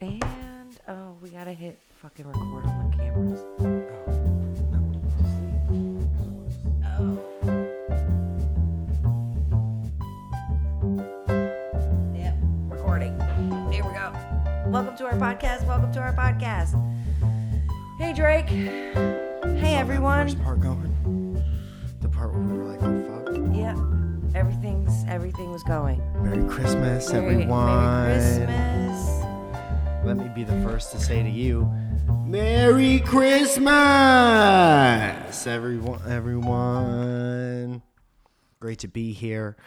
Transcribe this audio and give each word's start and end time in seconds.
And 0.00 0.78
oh, 0.86 1.16
we 1.20 1.28
gotta 1.30 1.52
hit 1.52 1.78
fucking 2.00 2.26
record 2.26 2.64
on 2.66 2.90
the 2.90 2.96
cameras. 2.96 4.48
Oh. 7.00 8.28
Yep, 12.14 12.34
recording. 12.68 13.18
Here 13.72 13.84
we 13.84 13.92
go. 13.92 14.12
Welcome 14.68 14.96
to 14.98 15.04
our 15.06 15.14
podcast. 15.14 15.66
Welcome 15.66 15.92
to 15.92 16.00
our 16.00 16.12
podcast. 16.12 16.74
Hey 17.98 18.12
Drake. 18.12 18.48
Hey 18.48 18.92
That 19.44 19.80
everyone. 19.80 20.26
First 20.28 20.42
part 20.42 20.60
going. 20.60 21.42
The 22.00 22.08
part 22.08 22.32
where 22.32 22.42
we 22.42 22.58
were 22.58 22.64
like, 22.64 22.82
oh 22.82 23.24
fuck. 23.24 23.36
Yeah, 23.56 23.76
everything's 24.38 25.04
everything 25.08 25.50
was 25.52 25.62
going. 25.62 26.00
Merry 26.22 26.46
Christmas, 26.48 27.12
Merry- 27.12 27.32
everyone. 27.42 27.66
Merry 27.66 28.14
Christmas. 28.18 29.17
Let 30.08 30.16
me 30.16 30.28
be 30.34 30.42
the 30.42 30.58
first 30.62 30.90
to 30.92 30.98
say 30.98 31.22
to 31.22 31.28
you, 31.28 31.70
Merry 32.24 33.00
Christmas, 33.00 33.68
everyone. 35.46 36.00
Everyone. 36.08 37.82
Great 38.58 38.78
to 38.78 38.88
be 38.88 39.12
here. 39.12 39.58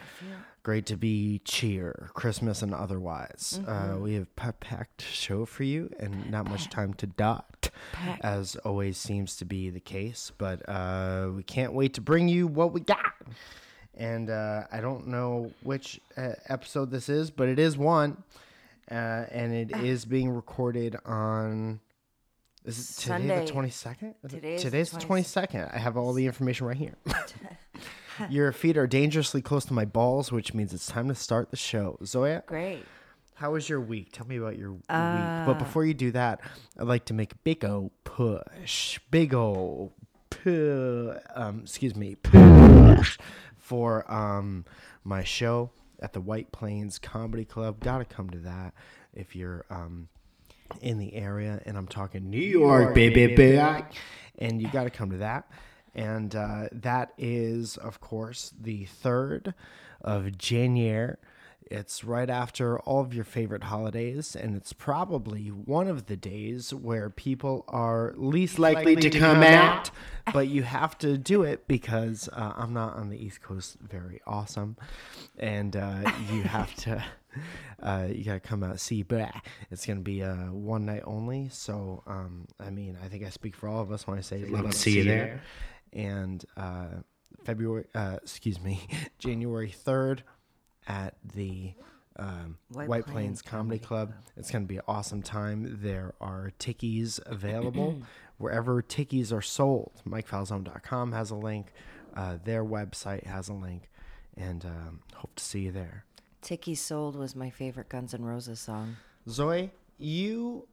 Great 0.64 0.84
to 0.86 0.96
be 0.96 1.40
cheer, 1.44 2.10
Christmas 2.14 2.60
and 2.60 2.74
otherwise. 2.74 3.60
Uh, 3.68 3.98
we 4.00 4.14
have 4.14 4.26
a 4.36 4.52
packed 4.54 5.02
show 5.02 5.44
for 5.46 5.62
you 5.62 5.88
and 6.00 6.28
not 6.28 6.50
much 6.50 6.68
time 6.68 6.92
to 6.94 7.06
dot, 7.06 7.70
Packed. 7.92 8.24
as 8.24 8.56
always 8.64 8.98
seems 8.98 9.36
to 9.36 9.44
be 9.44 9.70
the 9.70 9.78
case. 9.78 10.32
But 10.38 10.68
uh, 10.68 11.30
we 11.36 11.44
can't 11.44 11.72
wait 11.72 11.94
to 11.94 12.00
bring 12.00 12.26
you 12.26 12.48
what 12.48 12.72
we 12.72 12.80
got. 12.80 13.12
And 13.96 14.28
uh, 14.28 14.64
I 14.72 14.80
don't 14.80 15.06
know 15.06 15.52
which 15.62 16.00
uh, 16.16 16.30
episode 16.48 16.90
this 16.90 17.08
is, 17.08 17.30
but 17.30 17.48
it 17.48 17.60
is 17.60 17.78
one. 17.78 18.24
Uh, 18.90 18.94
and 19.30 19.52
it 19.54 19.70
is 19.76 20.04
being 20.04 20.28
recorded 20.30 20.96
on. 21.04 21.80
Is 22.64 22.78
it 22.78 23.00
today 23.02 23.08
Sunday. 23.18 23.44
the 23.44 23.50
twenty 23.50 23.70
second? 23.70 24.14
Today 24.28 24.58
Today's 24.58 24.90
the 24.90 25.00
twenty 25.00 25.22
second. 25.24 25.70
I 25.72 25.78
have 25.78 25.96
all 25.96 26.12
the 26.12 26.26
information 26.32 26.66
right 26.66 26.76
here. 26.76 26.94
Your 28.30 28.52
feet 28.52 28.76
are 28.76 28.86
dangerously 28.86 29.40
close 29.42 29.64
to 29.66 29.72
my 29.72 29.84
balls, 29.84 30.30
which 30.30 30.52
means 30.54 30.72
it's 30.74 30.86
time 30.86 31.08
to 31.08 31.14
start 31.14 31.50
the 31.50 31.56
show. 31.56 31.98
Zoya, 32.04 32.42
Great. 32.46 32.84
how 33.34 33.52
was 33.52 33.68
your 33.68 33.80
week? 33.80 34.10
Tell 34.12 34.26
me 34.26 34.36
about 34.36 34.58
your 34.58 34.72
Uh, 34.88 35.44
week. 35.46 35.46
But 35.46 35.58
before 35.58 35.84
you 35.86 35.94
do 35.94 36.10
that, 36.12 36.40
I'd 36.78 36.86
like 36.86 37.06
to 37.06 37.14
make 37.14 37.32
a 37.32 37.36
big 37.36 37.64
ol' 37.64 37.90
push, 38.04 38.98
big 39.10 39.32
ol' 39.34 39.92
pu- 40.30 41.14
um, 41.34 41.60
excuse 41.60 41.96
me, 41.96 42.14
push 42.16 43.18
for 43.56 44.04
um 44.12 44.66
my 45.04 45.24
show 45.24 45.70
at 46.02 46.12
the 46.12 46.20
White 46.20 46.52
Plains 46.52 46.98
Comedy 46.98 47.44
Club. 47.44 47.80
Gotta 47.80 48.04
come 48.04 48.28
to 48.30 48.38
that 48.40 48.74
if 49.14 49.34
you're 49.36 49.64
um 49.70 50.08
in 50.80 50.98
the 50.98 51.14
area, 51.14 51.60
and 51.66 51.76
I'm 51.76 51.86
talking 51.86 52.30
New 52.30 52.38
York, 52.38 52.94
baby, 52.94 53.26
baby, 53.26 53.36
and 54.38 54.60
you 54.62 54.68
got 54.68 54.84
to 54.84 54.90
come 54.90 55.10
to 55.10 55.18
that. 55.18 55.50
And 55.94 56.34
uh, 56.34 56.68
that 56.72 57.12
is, 57.18 57.76
of 57.76 58.00
course, 58.00 58.54
the 58.58 58.86
third 58.86 59.52
of 60.00 60.38
January. 60.38 61.16
It's 61.70 62.04
right 62.04 62.28
after 62.28 62.78
all 62.80 63.00
of 63.00 63.14
your 63.14 63.24
favorite 63.24 63.64
holidays, 63.64 64.36
and 64.36 64.56
it's 64.56 64.72
probably 64.72 65.48
one 65.48 65.88
of 65.88 66.06
the 66.06 66.16
days 66.16 66.72
where 66.74 67.10
people 67.10 67.64
are 67.68 68.12
least 68.16 68.58
likely, 68.58 68.96
to, 68.96 69.10
come, 69.10 69.42
out. 69.42 69.90
But 70.32 70.48
you 70.48 70.62
have 70.62 70.98
to 70.98 71.16
do 71.16 71.42
it 71.42 71.66
because 71.66 72.28
uh, 72.32 72.52
I'm 72.56 72.72
not 72.72 72.96
on 72.96 73.08
the 73.08 73.22
East 73.22 73.42
Coast 73.42 73.76
very 73.80 74.20
awesome, 74.26 74.76
and 75.38 75.76
uh, 75.76 76.12
you 76.32 76.42
have 76.42 76.74
to. 76.76 77.04
Uh, 77.82 78.08
you 78.12 78.24
gotta 78.24 78.38
come 78.38 78.62
out 78.62 78.78
see 78.78 79.02
blah. 79.02 79.30
it's 79.70 79.86
gonna 79.86 80.00
be 80.00 80.22
uh, 80.22 80.52
one 80.52 80.84
night 80.84 81.02
only 81.06 81.48
so 81.48 82.02
um, 82.06 82.46
i 82.60 82.68
mean 82.68 82.96
i 83.02 83.08
think 83.08 83.24
i 83.24 83.30
speak 83.30 83.56
for 83.56 83.70
all 83.70 83.80
of 83.80 83.90
us 83.90 84.06
when 84.06 84.18
i 84.18 84.20
say 84.20 84.44
love 84.44 84.70
to 84.70 84.76
see 84.76 84.98
you 84.98 85.04
there 85.04 85.40
and 85.94 86.44
uh, 86.58 86.88
february 87.42 87.86
uh, 87.94 88.18
excuse 88.22 88.60
me 88.60 88.86
january 89.18 89.74
3rd 89.86 90.20
at 90.86 91.14
the 91.34 91.72
um, 92.16 92.58
White 92.68 92.88
white, 92.88 93.04
Plains 93.04 93.14
plains, 93.14 93.42
comedy 93.42 93.78
club 93.78 94.12
it's 94.36 94.50
gonna 94.50 94.66
be 94.66 94.76
an 94.76 94.82
awesome 94.86 95.22
time 95.22 95.78
there 95.80 96.12
are 96.20 96.52
tickies 96.58 97.18
available 97.24 98.02
wherever 98.38 98.82
tickies 98.82 99.32
are 99.32 99.40
sold 99.40 99.92
mikefalzone.com 100.06 101.12
has 101.12 101.30
a 101.30 101.34
link 101.34 101.72
uh, 102.14 102.36
their 102.44 102.64
website 102.64 103.24
has 103.24 103.48
a 103.48 103.54
link 103.54 103.88
and 104.36 104.66
um, 104.66 105.00
hope 105.14 105.34
to 105.36 105.42
see 105.42 105.60
you 105.60 105.72
there 105.72 106.04
Tiki 106.42 106.74
Sold 106.74 107.14
was 107.14 107.36
my 107.36 107.50
favorite 107.50 107.88
Guns 107.88 108.12
N' 108.12 108.24
Roses 108.24 108.58
song. 108.58 108.96
Zoe, 109.28 109.70
you 109.96 110.66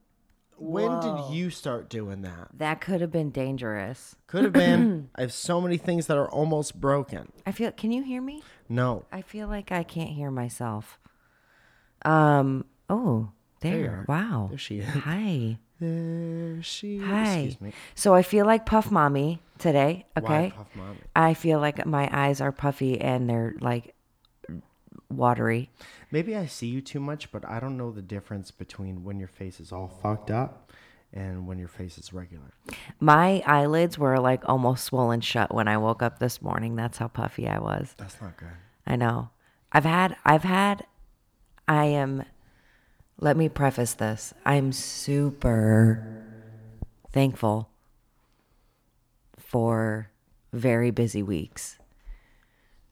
when 0.58 0.91
Whoa. 0.91 1.28
did 1.30 1.36
you 1.36 1.50
start 1.52 1.90
doing 1.90 2.22
that? 2.24 2.50
That 2.58 2.81
could 2.81 3.00
have 3.00 3.12
been 3.12 3.30
dangerous. 3.30 4.16
Could 4.28 4.44
have 4.44 4.52
been. 4.52 5.09
I 5.16 5.22
have 5.22 5.31
so 5.31 5.62
many 5.62 5.78
things 5.78 6.08
that 6.08 6.18
are 6.18 6.30
almost 6.30 6.81
broken. 6.81 7.31
I 7.46 7.52
feel. 7.52 7.72
Can 7.72 7.91
you 7.91 8.03
hear 8.03 8.22
me? 8.22 8.41
No. 8.69 9.06
I 9.12 9.24
feel 9.24 9.47
like 9.47 9.72
I 9.72 9.84
can't 9.84 10.12
hear 10.12 10.31
myself. 10.31 11.00
Um. 12.06 12.66
Oh, 12.90 13.31
there. 13.62 13.90
are. 13.90 14.06
wow. 14.07 14.47
There 14.50 14.57
she 14.57 14.80
is. 14.80 14.88
Hi. 14.88 15.57
There 15.80 16.62
she 16.62 17.00
Hi. 17.00 17.38
Excuse 17.38 17.62
me. 17.62 17.74
So 17.96 18.13
I 18.13 18.22
feel 18.22 18.46
like 18.46 18.66
Puff 18.66 18.91
Mommy 18.91 19.41
today. 19.58 20.06
Okay. 20.18 20.28
Why 20.28 20.53
Puff 20.56 20.68
Mommy? 20.75 20.97
I 21.16 21.34
feel 21.34 21.59
like 21.59 21.85
my 21.85 22.09
eyes 22.12 22.41
are 22.41 22.52
puffy 22.52 23.00
and 23.00 23.29
they're 23.29 23.56
like 23.59 23.96
watery. 25.09 25.69
Maybe 26.12 26.35
I 26.35 26.46
see 26.46 26.68
you 26.68 26.81
too 26.81 27.00
much, 27.00 27.31
but 27.31 27.47
I 27.47 27.59
don't 27.59 27.78
know 27.78 27.91
the 27.91 28.02
difference 28.02 28.52
between 28.52 29.03
when 29.03 29.19
your 29.19 29.28
face 29.28 29.59
is 29.59 29.72
all 29.72 29.88
fucked 29.88 30.31
up 30.31 30.69
and 31.14 31.47
when 31.47 31.58
your 31.58 31.68
face 31.68 31.97
is 31.97 32.14
regular. 32.14 32.52
My 33.00 33.42
eyelids 33.46 33.97
were 33.97 34.20
like 34.20 34.47
almost 34.47 34.86
swollen 34.86 35.22
shut 35.22 35.53
when 35.53 35.68
I 35.68 35.78
woke 35.78 36.02
up 36.03 36.20
this 36.20 36.42
morning. 36.42 36.75
That's 36.75 36.97
how 37.00 37.08
puffy 37.08 37.47
I 37.47 37.59
was. 37.59 37.94
That's 37.97 38.20
not 38.22 38.38
good. 38.38 38.47
I 38.86 38.96
know. 38.96 39.30
I've 39.72 39.86
had, 39.86 40.16
I've 40.25 40.44
had, 40.44 40.86
I 41.68 41.86
am, 41.86 42.24
let 43.20 43.38
me 43.38 43.50
preface 43.50 43.94
this. 43.94 44.34
I'm 44.46 44.72
super 44.72 46.24
thankful 47.12 47.70
for 49.38 50.09
very 50.53 50.91
busy 50.91 51.22
weeks, 51.24 51.78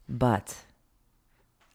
but 0.08 0.64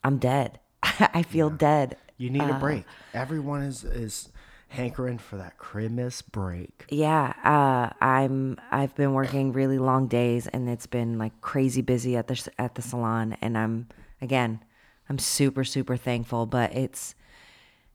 I'm 0.05 0.19
dead. 0.19 0.59
I 0.83 1.23
feel 1.23 1.51
dead. 1.51 1.97
You 2.17 2.31
need 2.31 2.43
Uh, 2.43 2.55
a 2.57 2.59
break. 2.59 2.85
Everyone 3.15 3.63
is 3.63 3.83
is 3.85 4.29
hankering 4.73 5.19
for 5.19 5.37
that 5.37 5.59
Christmas 5.59 6.23
break. 6.23 6.85
Yeah, 6.91 7.33
uh, 7.45 7.93
I'm. 8.05 8.59
I've 8.71 8.95
been 8.95 9.13
working 9.13 9.53
really 9.53 9.79
long 9.79 10.09
days, 10.09 10.47
and 10.49 10.69
it's 10.69 10.87
been 10.87 11.19
like 11.19 11.41
crazy 11.41 11.83
busy 11.83 12.17
at 12.17 12.27
the 12.29 12.49
at 12.59 12.75
the 12.75 12.83
salon. 12.83 13.37
And 13.41 13.57
I'm 13.57 13.89
again, 14.21 14.61
I'm 15.09 15.19
super 15.19 15.65
super 15.65 15.97
thankful. 15.97 16.47
But 16.47 16.75
it's 16.75 17.15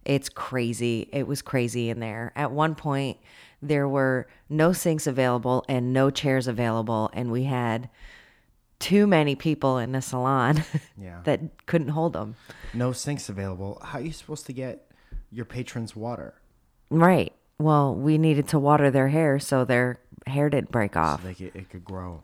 it's 0.05 0.29
crazy. 0.29 1.09
It 1.11 1.27
was 1.27 1.41
crazy 1.41 1.89
in 1.89 1.99
there. 1.99 2.31
At 2.35 2.51
one 2.51 2.75
point, 2.75 3.17
there 3.61 3.87
were 3.87 4.27
no 4.49 4.71
sinks 4.71 5.07
available 5.07 5.65
and 5.67 5.91
no 5.93 6.09
chairs 6.09 6.47
available, 6.47 7.09
and 7.13 7.31
we 7.31 7.43
had 7.43 7.89
too 8.79 9.07
many 9.07 9.35
people 9.35 9.79
in 9.79 9.91
the 9.91 10.01
salon 10.01 10.63
Yeah. 10.97 11.21
that 11.23 11.65
couldn't 11.65 11.87
hold 11.89 12.13
them. 12.13 12.35
No 12.75 12.91
sinks 12.91 13.27
available. 13.27 13.81
How 13.83 13.97
are 13.97 14.01
you 14.01 14.11
supposed 14.13 14.45
to 14.45 14.53
get 14.53 14.91
your 15.31 15.45
patrons 15.45 15.95
water? 15.95 16.35
Right. 16.89 17.33
Well, 17.59 17.95
we 17.95 18.17
needed 18.17 18.47
to 18.49 18.59
water 18.59 18.91
their 18.91 19.07
hair 19.09 19.39
so 19.39 19.65
their 19.65 19.99
hair 20.25 20.49
didn't 20.49 20.71
break 20.71 20.95
off. 20.95 21.21
So 21.21 21.27
they 21.27 21.33
could, 21.33 21.55
it 21.55 21.69
could 21.69 21.83
grow. 21.83 22.23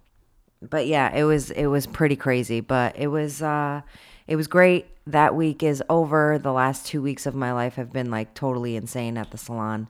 but 0.62 0.88
yeah, 0.88 1.14
it 1.14 1.24
was 1.24 1.52
it 1.52 1.68
was 1.68 1.88
pretty 1.88 2.16
crazy, 2.16 2.62
but 2.62 2.96
it 2.98 3.08
was 3.08 3.42
uh 3.42 3.82
it 4.28 4.36
was 4.36 4.48
great. 4.48 4.88
That 5.08 5.36
week 5.36 5.64
is 5.64 5.84
over. 5.90 6.40
The 6.40 6.54
last 6.54 6.86
2 6.88 7.02
weeks 7.02 7.26
of 7.26 7.36
my 7.36 7.52
life 7.52 7.76
have 7.76 7.92
been 7.92 8.10
like 8.12 8.34
totally 8.34 8.76
insane 8.76 9.18
at 9.18 9.32
the 9.32 9.38
salon. 9.38 9.88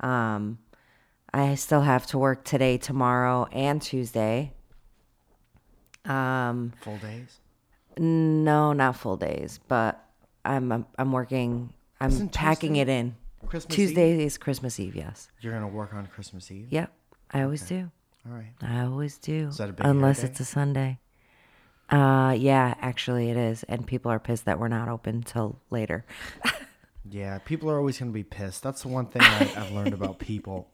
Um 0.00 0.58
I 1.32 1.54
still 1.54 1.82
have 1.82 2.06
to 2.08 2.18
work 2.18 2.42
today, 2.44 2.76
tomorrow, 2.78 3.46
and 3.52 3.80
Tuesday. 3.80 4.52
Um 6.04 6.72
Full 6.80 6.96
days. 6.98 7.38
no, 7.98 8.72
not 8.72 8.96
full 8.96 9.16
days, 9.18 9.60
but 9.68 10.02
I'm 10.44 10.72
I'm, 10.72 10.86
I'm 10.98 11.12
working 11.12 11.72
I'm 12.00 12.08
Isn't 12.08 12.32
packing 12.32 12.70
Tuesday 12.74 12.80
it 12.80 12.88
in. 12.88 13.16
Christmas 13.46 13.74
Tuesday 13.74 14.24
is 14.24 14.38
Christmas 14.38 14.78
Eve, 14.78 14.94
yes. 14.96 15.28
You're 15.40 15.52
gonna 15.52 15.68
work 15.68 15.92
on 15.94 16.06
Christmas 16.06 16.50
Eve. 16.50 16.68
Yep. 16.70 16.92
I 17.32 17.42
always 17.42 17.62
do. 17.62 17.90
All 18.26 18.36
right. 18.36 18.52
I 18.60 18.80
always 18.84 19.18
do. 19.18 19.50
that 19.52 19.70
a 19.70 19.72
big 19.72 19.86
Unless 19.86 20.22
it's 20.24 20.40
a 20.40 20.44
Sunday. 20.44 20.98
Uh 21.88 22.34
yeah, 22.38 22.74
actually 22.80 23.30
it 23.30 23.36
is. 23.36 23.62
And 23.64 23.86
people 23.86 24.10
are 24.12 24.20
pissed 24.20 24.44
that 24.44 24.58
we're 24.60 24.68
not 24.68 24.88
open 24.88 25.22
till 25.22 25.58
later. 25.70 26.04
Yeah, 27.08 27.38
people 27.38 27.68
are 27.70 27.78
always 27.78 27.98
gonna 27.98 28.10
be 28.12 28.22
pissed. 28.22 28.62
That's 28.62 28.82
the 28.82 28.88
one 28.88 29.06
thing 29.06 29.22
I, 29.22 29.50
I've 29.56 29.72
learned 29.72 29.94
about 29.94 30.18
people 30.18 30.68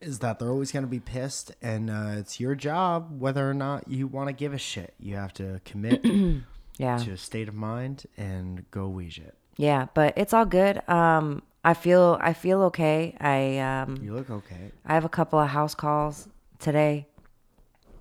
is 0.00 0.18
that 0.20 0.38
they're 0.38 0.48
always 0.50 0.72
gonna 0.72 0.86
be 0.86 0.98
pissed, 1.00 1.52
and 1.62 1.90
uh, 1.90 2.14
it's 2.16 2.40
your 2.40 2.54
job 2.54 3.20
whether 3.20 3.48
or 3.48 3.54
not 3.54 3.86
you 3.86 4.06
want 4.08 4.28
to 4.28 4.32
give 4.32 4.52
a 4.54 4.58
shit. 4.58 4.94
You 4.98 5.16
have 5.16 5.32
to 5.34 5.60
commit 5.64 6.02
Yeah. 6.78 6.96
to 6.98 7.12
a 7.12 7.16
state 7.16 7.46
of 7.46 7.54
mind 7.54 8.06
and 8.16 8.68
go 8.70 8.88
it. 9.18 9.34
Yeah, 9.58 9.86
but 9.94 10.14
it's 10.16 10.32
all 10.32 10.46
good. 10.46 10.80
Um 10.88 11.42
I 11.64 11.74
feel 11.74 12.18
I 12.20 12.32
feel 12.32 12.62
okay. 12.64 13.16
I 13.20 13.58
um 13.58 13.98
You 14.02 14.14
look 14.14 14.30
okay. 14.30 14.72
I 14.84 14.94
have 14.94 15.04
a 15.04 15.08
couple 15.08 15.38
of 15.38 15.48
house 15.48 15.74
calls 15.74 16.28
today, 16.58 17.06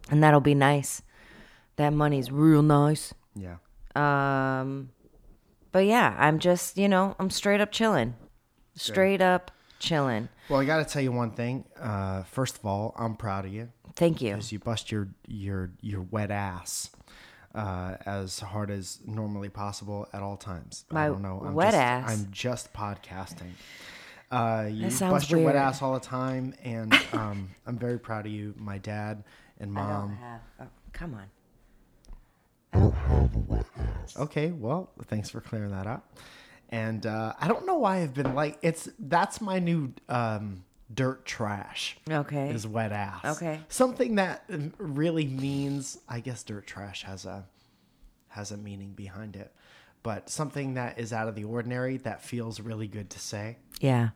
and 0.10 0.24
that'll 0.24 0.40
be 0.40 0.56
nice. 0.56 1.02
That 1.76 1.94
money's 1.94 2.32
real 2.32 2.62
nice. 2.62 3.14
Yeah. 3.36 3.58
Um, 3.96 4.90
but 5.72 5.86
yeah, 5.86 6.16
I'm 6.18 6.40
just 6.40 6.78
you 6.78 6.88
know 6.88 7.16
I'm 7.20 7.30
straight 7.30 7.60
up 7.62 7.72
chilling, 7.72 8.16
straight 8.76 9.22
up 9.22 9.52
chilling. 9.80 10.30
Well, 10.50 10.62
I 10.62 10.66
got 10.66 10.78
to 10.78 10.86
tell 10.86 11.02
you 11.02 11.12
one 11.12 11.32
thing. 11.32 11.66
Uh, 11.80 12.24
first 12.24 12.58
of 12.58 12.66
all, 12.66 12.96
I'm 12.98 13.16
proud 13.16 13.46
of 13.46 13.54
you 13.54 13.70
Thank 13.96 14.22
you. 14.22 14.34
because 14.34 14.52
you 14.52 14.60
bust 14.60 14.92
your 14.92 15.10
your 15.28 15.72
your 15.82 16.02
wet 16.02 16.32
ass 16.32 16.92
uh, 17.56 17.96
as 18.06 18.40
hard 18.40 18.72
as 18.72 19.00
normally 19.06 19.50
possible 19.50 20.07
at 20.13 20.22
all 20.22 20.38
times. 20.38 20.86
I 20.92 21.07
don't 21.07 21.22
know. 21.22 21.42
I'm 21.46 21.54
wet 21.54 21.72
just, 21.72 21.78
ass? 21.78 22.10
I'm 22.10 22.28
just 22.31 22.74
podcasting. 22.74 23.51
Uh, 24.31 24.68
you 24.72 24.90
sounds 24.92 25.12
bust 25.12 25.31
your 25.31 25.42
wet 25.42 25.56
ass 25.56 25.81
all 25.81 25.94
the 25.94 26.00
time, 26.00 26.54
and 26.63 26.94
um, 27.13 27.50
I'm 27.66 27.78
very 27.78 27.98
proud 27.98 28.25
of 28.25 28.31
you. 28.31 28.54
My 28.57 28.78
dad 28.78 29.24
and 29.60 29.74
mom. 29.74 29.86
I 29.86 30.00
don't 30.00 30.16
have. 30.18 30.42
Oh, 30.62 30.68
come 30.94 31.16
on. 31.16 31.25
Okay, 34.18 34.52
well, 34.52 34.92
thanks 35.06 35.30
for 35.30 35.42
clearing 35.42 35.72
that 35.72 35.88
up. 35.88 36.13
And 36.69 37.06
uh, 37.06 37.34
I 37.40 37.48
don't 37.48 37.66
know 37.66 37.78
why 37.80 37.98
I've 37.98 38.13
been 38.13 38.36
like 38.36 38.60
it's 38.62 38.88
that's 39.00 39.42
my 39.42 39.57
new 39.57 39.92
um, 40.07 40.63
dirt 40.94 41.26
trash. 41.26 41.98
Okay. 42.10 42.50
is 42.50 42.66
wet 42.66 42.92
ass. 42.92 43.38
Okay. 43.38 43.60
Something 43.70 44.16
that 44.16 44.44
really 44.78 45.26
means, 45.26 45.98
I 46.08 46.20
guess, 46.20 46.44
dirt 46.44 46.66
trash 46.68 47.04
has 47.04 47.26
a 47.26 47.46
has 48.30 48.52
a 48.52 48.58
meaning 48.58 48.94
behind 48.94 49.36
it, 49.36 49.52
but 50.04 50.30
something 50.30 50.76
that 50.76 51.00
is 51.00 51.12
out 51.14 51.28
of 51.28 51.36
the 51.36 51.44
ordinary 51.44 51.98
that 51.98 52.22
feels 52.24 52.60
really 52.60 52.88
good 52.88 53.10
to 53.12 53.20
say. 53.20 53.58
Yeah. 53.80 54.10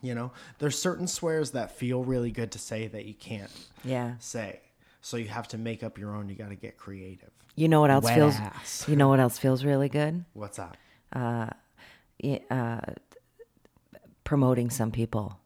You 0.00 0.14
know, 0.16 0.32
there's 0.58 0.76
certain 0.76 1.06
swears 1.06 1.52
that 1.52 1.76
feel 1.76 2.02
really 2.02 2.32
good 2.32 2.50
to 2.52 2.58
say 2.58 2.88
that 2.88 3.04
you 3.04 3.14
can't 3.14 3.50
Yeah. 3.84 4.14
say, 4.18 4.60
so 5.00 5.16
you 5.16 5.28
have 5.28 5.46
to 5.48 5.58
make 5.58 5.84
up 5.84 5.96
your 5.96 6.14
own. 6.16 6.28
You 6.28 6.34
got 6.34 6.48
to 6.48 6.56
get 6.56 6.76
creative. 6.76 7.30
You 7.54 7.68
know 7.68 7.80
what 7.80 7.90
else 7.90 8.04
Wet 8.06 8.14
feels? 8.16 8.34
ass. 8.34 8.84
You 8.88 8.96
know 8.96 9.08
what 9.08 9.20
else 9.20 9.38
feels 9.38 9.64
really 9.64 9.88
good? 9.88 10.24
What's 10.32 10.58
up? 10.58 10.76
Y- 11.14 12.40
Uh, 12.50 12.80
promoting 14.24 14.70
some 14.70 14.90
people. 14.90 15.38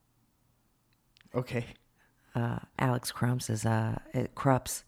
Okay. 1.36 1.64
Uh, 2.34 2.58
Alex 2.78 3.12
Crumps 3.12 3.48
is 3.50 3.64
uh 3.64 3.98
Krups 4.34 4.84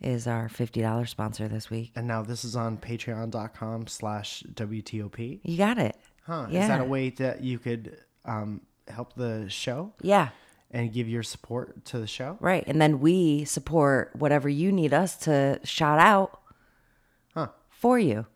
is 0.00 0.26
our 0.26 0.48
fifty 0.48 0.80
dollars 0.82 1.10
sponsor 1.10 1.48
this 1.48 1.70
week. 1.70 1.92
And 1.96 2.06
now 2.06 2.22
this 2.22 2.44
is 2.44 2.56
on 2.56 2.76
patreon.com 2.78 3.86
slash 3.86 4.42
WTOP. 4.54 5.40
You 5.42 5.56
got 5.58 5.78
it. 5.78 5.96
Huh. 6.26 6.46
Yeah. 6.50 6.62
Is 6.62 6.68
that 6.68 6.80
a 6.80 6.84
way 6.84 7.10
that 7.10 7.42
you 7.42 7.58
could 7.58 7.98
um, 8.24 8.62
help 8.88 9.14
the 9.14 9.46
show 9.48 9.92
Yeah. 10.00 10.28
and 10.70 10.92
give 10.92 11.08
your 11.08 11.22
support 11.22 11.84
to 11.86 11.98
the 11.98 12.06
show? 12.06 12.36
Right. 12.40 12.64
And 12.66 12.80
then 12.80 13.00
we 13.00 13.44
support 13.44 14.10
whatever 14.16 14.48
you 14.48 14.72
need 14.72 14.94
us 14.94 15.16
to 15.18 15.60
shout 15.64 15.98
out 15.98 16.40
Huh. 17.34 17.48
for 17.70 17.98
you. 17.98 18.26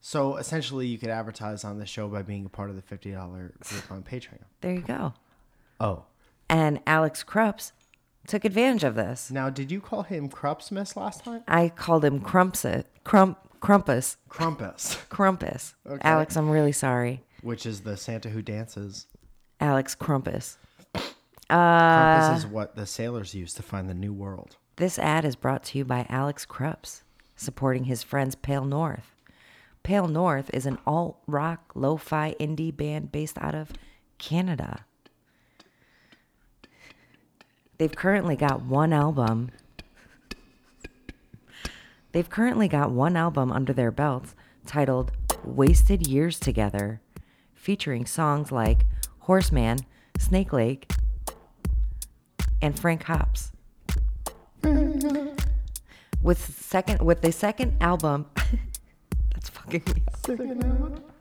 So 0.00 0.36
essentially, 0.36 0.86
you 0.86 0.98
could 0.98 1.08
advertise 1.10 1.64
on 1.64 1.78
the 1.78 1.86
show 1.86 2.06
by 2.08 2.22
being 2.22 2.46
a 2.46 2.48
part 2.48 2.70
of 2.70 2.76
the 2.76 2.82
$50 2.82 3.12
group 3.58 3.90
on 3.90 4.02
Patreon. 4.04 4.44
There 4.60 4.72
you 4.74 4.82
go. 4.82 5.14
Oh. 5.80 6.04
And 6.48 6.80
Alex 6.86 7.22
Krups 7.22 7.72
took 8.26 8.44
advantage 8.44 8.84
of 8.84 8.94
this. 8.94 9.30
Now, 9.30 9.50
did 9.50 9.70
you 9.70 9.80
call 9.80 10.02
him 10.02 10.28
Krupsmith 10.28 10.96
last 10.96 11.24
time? 11.24 11.42
I 11.48 11.68
called 11.68 12.04
him 12.04 12.20
Crumpus. 12.20 12.84
Crump 13.04 13.38
Crumpus. 13.60 14.16
Crumpus, 14.28 14.96
Crumpus. 15.08 15.74
Okay. 15.86 15.98
Alex, 16.02 16.36
I'm 16.36 16.50
really 16.50 16.72
sorry. 16.72 17.22
which 17.42 17.64
is 17.66 17.80
the 17.80 17.96
Santa 17.96 18.28
who 18.28 18.42
dances. 18.42 19.06
Alex 19.60 19.94
Crumpus. 19.94 20.58
Crumpus 20.94 21.14
uh, 21.50 22.34
is 22.36 22.46
what 22.46 22.74
the 22.76 22.86
sailors 22.86 23.34
use 23.34 23.54
to 23.54 23.62
find 23.62 23.88
the 23.88 23.94
new 23.94 24.12
world. 24.12 24.56
This 24.76 24.98
ad 24.98 25.24
is 25.24 25.36
brought 25.36 25.62
to 25.64 25.78
you 25.78 25.84
by 25.84 26.06
Alex 26.08 26.44
Krups, 26.44 27.02
supporting 27.36 27.84
his 27.84 28.02
friends 28.02 28.34
Pale 28.34 28.66
North. 28.66 29.14
Pale 29.82 30.08
North 30.08 30.50
is 30.52 30.66
an 30.66 30.78
alt 30.86 31.18
rock 31.26 31.70
lo 31.74 31.96
fi 31.96 32.34
indie 32.40 32.76
band 32.76 33.10
based 33.12 33.38
out 33.40 33.54
of 33.54 33.72
Canada. 34.18 34.84
They've 37.78 37.94
currently 37.94 38.36
got 38.36 38.62
one 38.62 38.92
album. 38.92 39.50
They've 42.12 42.28
currently 42.28 42.68
got 42.68 42.90
one 42.90 43.16
album 43.16 43.52
under 43.52 43.72
their 43.72 43.90
belts 43.90 44.34
titled 44.64 45.12
Wasted 45.44 46.06
Years 46.06 46.40
Together, 46.40 47.00
featuring 47.54 48.06
songs 48.06 48.50
like 48.50 48.86
Horseman, 49.20 49.78
Snake 50.18 50.52
Lake, 50.52 50.90
and 52.62 52.78
Frank 52.78 53.02
Hops 53.04 53.52
with 56.22 56.38
second 56.38 57.02
with 57.02 57.20
the 57.20 57.30
second 57.30 57.76
album 57.82 58.26
that's 59.34 59.50
fucking 59.50 59.82
me 59.94 60.02
up. 60.38 61.12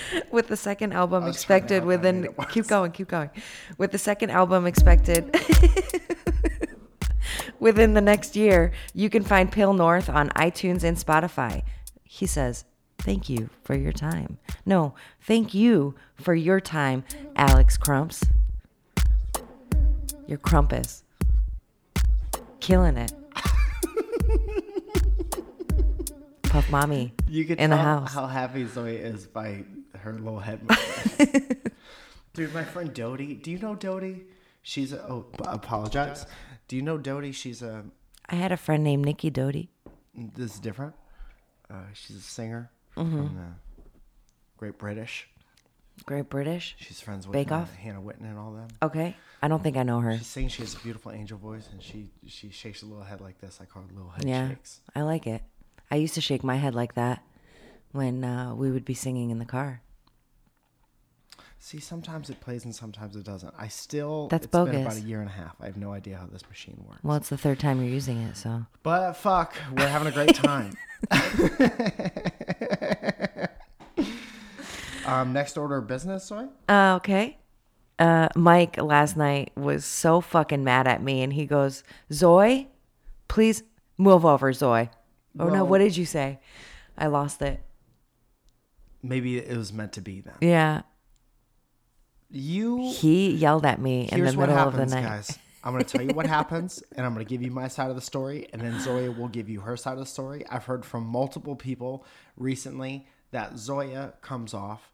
with 0.30 0.48
the 0.48 0.56
second 0.56 0.92
album 0.92 1.24
was 1.24 1.42
trying 1.42 1.60
to 1.60 1.64
expected 1.76 1.84
within 1.84 2.28
keep 2.50 2.66
going 2.66 2.92
keep 2.92 3.08
going. 3.08 3.30
With 3.78 3.92
the 3.92 3.98
second 3.98 4.30
album 4.30 4.66
expected 4.66 5.30
within 7.60 7.94
the 7.94 8.00
next 8.00 8.36
year 8.36 8.72
you 8.94 9.10
can 9.10 9.22
find 9.22 9.50
pale 9.50 9.72
north 9.72 10.08
on 10.08 10.28
itunes 10.30 10.84
and 10.84 10.96
spotify. 10.96 11.62
He 12.04 12.26
says 12.26 12.64
thank 12.98 13.28
you 13.28 13.50
for 13.64 13.74
your 13.74 13.92
time. 13.92 14.38
No 14.64 14.94
thank 15.20 15.54
you 15.54 15.94
for 16.16 16.34
your 16.34 16.60
time 16.60 17.04
alex 17.36 17.76
crumps. 17.76 18.24
Your 20.26 20.38
crumpus. 20.38 21.02
Killing 22.60 22.96
it. 22.96 23.12
Puff 26.44 26.70
mommy 26.70 27.12
You 27.28 27.44
could 27.44 27.58
in 27.58 27.70
the 27.70 27.76
house. 27.76 28.14
how 28.14 28.26
happy 28.26 28.66
Zoe 28.66 28.96
is 28.96 29.26
by 29.26 29.64
her 30.02 30.12
little 30.12 30.40
head. 30.40 30.60
Dude, 32.34 32.54
my 32.54 32.64
friend 32.64 32.92
Dodie. 32.94 33.34
Do 33.34 33.50
you 33.50 33.58
know 33.58 33.74
Dodie? 33.74 34.22
She's 34.62 34.92
a, 34.92 35.02
oh, 35.02 35.26
apologize. 35.44 36.24
Do 36.68 36.76
you 36.76 36.82
know 36.82 36.96
Dodie? 36.98 37.32
She's 37.32 37.62
a 37.62 37.84
I 38.28 38.36
had 38.36 38.52
a 38.52 38.56
friend 38.56 38.82
named 38.84 39.04
Nikki 39.04 39.28
Doty. 39.30 39.68
this 40.14 40.54
is 40.54 40.60
different. 40.60 40.94
Uh, 41.70 41.74
she's 41.94 42.16
a 42.16 42.20
singer 42.20 42.70
Mm-hmm. 42.96 43.16
from 43.16 43.34
the 43.36 43.82
Great 44.58 44.78
British. 44.78 45.28
Great 46.04 46.28
British. 46.30 46.76
She's 46.78 47.00
friends 47.00 47.26
with 47.26 47.32
Bake 47.32 47.50
uh, 47.50 47.56
Off? 47.56 47.74
Hannah 47.74 48.00
Witton 48.00 48.26
and 48.26 48.38
all 48.38 48.52
them. 48.52 48.68
Okay. 48.82 49.14
I 49.42 49.48
don't 49.48 49.62
think 49.62 49.76
I 49.76 49.82
know 49.82 50.00
her. 50.00 50.16
She's 50.18 50.26
saying 50.26 50.48
She 50.48 50.62
has 50.62 50.74
a 50.74 50.78
beautiful 50.78 51.10
angel 51.12 51.38
voice, 51.38 51.68
and 51.72 51.82
she 51.82 52.10
she 52.26 52.50
shakes 52.50 52.82
a 52.82 52.86
little 52.86 53.02
head 53.04 53.20
like 53.20 53.40
this. 53.40 53.58
I 53.60 53.64
call 53.64 53.82
it 53.88 53.94
little 53.94 54.10
head 54.10 54.24
Yeah. 54.26 54.48
shakes. 54.50 54.80
I 54.94 55.02
like 55.02 55.26
it. 55.26 55.42
I 55.90 55.96
used 55.96 56.14
to 56.14 56.20
shake 56.20 56.44
my 56.44 56.56
head 56.56 56.74
like 56.74 56.94
that 56.94 57.22
when 57.92 58.24
uh, 58.24 58.54
we 58.54 58.70
would 58.70 58.84
be 58.84 58.94
singing 58.94 59.30
in 59.30 59.38
the 59.38 59.44
car. 59.44 59.82
See, 61.64 61.78
sometimes 61.78 62.28
it 62.28 62.40
plays 62.40 62.64
and 62.64 62.74
sometimes 62.74 63.14
it 63.14 63.22
doesn't. 63.22 63.54
I 63.56 63.68
still. 63.68 64.26
That's 64.26 64.46
it's 64.46 64.50
been 64.50 64.82
about 64.82 64.96
a 64.96 65.00
year 65.00 65.20
and 65.20 65.30
a 65.30 65.32
half. 65.32 65.54
I 65.60 65.66
have 65.66 65.76
no 65.76 65.92
idea 65.92 66.16
how 66.16 66.26
this 66.26 66.42
machine 66.48 66.84
works. 66.88 67.04
Well, 67.04 67.16
it's 67.16 67.28
the 67.28 67.38
third 67.38 67.60
time 67.60 67.80
you're 67.80 67.88
using 67.88 68.20
it, 68.20 68.36
so. 68.36 68.66
But 68.82 69.12
fuck, 69.12 69.54
we're 69.76 69.86
having 69.86 70.08
a 70.08 70.10
great 70.10 70.34
time. 70.34 70.76
um, 75.06 75.32
next 75.32 75.56
order 75.56 75.76
of 75.76 75.86
business, 75.86 76.24
Soy? 76.24 76.48
Uh, 76.68 76.94
okay. 76.96 77.38
Uh, 77.96 78.28
Mike 78.34 78.78
last 78.78 79.16
night 79.16 79.52
was 79.56 79.84
so 79.84 80.20
fucking 80.20 80.64
mad 80.64 80.88
at 80.88 81.00
me, 81.00 81.22
and 81.22 81.32
he 81.32 81.46
goes, 81.46 81.84
"Zoe, 82.12 82.70
please 83.28 83.62
move 83.96 84.26
over, 84.26 84.52
Zoe." 84.52 84.90
Oh 85.38 85.48
no, 85.48 85.64
what 85.64 85.78
did 85.78 85.96
you 85.96 86.06
say? 86.06 86.40
I 86.98 87.06
lost 87.06 87.40
it. 87.40 87.62
Maybe 89.00 89.38
it 89.38 89.56
was 89.56 89.72
meant 89.72 89.92
to 89.92 90.00
be 90.00 90.22
then. 90.22 90.34
Yeah, 90.40 90.82
You. 92.32 92.90
he 92.92 93.30
yelled 93.32 93.64
at 93.66 93.80
me 93.80 94.08
in 94.10 94.20
the 94.24 94.26
what 94.32 94.48
middle 94.48 94.56
happens, 94.56 94.82
of 94.82 94.88
the 94.90 94.94
night. 94.96 95.02
guys. 95.04 95.38
I'm 95.64 95.72
going 95.72 95.84
to 95.84 95.96
tell 95.96 96.04
you 96.04 96.14
what 96.14 96.26
happens, 96.26 96.82
and 96.96 97.06
I'm 97.06 97.14
going 97.14 97.24
to 97.24 97.28
give 97.28 97.40
you 97.42 97.50
my 97.52 97.68
side 97.68 97.88
of 97.90 97.94
the 97.94 98.02
story, 98.02 98.48
and 98.52 98.60
then 98.60 98.80
Zoya 98.80 99.12
will 99.12 99.28
give 99.28 99.48
you 99.48 99.60
her 99.60 99.76
side 99.76 99.92
of 99.92 99.98
the 100.00 100.06
story. 100.06 100.44
I've 100.50 100.64
heard 100.64 100.84
from 100.84 101.04
multiple 101.06 101.54
people 101.54 102.04
recently 102.36 103.06
that 103.30 103.56
Zoya 103.58 104.14
comes 104.22 104.54
off 104.54 104.90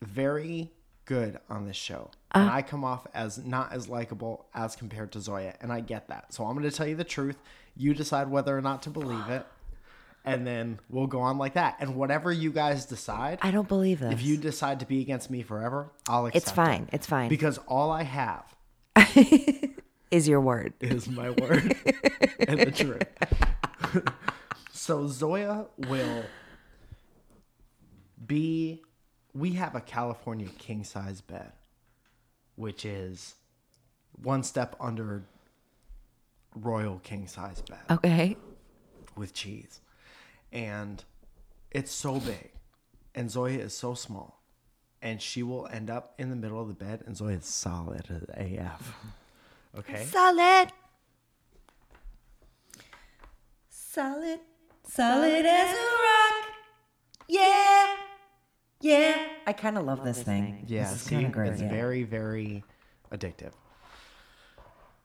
very 0.00 0.72
good 1.04 1.38
on 1.48 1.66
this 1.66 1.76
show. 1.76 2.10
and 2.32 2.48
Uh. 2.48 2.52
I 2.54 2.62
come 2.62 2.82
off 2.84 3.06
as 3.14 3.38
not 3.38 3.72
as 3.72 3.88
likable 3.88 4.46
as 4.54 4.74
compared 4.74 5.12
to 5.12 5.20
Zoya, 5.20 5.54
and 5.60 5.72
I 5.72 5.80
get 5.80 6.08
that. 6.08 6.32
So 6.34 6.44
I'm 6.44 6.56
going 6.56 6.68
to 6.68 6.74
tell 6.76 6.86
you 6.86 6.96
the 6.96 7.04
truth. 7.04 7.36
You 7.76 7.94
decide 7.94 8.28
whether 8.28 8.56
or 8.56 8.62
not 8.62 8.82
to 8.82 8.90
believe 8.90 9.28
it, 9.28 9.46
and 10.24 10.46
then 10.46 10.78
we'll 10.88 11.06
go 11.06 11.20
on 11.20 11.38
like 11.38 11.54
that. 11.54 11.76
And 11.80 11.96
whatever 11.96 12.30
you 12.32 12.52
guys 12.52 12.86
decide, 12.86 13.38
I 13.42 13.50
don't 13.50 13.68
believe 13.68 14.00
this. 14.00 14.12
if 14.12 14.22
you 14.22 14.36
decide 14.36 14.80
to 14.80 14.86
be 14.86 15.00
against 15.00 15.30
me 15.30 15.42
forever, 15.42 15.90
I'll 16.08 16.26
accept 16.26 16.42
it's 16.44 16.52
fine. 16.52 16.88
It's 16.92 17.06
fine. 17.06 17.28
Because 17.28 17.58
all 17.68 17.90
I 17.90 18.02
have 18.04 18.54
Is 20.10 20.28
your 20.28 20.40
word? 20.40 20.74
is 20.80 21.08
my 21.08 21.30
word 21.30 21.74
and 22.48 22.60
the 22.60 22.70
truth. 22.70 23.02
so 24.72 25.06
Zoya 25.08 25.66
will 25.78 26.24
be 28.26 28.82
we 29.34 29.52
have 29.52 29.74
a 29.74 29.80
California 29.80 30.48
king 30.58 30.84
size 30.84 31.20
bed, 31.20 31.52
which 32.56 32.84
is 32.84 33.34
one 34.22 34.42
step 34.42 34.76
under 34.78 35.24
royal 36.54 36.98
king 37.02 37.26
size 37.26 37.62
bed 37.62 37.78
Okay. 37.90 38.36
with 39.16 39.32
cheese. 39.32 39.80
And 40.52 41.02
it's 41.70 41.90
so 41.92 42.20
big. 42.20 42.50
And 43.14 43.30
Zoya 43.30 43.58
is 43.58 43.76
so 43.76 43.94
small. 43.94 44.42
And 45.00 45.20
she 45.20 45.42
will 45.42 45.66
end 45.72 45.90
up 45.90 46.14
in 46.18 46.30
the 46.30 46.36
middle 46.36 46.60
of 46.60 46.68
the 46.68 46.74
bed, 46.74 47.02
and 47.06 47.16
Zoya 47.16 47.36
is 47.38 47.44
solid 47.46 48.06
as 48.10 48.22
AF. 48.36 48.94
Okay? 49.78 50.04
Solid. 50.04 50.68
Solid. 53.70 54.40
Solid 54.86 55.46
as 55.46 55.70
a 55.70 55.80
rock. 55.80 56.46
Yeah. 57.28 57.96
Yeah. 58.80 59.26
I 59.46 59.52
kind 59.52 59.78
of 59.78 59.84
love 59.84 60.04
this 60.04 60.22
thing. 60.22 60.64
Yeah, 60.66 60.82
This 60.84 60.92
is 60.96 61.00
see, 61.02 61.24
great. 61.24 61.52
it's 61.52 61.62
yeah. 61.62 61.70
very, 61.70 62.02
very 62.02 62.64
addictive. 63.10 63.52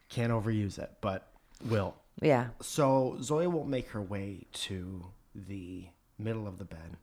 Can't 0.09 0.31
overuse 0.33 0.79
it, 0.79 0.91
but 1.01 1.31
will. 1.65 1.95
yeah. 2.21 2.47
So 2.61 3.17
Zoya 3.21 3.49
will 3.49 3.65
make 3.65 3.89
her 3.89 4.01
way 4.01 4.47
to 4.51 5.05
the 5.47 5.87
middle 6.17 6.47
of 6.47 6.57
the 6.57 6.65
bed 6.65 6.97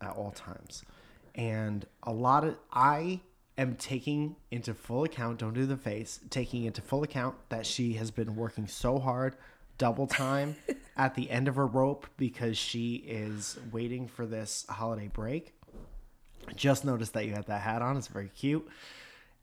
at 0.00 0.10
all 0.10 0.32
times. 0.32 0.82
And 1.34 1.86
a 2.02 2.12
lot 2.12 2.44
of 2.44 2.56
I 2.72 3.20
am 3.58 3.76
taking 3.76 4.36
into 4.50 4.74
full 4.74 5.04
account, 5.04 5.38
don't 5.38 5.54
do 5.54 5.66
the 5.66 5.76
face, 5.76 6.20
taking 6.30 6.64
into 6.64 6.82
full 6.82 7.02
account 7.02 7.36
that 7.48 7.64
she 7.66 7.94
has 7.94 8.10
been 8.10 8.36
working 8.36 8.66
so 8.66 8.98
hard, 8.98 9.36
double 9.78 10.06
time 10.06 10.56
at 10.96 11.14
the 11.14 11.30
end 11.30 11.48
of 11.48 11.56
her 11.56 11.66
rope 11.66 12.06
because 12.16 12.56
she 12.58 12.96
is 12.96 13.58
waiting 13.72 14.08
for 14.08 14.26
this 14.26 14.66
holiday 14.68 15.08
break. 15.08 15.54
Just 16.54 16.84
noticed 16.84 17.12
that 17.14 17.26
you 17.26 17.32
had 17.32 17.46
that 17.46 17.60
hat 17.62 17.82
on. 17.82 17.96
It's 17.96 18.06
very 18.08 18.28
cute. 18.28 18.66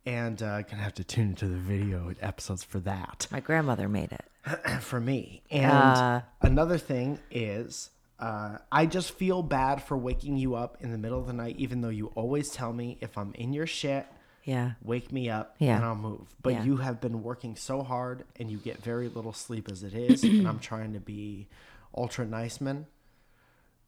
And 0.06 0.42
uh, 0.42 0.62
gonna 0.64 0.84
have 0.84 0.94
to 0.96 1.04
tune 1.04 1.30
into 1.30 1.48
the 1.48 1.58
video 1.58 2.12
episodes 2.22 2.64
for 2.64 2.80
that 2.82 3.28
My 3.32 3.40
grandmother 3.40 3.88
made 3.88 4.12
it. 4.12 4.26
for 4.82 5.00
me. 5.00 5.42
And 5.50 5.72
Uh. 5.72 6.22
another 6.42 6.78
thing 6.78 7.20
is, 7.32 7.90
uh, 8.24 8.58
I 8.72 8.86
just 8.86 9.12
feel 9.12 9.44
bad 9.44 9.84
for 9.84 9.98
waking 9.98 10.38
you 10.38 10.56
up 10.56 10.78
in 10.80 10.92
the 10.92 10.98
middle 10.98 11.20
of 11.20 11.28
the 11.28 11.34
night, 11.34 11.56
even 11.58 11.82
though 11.82 11.90
you 11.90 12.08
always 12.16 12.50
tell 12.52 12.72
me 12.72 12.98
if 13.02 13.18
I'm 13.18 13.34
in 13.34 13.52
your 13.54 13.68
shit, 13.68 14.06
Yeah. 14.46 14.74
wake 14.82 15.12
me 15.12 15.30
up 15.30 15.56
Yeah. 15.60 15.76
and 15.78 15.86
I'll 15.86 15.96
move. 15.96 16.28
But 16.42 16.54
Yeah. 16.54 16.64
you 16.64 16.78
have 16.78 17.02
been 17.02 17.22
working 17.24 17.56
so 17.56 17.84
hard 17.84 18.24
and 18.40 18.50
you 18.50 18.58
get 18.60 18.82
very 18.82 19.10
little 19.10 19.34
sleep 19.34 19.70
as 19.70 19.84
it 19.84 19.94
is. 19.94 20.24
and 20.24 20.48
I'm 20.48 20.60
trying 20.60 20.94
to 20.94 21.00
be 21.02 21.48
ultra 21.96 22.26
nice 22.26 22.62
man. 22.62 22.86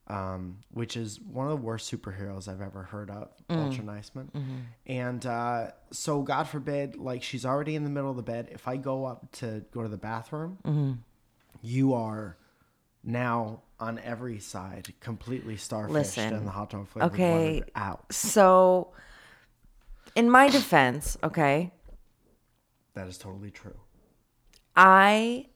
Um, 0.08 0.60
which 0.72 0.96
is 0.96 1.20
one 1.20 1.48
of 1.50 1.58
the 1.60 1.66
worst 1.66 1.92
superheroes 1.92 2.48
I've 2.48 2.62
ever 2.62 2.84
heard 2.84 3.10
of, 3.10 3.30
Mm. 3.50 3.58
Ultra 3.66 3.84
Nice 3.84 4.12
Man. 4.14 4.30
Mm-hmm. 4.36 4.56
And 4.86 5.26
uh, 5.26 5.72
so, 5.92 6.22
God 6.22 6.44
forbid, 6.44 6.96
like 6.96 7.24
she's 7.24 7.44
already 7.44 7.74
in 7.76 7.84
the 7.84 7.90
middle 7.90 8.12
of 8.12 8.16
the 8.16 8.22
bed. 8.22 8.50
If 8.52 8.68
I 8.68 8.78
go 8.78 9.06
up 9.06 9.32
to 9.40 9.66
go 9.72 9.82
to 9.82 9.90
the 9.90 9.98
bathroom, 9.98 10.60
Mm-hmm. 10.64 10.92
you 11.64 11.94
are 11.96 12.38
now 13.06 13.62
on 13.80 14.00
every 14.00 14.40
side, 14.40 14.94
completely 15.00 15.56
starfished 15.56 15.90
Listen, 15.90 16.34
and 16.34 16.48
the 16.48 16.52
hot 16.52 16.70
dog 16.70 16.88
flavor 16.88 17.08
okay. 17.14 17.64
out. 17.76 18.12
So, 18.12 18.94
in 20.16 20.30
my 20.30 20.50
defense, 20.50 21.18
okay, 21.24 21.72
That 22.94 23.08
is 23.08 23.18
totally 23.18 23.52
true. 23.52 23.76
I 24.76 25.48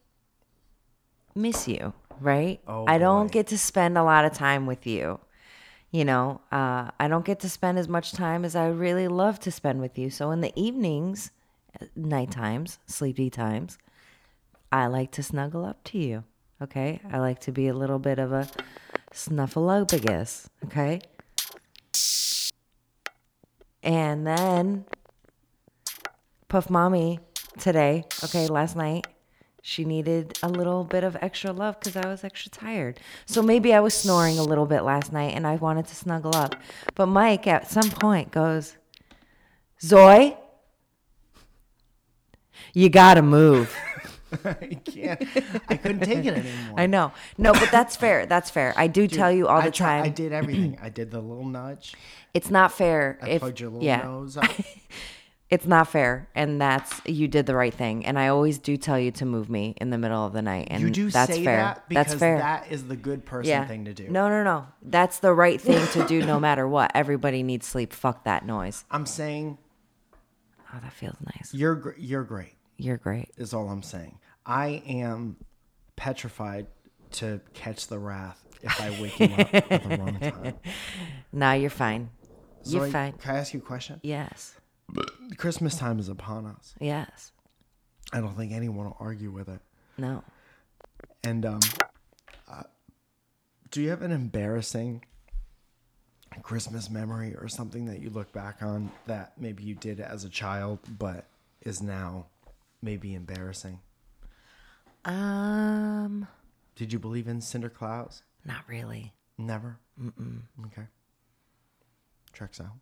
miss 1.34 1.66
you, 1.66 1.94
right? 2.20 2.60
Oh, 2.66 2.84
I 2.86 2.98
don't 2.98 3.28
boy. 3.28 3.32
get 3.32 3.46
to 3.48 3.58
spend 3.58 3.96
a 3.96 4.02
lot 4.02 4.24
of 4.24 4.32
time 4.32 4.66
with 4.66 4.86
you. 4.86 5.20
You 5.90 6.04
know, 6.04 6.40
uh, 6.52 6.90
I 7.00 7.08
don't 7.08 7.24
get 7.24 7.40
to 7.40 7.48
spend 7.48 7.78
as 7.78 7.88
much 7.88 8.12
time 8.12 8.44
as 8.44 8.54
I 8.54 8.68
really 8.68 9.08
love 9.08 9.40
to 9.40 9.50
spend 9.50 9.80
with 9.80 9.98
you. 9.98 10.10
So 10.10 10.30
in 10.30 10.40
the 10.40 10.52
evenings, 10.54 11.32
night 11.96 12.30
times, 12.30 12.78
sleepy 12.86 13.30
times, 13.30 13.78
I 14.70 14.86
like 14.86 15.10
to 15.12 15.22
snuggle 15.22 15.64
up 15.64 15.82
to 15.84 15.98
you. 15.98 16.24
Okay, 16.62 17.00
I 17.10 17.18
like 17.18 17.40
to 17.40 17.52
be 17.52 17.68
a 17.68 17.74
little 17.74 17.98
bit 17.98 18.18
of 18.18 18.32
a 18.32 18.48
snuffleupagus. 19.12 20.46
Okay, 20.66 21.00
and 23.82 24.26
then 24.26 24.84
Puff 26.48 26.68
Mommy 26.68 27.20
today, 27.58 28.04
okay, 28.24 28.46
last 28.46 28.76
night, 28.76 29.06
she 29.62 29.84
needed 29.84 30.38
a 30.42 30.48
little 30.48 30.84
bit 30.84 31.04
of 31.04 31.16
extra 31.20 31.52
love 31.52 31.78
because 31.78 31.96
I 31.96 32.06
was 32.06 32.24
extra 32.24 32.50
tired. 32.50 32.98
So 33.26 33.42
maybe 33.42 33.74
I 33.74 33.80
was 33.80 33.94
snoring 33.94 34.38
a 34.38 34.42
little 34.42 34.66
bit 34.66 34.82
last 34.82 35.12
night 35.12 35.34
and 35.34 35.46
I 35.46 35.56
wanted 35.56 35.86
to 35.86 35.94
snuggle 35.94 36.34
up. 36.34 36.56
But 36.94 37.06
Mike 37.06 37.46
at 37.46 37.70
some 37.70 37.90
point 37.90 38.30
goes, 38.30 38.76
Zoe, 39.82 40.36
you 42.74 42.88
gotta 42.88 43.22
move. 43.22 43.74
I 44.44 44.78
can't. 44.84 45.22
I 45.68 45.76
couldn't 45.76 46.00
take 46.00 46.24
it 46.24 46.34
anymore. 46.36 46.78
I 46.78 46.86
know. 46.86 47.12
No, 47.38 47.52
but 47.52 47.70
that's 47.70 47.96
fair. 47.96 48.26
That's 48.26 48.50
fair. 48.50 48.74
I 48.76 48.86
do 48.86 49.06
tell 49.08 49.30
you 49.32 49.48
all 49.48 49.60
I 49.60 49.66
the 49.66 49.70
time. 49.70 50.04
I 50.04 50.08
did 50.08 50.32
everything. 50.32 50.78
I 50.80 50.88
did 50.88 51.10
the 51.10 51.20
little 51.20 51.44
nudge. 51.46 51.94
It's 52.34 52.50
not 52.50 52.72
fair. 52.72 53.18
I 53.22 53.30
if, 53.30 53.40
plugged 53.40 53.60
your 53.60 53.70
little 53.70 53.84
yeah. 53.84 54.02
nose 54.02 54.36
up. 54.36 54.50
It's 55.50 55.66
not 55.66 55.88
fair, 55.88 56.28
and 56.36 56.60
that's 56.60 57.00
you 57.06 57.26
did 57.26 57.46
the 57.46 57.56
right 57.56 57.74
thing. 57.74 58.06
And 58.06 58.16
I 58.20 58.28
always 58.28 58.58
do 58.58 58.76
tell 58.76 58.96
you 59.00 59.10
to 59.12 59.26
move 59.26 59.50
me 59.50 59.74
in 59.80 59.90
the 59.90 59.98
middle 59.98 60.24
of 60.24 60.32
the 60.32 60.42
night, 60.42 60.68
and 60.70 60.80
You 60.80 60.90
do 60.90 61.10
that's 61.10 61.34
say 61.34 61.44
fair. 61.44 61.56
that 61.56 61.88
because 61.88 62.06
that's 62.06 62.18
fair. 62.20 62.38
that 62.38 62.70
is 62.70 62.86
the 62.86 62.94
good 62.94 63.24
person 63.24 63.50
yeah. 63.50 63.66
thing 63.66 63.84
to 63.86 63.92
do. 63.92 64.08
No, 64.08 64.28
no, 64.28 64.44
no. 64.44 64.68
That's 64.80 65.18
the 65.18 65.34
right 65.34 65.60
thing 65.68 65.84
to 65.88 66.06
do, 66.06 66.24
no 66.24 66.38
matter 66.38 66.68
what. 66.68 66.92
Everybody 66.94 67.42
needs 67.42 67.66
sleep. 67.66 67.92
Fuck 67.92 68.22
that 68.24 68.46
noise. 68.46 68.84
I'm 68.92 69.06
saying 69.06 69.58
Oh, 70.72 70.78
that 70.80 70.92
feels 70.92 71.16
nice. 71.34 71.52
you're 71.52 71.96
you're 71.98 72.22
great. 72.22 72.52
You're 72.80 72.96
great. 72.96 73.28
Is 73.36 73.52
all 73.52 73.68
I'm 73.68 73.82
saying. 73.82 74.18
I 74.46 74.82
am 74.86 75.36
petrified 75.96 76.66
to 77.12 77.40
catch 77.52 77.88
the 77.88 77.98
wrath 77.98 78.42
if 78.62 78.80
I 78.80 78.90
wake 79.00 79.20
you 79.20 79.26
up 79.26 79.54
at 79.54 79.68
the 79.68 79.96
wrong 79.98 80.18
time. 80.20 80.54
Now 81.30 81.52
you're 81.52 81.68
fine. 81.68 82.08
You're 82.64 82.84
Zoe, 82.84 82.90
fine. 82.90 83.12
Can 83.12 83.34
I 83.34 83.38
ask 83.38 83.52
you 83.52 83.60
a 83.60 83.62
question? 83.62 84.00
Yes. 84.02 84.54
Christmas 85.36 85.76
time 85.76 85.98
is 85.98 86.08
upon 86.08 86.46
us. 86.46 86.74
Yes. 86.80 87.32
I 88.14 88.20
don't 88.20 88.34
think 88.34 88.52
anyone 88.52 88.86
will 88.86 88.96
argue 88.98 89.30
with 89.30 89.48
it. 89.48 89.60
No. 89.98 90.24
And 91.22 91.44
um, 91.44 91.60
uh, 92.48 92.62
do 93.70 93.82
you 93.82 93.90
have 93.90 94.00
an 94.00 94.10
embarrassing 94.10 95.04
Christmas 96.42 96.88
memory 96.88 97.34
or 97.34 97.46
something 97.48 97.84
that 97.86 98.00
you 98.00 98.08
look 98.08 98.32
back 98.32 98.62
on 98.62 98.90
that 99.06 99.32
maybe 99.38 99.64
you 99.64 99.74
did 99.74 100.00
as 100.00 100.24
a 100.24 100.30
child 100.30 100.78
but 100.98 101.26
is 101.60 101.82
now 101.82 102.26
maybe 102.82 103.14
embarrassing? 103.14 103.80
Um, 105.04 106.26
Did 106.76 106.92
you 106.92 106.98
believe 106.98 107.28
in 107.28 107.40
cinder 107.40 107.70
clouds? 107.70 108.22
not 108.44 108.62
really. 108.68 109.12
Never. 109.38 109.78
Mm-mm. 110.02 110.42
Okay. 110.66 110.86
Checks 112.32 112.60
out. 112.60 112.76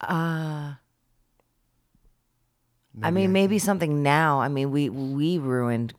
Uh 0.00 0.74
I 3.02 3.10
mean, 3.10 3.32
maybe 3.32 3.58
something 3.58 4.02
now. 4.02 4.40
I 4.40 4.48
mean, 4.48 4.70
we 4.70 4.88
we 4.88 5.38
ruined 5.38 5.92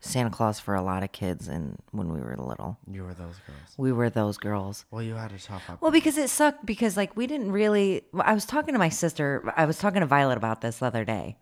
Santa 0.00 0.28
Claus 0.30 0.60
for 0.60 0.74
a 0.74 0.82
lot 0.82 1.02
of 1.02 1.10
kids, 1.12 1.48
and 1.48 1.78
when 1.92 2.12
we 2.12 2.20
were 2.20 2.36
little, 2.36 2.76
you 2.90 3.02
were 3.02 3.14
those 3.14 3.36
girls. 3.46 3.74
we 3.78 3.92
were 3.92 4.10
those 4.10 4.36
girls. 4.36 4.84
Well, 4.90 5.02
you 5.02 5.14
had 5.14 5.32
a 5.32 5.38
tough 5.38 5.70
up. 5.70 5.80
Well, 5.80 5.90
because 5.90 6.18
it 6.18 6.28
sucked 6.28 6.66
because 6.66 6.96
like 6.96 7.16
we 7.16 7.26
didn't 7.26 7.52
really 7.52 8.02
I 8.20 8.34
was 8.34 8.44
talking 8.44 8.74
to 8.74 8.78
my 8.78 8.90
sister, 8.90 9.52
I 9.56 9.64
was 9.64 9.78
talking 9.78 10.00
to 10.00 10.06
Violet 10.06 10.36
about 10.36 10.60
this 10.60 10.78
the 10.78 10.86
other 10.86 11.04
day. 11.04 11.36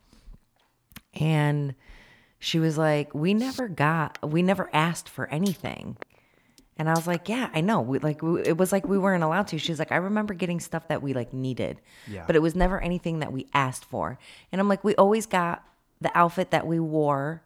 And 1.15 1.75
she 2.39 2.59
was 2.59 2.79
like, 2.79 3.15
"We 3.15 3.35
never 3.35 3.69
got 3.69 4.19
we 4.23 4.43
never 4.43 4.69
asked 4.73 5.09
for 5.09 5.29
anything." 5.29 5.97
And 6.79 6.89
I 6.89 6.95
was 6.95 7.07
like, 7.07 7.29
"Yeah, 7.29 7.51
I 7.53 7.61
know. 7.61 7.81
We 7.81 7.99
like 7.99 8.23
we, 8.23 8.43
it 8.43 8.57
was 8.57 8.73
like 8.73 8.87
we 8.87 8.99
weren't 8.99 9.23
allowed 9.23 9.49
to." 9.49 9.59
She's 9.59 9.79
like, 9.79 9.93
"I 9.93 9.97
remember 9.97 10.35
getting 10.35 10.61
stuff 10.61 10.89
that 10.89 11.03
we 11.03 11.13
like 11.15 11.33
needed." 11.33 11.81
Yeah. 12.09 12.25
But 12.27 12.37
it 12.37 12.43
was 12.43 12.55
never 12.55 12.81
anything 12.81 13.21
that 13.21 13.33
we 13.33 13.47
asked 13.55 13.85
for. 13.85 14.19
And 14.51 14.61
I'm 14.61 14.69
like, 14.69 14.83
"We 14.83 14.95
always 14.97 15.27
got 15.27 15.65
the 16.01 16.17
outfit 16.17 16.51
that 16.51 16.67
we 16.67 16.81
wore 16.81 17.43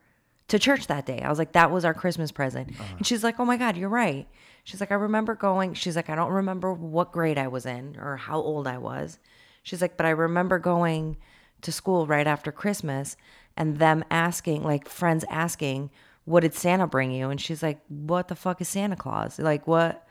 to 0.49 0.59
church 0.59 0.87
that 0.87 1.07
day. 1.07 1.21
I 1.21 1.29
was 1.29 1.39
like, 1.39 1.53
that 1.53 1.71
was 1.71 1.85
our 1.85 1.95
Christmas 1.95 2.31
present. 2.33 2.71
Uh-huh. 2.71 2.95
And 2.99 3.07
she's 3.07 3.25
like, 3.25 3.41
oh 3.41 3.45
my 3.45 3.57
God, 3.57 3.77
you're 3.77 3.89
right. 3.89 4.29
She's 4.65 4.81
like, 4.81 4.93
I 4.93 4.97
remember 4.97 5.35
going, 5.35 5.75
she's 5.75 5.97
like, 5.97 6.11
I 6.11 6.15
don't 6.15 6.33
remember 6.33 6.73
what 6.73 7.13
grade 7.13 7.39
I 7.39 7.49
was 7.49 7.67
in 7.67 7.97
or 8.01 8.17
how 8.17 8.41
old 8.41 8.67
I 8.67 8.79
was. 8.79 9.19
She's 9.63 9.83
like, 9.83 9.97
but 9.97 10.07
I 10.07 10.11
remember 10.11 10.59
going 10.59 11.17
to 11.63 11.73
school 11.73 12.07
right 12.07 12.27
after 12.27 12.53
Christmas 12.53 13.17
and 13.57 13.79
them 13.79 14.05
asking, 14.11 14.63
like 14.63 14.89
friends 14.89 15.25
asking, 15.31 15.91
what 16.25 16.41
did 16.41 16.55
Santa 16.55 16.87
bring 16.87 17.13
you? 17.13 17.31
And 17.31 17.41
she's 17.41 17.63
like, 17.63 17.81
what 17.89 18.29
the 18.29 18.35
fuck 18.35 18.61
is 18.61 18.69
Santa 18.69 18.97
Claus? 18.97 19.39
Like, 19.39 19.67
what? 19.67 20.07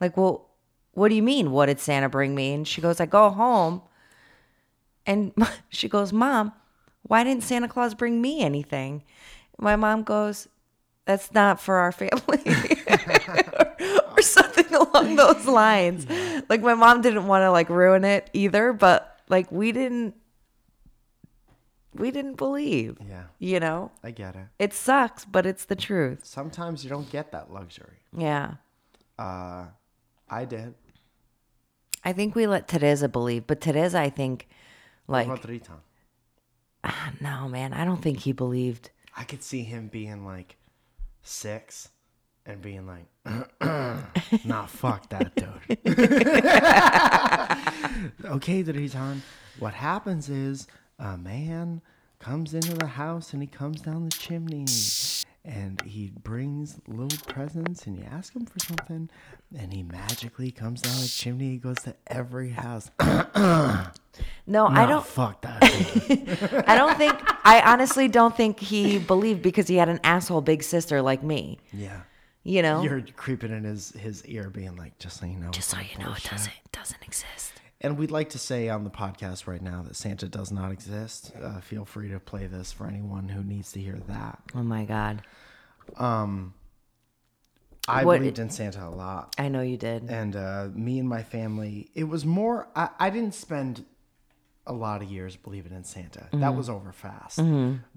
Like, 0.00 0.16
well, 0.16 0.48
what 0.92 1.08
do 1.08 1.14
you 1.14 1.22
mean? 1.22 1.52
What 1.52 1.66
did 1.66 1.80
Santa 1.80 2.08
bring 2.08 2.34
me? 2.34 2.52
And 2.52 2.66
she 2.66 2.80
goes, 2.80 3.00
I 3.00 3.06
go 3.06 3.30
home 3.30 3.82
and 5.06 5.32
she 5.68 5.88
goes, 5.88 6.12
Mom, 6.12 6.52
why 7.02 7.24
didn't 7.24 7.44
Santa 7.44 7.68
Claus 7.68 7.94
bring 7.94 8.20
me 8.20 8.40
anything? 8.40 9.02
My 9.58 9.76
mom 9.76 10.02
goes, 10.02 10.48
That's 11.04 11.32
not 11.32 11.60
for 11.60 11.76
our 11.76 11.92
family. 11.92 12.42
or 14.16 14.22
something 14.22 14.74
along 14.74 15.16
those 15.16 15.46
lines. 15.46 16.06
Like 16.48 16.62
my 16.62 16.74
mom 16.74 17.00
didn't 17.00 17.26
want 17.26 17.42
to 17.42 17.50
like 17.50 17.68
ruin 17.68 18.04
it 18.04 18.28
either, 18.32 18.72
but 18.72 19.20
like 19.28 19.50
we 19.50 19.72
didn't 19.72 20.14
we 22.00 22.10
didn't 22.10 22.36
believe. 22.36 22.98
Yeah, 23.08 23.24
You 23.38 23.60
know? 23.60 23.92
I 24.02 24.10
get 24.10 24.34
it. 24.34 24.46
It 24.58 24.72
sucks, 24.72 25.24
but 25.24 25.46
it's 25.46 25.64
the 25.66 25.76
truth. 25.76 26.24
Sometimes 26.24 26.82
you 26.84 26.90
don't 26.90 27.10
get 27.10 27.32
that 27.32 27.52
luxury. 27.52 27.98
Yeah. 28.16 28.54
Uh, 29.18 29.66
I 30.28 30.44
did. 30.44 30.74
I 32.02 32.12
think 32.12 32.34
we 32.34 32.46
let 32.46 32.66
Teresa 32.66 33.08
believe, 33.08 33.46
but 33.46 33.60
Teresa 33.60 34.00
I 34.00 34.08
think 34.10 34.48
like 35.06 35.28
what 35.28 35.44
about 35.44 35.50
Ritan? 35.50 35.80
no 37.20 37.48
man, 37.48 37.74
I 37.74 37.84
don't 37.84 38.00
think 38.00 38.20
he 38.20 38.32
believed. 38.32 38.90
I 39.16 39.24
could 39.24 39.42
see 39.42 39.62
him 39.62 39.88
being 39.88 40.24
like 40.24 40.56
six 41.22 41.90
and 42.46 42.62
being 42.62 42.86
like, 42.86 43.06
nah, 44.46 44.66
fuck 44.66 45.08
that 45.10 45.34
dude. 45.34 45.46
okay, 48.24 48.64
Ritan. 48.64 49.20
What 49.58 49.74
happens 49.74 50.30
is 50.30 50.66
a 51.00 51.16
man 51.16 51.80
comes 52.18 52.52
into 52.54 52.74
the 52.74 52.86
house 52.86 53.32
and 53.32 53.42
he 53.42 53.46
comes 53.48 53.80
down 53.80 54.04
the 54.04 54.10
chimney 54.10 54.66
and 55.42 55.80
he 55.82 56.12
brings 56.22 56.78
little 56.86 57.18
presents 57.32 57.86
and 57.86 57.96
you 57.96 58.04
ask 58.04 58.36
him 58.36 58.44
for 58.44 58.58
something 58.58 59.08
and 59.58 59.72
he 59.72 59.82
magically 59.82 60.50
comes 60.50 60.82
down 60.82 61.00
the 61.00 61.08
chimney. 61.08 61.52
He 61.52 61.56
goes 61.56 61.78
to 61.84 61.94
every 62.06 62.50
house. 62.50 62.90
No, 64.46 64.66
I 64.66 64.84
don't 64.86 65.06
fuck 65.06 65.40
that. 65.42 65.62
I 66.66 66.74
don't 66.76 66.98
think 66.98 67.14
I 67.44 67.62
honestly 67.64 68.08
don't 68.08 68.36
think 68.36 68.58
he 68.58 68.98
believed 68.98 69.40
because 69.40 69.68
he 69.68 69.76
had 69.76 69.88
an 69.88 70.00
asshole 70.04 70.40
big 70.42 70.62
sister 70.62 71.00
like 71.00 71.22
me. 71.22 71.58
yeah. 71.72 72.00
You 72.42 72.62
know? 72.62 72.82
You're 72.82 73.02
creeping 73.16 73.52
in 73.52 73.64
his, 73.64 73.90
his 73.90 74.24
ear, 74.26 74.48
being 74.50 74.74
like, 74.76 74.98
just 74.98 75.20
so 75.20 75.26
you 75.26 75.38
know. 75.38 75.50
Just 75.50 75.68
so 75.68 75.78
you 75.78 75.84
all 76.00 76.06
know 76.06 76.12
it 76.16 76.24
doesn't 76.24 76.52
doesn't 76.72 77.02
exist. 77.02 77.59
And 77.80 77.96
we'd 77.96 78.10
like 78.10 78.28
to 78.30 78.38
say 78.38 78.68
on 78.68 78.84
the 78.84 78.90
podcast 78.90 79.46
right 79.46 79.62
now 79.62 79.82
that 79.82 79.96
Santa 79.96 80.28
does 80.28 80.52
not 80.52 80.70
exist. 80.70 81.32
Uh, 81.42 81.60
feel 81.60 81.84
free 81.86 82.08
to 82.10 82.20
play 82.20 82.46
this 82.46 82.72
for 82.72 82.86
anyone 82.86 83.28
who 83.28 83.42
needs 83.42 83.72
to 83.72 83.80
hear 83.80 83.98
that. 84.08 84.38
Oh 84.54 84.62
my 84.62 84.84
god. 84.84 85.22
I 87.88 88.04
What- 88.04 88.18
believed 88.18 88.38
in 88.38 88.50
Santa 88.50 88.86
a 88.86 88.90
lot. 88.90 89.34
I 89.38 89.48
know 89.48 89.62
you 89.62 89.76
did. 89.76 90.04
And 90.10 90.36
uh, 90.36 90.68
me 90.74 90.98
and 90.98 91.08
my 91.08 91.22
family, 91.22 91.90
it 91.94 92.04
was 92.04 92.24
more, 92.26 92.68
I, 92.76 92.90
I 92.98 93.10
didn't 93.10 93.34
spend 93.34 93.84
a 94.66 94.72
lot 94.74 95.02
of 95.02 95.10
years 95.10 95.34
believing 95.36 95.72
in 95.72 95.82
Santa. 95.84 96.28
That 96.34 96.54
was 96.54 96.68
over 96.68 96.92
fast. 96.92 97.40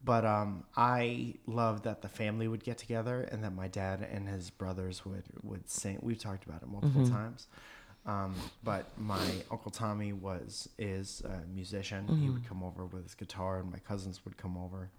But 0.04 0.25
um, 0.25 0.63
I 0.78 1.36
loved 1.46 1.84
that 1.84 2.02
the 2.02 2.08
family 2.08 2.48
would 2.48 2.63
get 2.63 2.78
together 2.78 3.22
and 3.32 3.44
that 3.44 3.54
my 3.54 3.68
dad 3.68 4.08
and 4.10 4.28
his 4.30 4.50
brothers 4.50 5.06
would, 5.06 5.25
would 5.44 5.70
sing. 5.70 6.00
We've 6.02 6.18
talked 6.18 6.46
about 6.46 6.63
it 6.63 6.70
multiple 6.70 7.08
times. 7.08 7.48
Um, 8.05 8.36
but 8.63 8.88
my 8.98 9.25
uncle 9.50 9.72
Tommy 9.72 10.12
was 10.12 10.67
is 10.77 11.22
a 11.25 11.48
musician. 11.48 12.07
He 12.07 12.29
would 12.29 12.41
mm-hmm. 12.41 12.48
come 12.48 12.63
over 12.63 12.86
with 12.86 13.03
his 13.03 13.15
guitar, 13.15 13.60
and 13.60 13.72
my 13.72 13.79
cousins 13.79 14.25
would 14.25 14.36
come 14.36 14.57
over. 14.57 14.89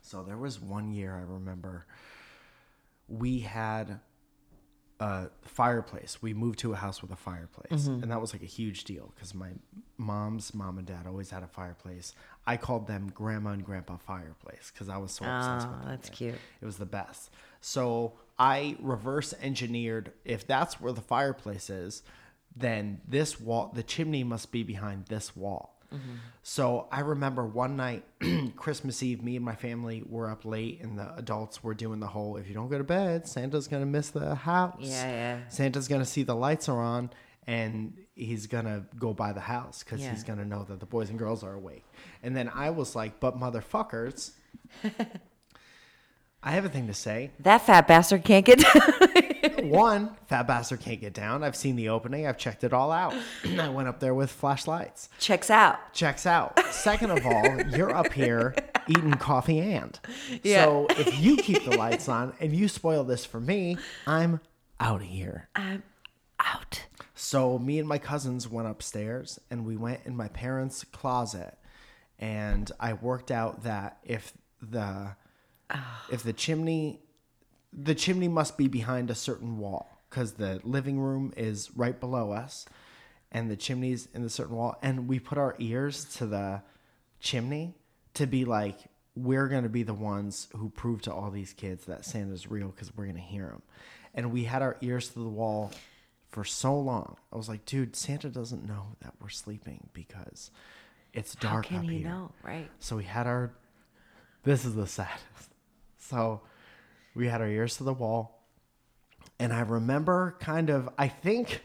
So 0.00 0.22
there 0.22 0.38
was 0.38 0.60
one 0.60 0.90
year 0.92 1.14
I 1.14 1.20
remember 1.30 1.86
we 3.08 3.40
had 3.40 4.00
a 5.00 5.28
fireplace. 5.42 6.22
We 6.22 6.32
moved 6.32 6.60
to 6.60 6.72
a 6.72 6.76
house 6.76 7.02
with 7.02 7.10
a 7.10 7.16
fireplace, 7.16 7.82
mm-hmm. 7.82 8.02
and 8.02 8.10
that 8.10 8.20
was 8.20 8.32
like 8.32 8.42
a 8.42 8.46
huge 8.46 8.84
deal 8.84 9.12
because 9.14 9.34
my 9.34 9.50
mom's 9.98 10.54
mom 10.54 10.78
and 10.78 10.86
dad 10.86 11.06
always 11.06 11.30
had 11.30 11.42
a 11.42 11.46
fireplace. 11.46 12.14
I 12.46 12.56
called 12.56 12.86
them 12.86 13.10
Grandma 13.14 13.50
and 13.50 13.64
Grandpa 13.64 13.96
Fireplace 13.96 14.70
because 14.72 14.88
I 14.88 14.96
was 14.96 15.12
so 15.12 15.24
obsessed 15.24 15.68
Oh, 15.68 15.76
with 15.76 15.82
it. 15.82 15.88
that's 15.88 16.08
cute. 16.10 16.34
It 16.60 16.64
was 16.64 16.76
the 16.78 16.86
best. 16.86 17.30
So 17.60 18.14
I 18.38 18.76
reverse 18.80 19.32
engineered 19.40 20.12
if 20.24 20.46
that's 20.46 20.80
where 20.80 20.92
the 20.92 21.00
fireplace 21.00 21.70
is, 21.70 22.02
then 22.56 23.00
this 23.06 23.40
wall, 23.40 23.70
the 23.74 23.82
chimney 23.82 24.24
must 24.24 24.50
be 24.52 24.62
behind 24.62 25.06
this 25.06 25.36
wall. 25.36 25.70
Mm-hmm. 25.92 26.14
So 26.42 26.88
I 26.90 27.00
remember 27.00 27.46
one 27.46 27.76
night, 27.76 28.04
Christmas 28.56 29.02
Eve, 29.02 29.22
me 29.22 29.36
and 29.36 29.44
my 29.44 29.54
family 29.54 30.02
were 30.08 30.28
up 30.28 30.44
late, 30.44 30.80
and 30.82 30.98
the 30.98 31.14
adults 31.14 31.62
were 31.62 31.74
doing 31.74 32.00
the 32.00 32.06
whole 32.08 32.36
if 32.36 32.48
you 32.48 32.54
don't 32.54 32.68
go 32.68 32.78
to 32.78 32.84
bed, 32.84 33.28
Santa's 33.28 33.68
gonna 33.68 33.86
miss 33.86 34.10
the 34.10 34.34
house. 34.34 34.76
Yeah, 34.80 35.08
yeah. 35.10 35.48
Santa's 35.48 35.86
gonna 35.86 36.04
see 36.04 36.24
the 36.24 36.34
lights 36.34 36.68
are 36.68 36.80
on, 36.82 37.10
and 37.46 37.96
he's 38.16 38.46
gonna 38.48 38.84
go 38.98 39.12
by 39.14 39.32
the 39.32 39.40
house 39.40 39.84
because 39.84 40.00
Yeah. 40.00 40.10
he's 40.10 40.24
gonna 40.24 40.44
know 40.44 40.64
that 40.64 40.80
the 40.80 40.86
boys 40.86 41.10
and 41.10 41.18
girls 41.18 41.44
are 41.44 41.54
awake. 41.54 41.84
And 42.24 42.36
then 42.36 42.48
I 42.52 42.70
was 42.70 42.96
like, 42.96 43.20
but 43.20 43.38
motherfuckers. 43.38 44.32
I 46.44 46.52
have 46.52 46.64
a 46.64 46.68
thing 46.68 46.86
to 46.88 46.94
say. 46.94 47.30
That 47.40 47.62
fat 47.62 47.88
bastard 47.88 48.22
can't 48.22 48.44
get 48.44 48.58
down. 48.60 49.14
One, 49.70 50.16
Fat 50.26 50.46
Bastard 50.46 50.80
can't 50.80 51.00
get 51.00 51.14
down. 51.14 51.42
I've 51.42 51.56
seen 51.56 51.76
the 51.76 51.88
opening. 51.88 52.26
I've 52.26 52.38
checked 52.38 52.64
it 52.64 52.72
all 52.72 52.92
out. 52.92 53.14
I 53.58 53.68
went 53.68 53.88
up 53.88 53.98
there 53.98 54.14
with 54.14 54.30
flashlights. 54.30 55.08
checks 55.18 55.50
out. 55.50 55.92
Checks 55.92 56.26
out. 56.26 56.58
Second 56.70 57.10
of 57.10 57.26
all, 57.26 57.60
you're 57.70 57.94
up 57.94 58.12
here 58.12 58.54
eating 58.88 59.14
coffee 59.14 59.60
and. 59.60 59.98
Yeah. 60.42 60.64
So 60.64 60.86
if 60.90 61.18
you 61.18 61.36
keep 61.38 61.64
the 61.64 61.76
lights 61.76 62.08
on 62.08 62.34
and 62.40 62.54
you 62.54 62.68
spoil 62.68 63.04
this 63.04 63.24
for 63.24 63.40
me, 63.40 63.78
I'm 64.06 64.40
out 64.80 65.00
of 65.00 65.06
here. 65.06 65.48
I'm 65.54 65.82
out. 66.38 66.84
So 67.14 67.58
me 67.58 67.78
and 67.78 67.88
my 67.88 67.98
cousins 67.98 68.48
went 68.48 68.68
upstairs 68.68 69.40
and 69.50 69.64
we 69.64 69.76
went 69.76 70.00
in 70.04 70.16
my 70.16 70.28
parents' 70.28 70.84
closet 70.84 71.56
and 72.18 72.70
I 72.78 72.92
worked 72.92 73.30
out 73.30 73.64
that 73.64 73.98
if 74.04 74.32
the 74.60 75.16
if 76.10 76.22
the 76.22 76.32
chimney 76.32 77.00
the 77.72 77.94
chimney 77.94 78.28
must 78.28 78.56
be 78.56 78.68
behind 78.68 79.10
a 79.10 79.14
certain 79.14 79.58
wall 79.58 79.98
cuz 80.10 80.32
the 80.32 80.60
living 80.62 81.00
room 81.00 81.32
is 81.36 81.70
right 81.76 81.98
below 81.98 82.30
us 82.32 82.66
and 83.32 83.50
the 83.50 83.56
chimney's 83.56 84.06
in 84.14 84.22
the 84.22 84.30
certain 84.30 84.54
wall 84.56 84.76
and 84.82 85.08
we 85.08 85.18
put 85.18 85.38
our 85.38 85.56
ears 85.58 86.04
to 86.04 86.26
the 86.26 86.62
chimney 87.20 87.74
to 88.14 88.26
be 88.26 88.44
like 88.44 88.78
we're 89.16 89.48
going 89.48 89.62
to 89.62 89.68
be 89.68 89.82
the 89.84 89.94
ones 89.94 90.48
who 90.56 90.68
prove 90.70 91.00
to 91.02 91.12
all 91.12 91.30
these 91.30 91.52
kids 91.52 91.84
that 91.84 92.04
Santa's 92.04 92.50
real 92.50 92.70
cuz 92.72 92.94
we're 92.96 93.04
going 93.04 93.14
to 93.16 93.22
hear 93.22 93.48
him. 93.48 93.62
And 94.12 94.32
we 94.32 94.44
had 94.44 94.60
our 94.60 94.76
ears 94.80 95.08
to 95.10 95.20
the 95.20 95.28
wall 95.28 95.70
for 96.30 96.44
so 96.44 96.76
long. 96.78 97.16
I 97.32 97.36
was 97.36 97.48
like, 97.48 97.64
dude, 97.64 97.94
Santa 97.94 98.28
doesn't 98.28 98.66
know 98.66 98.96
that 99.00 99.14
we're 99.20 99.28
sleeping 99.28 99.88
because 99.92 100.50
it's 101.12 101.36
dark 101.36 101.66
How 101.66 101.68
can 101.70 101.78
up 101.78 101.84
he 101.84 101.98
here. 101.98 102.08
know? 102.08 102.32
Right. 102.42 102.68
So 102.80 102.96
we 102.96 103.04
had 103.04 103.26
our. 103.28 103.52
This 104.42 104.64
is 104.64 104.74
the 104.74 104.86
saddest. 104.86 105.53
So 106.08 106.42
we 107.14 107.28
had 107.28 107.40
our 107.40 107.48
ears 107.48 107.76
to 107.78 107.84
the 107.84 107.92
wall. 107.92 108.42
And 109.38 109.52
I 109.52 109.60
remember 109.60 110.36
kind 110.40 110.70
of, 110.70 110.88
I 110.98 111.08
think 111.08 111.62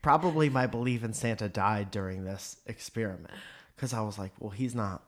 probably 0.00 0.48
my 0.48 0.66
belief 0.66 1.04
in 1.04 1.12
Santa 1.12 1.48
died 1.48 1.90
during 1.90 2.24
this 2.24 2.56
experiment. 2.66 3.34
Because 3.74 3.92
I 3.92 4.00
was 4.00 4.18
like, 4.18 4.32
well, 4.38 4.50
he's 4.50 4.74
not 4.74 5.02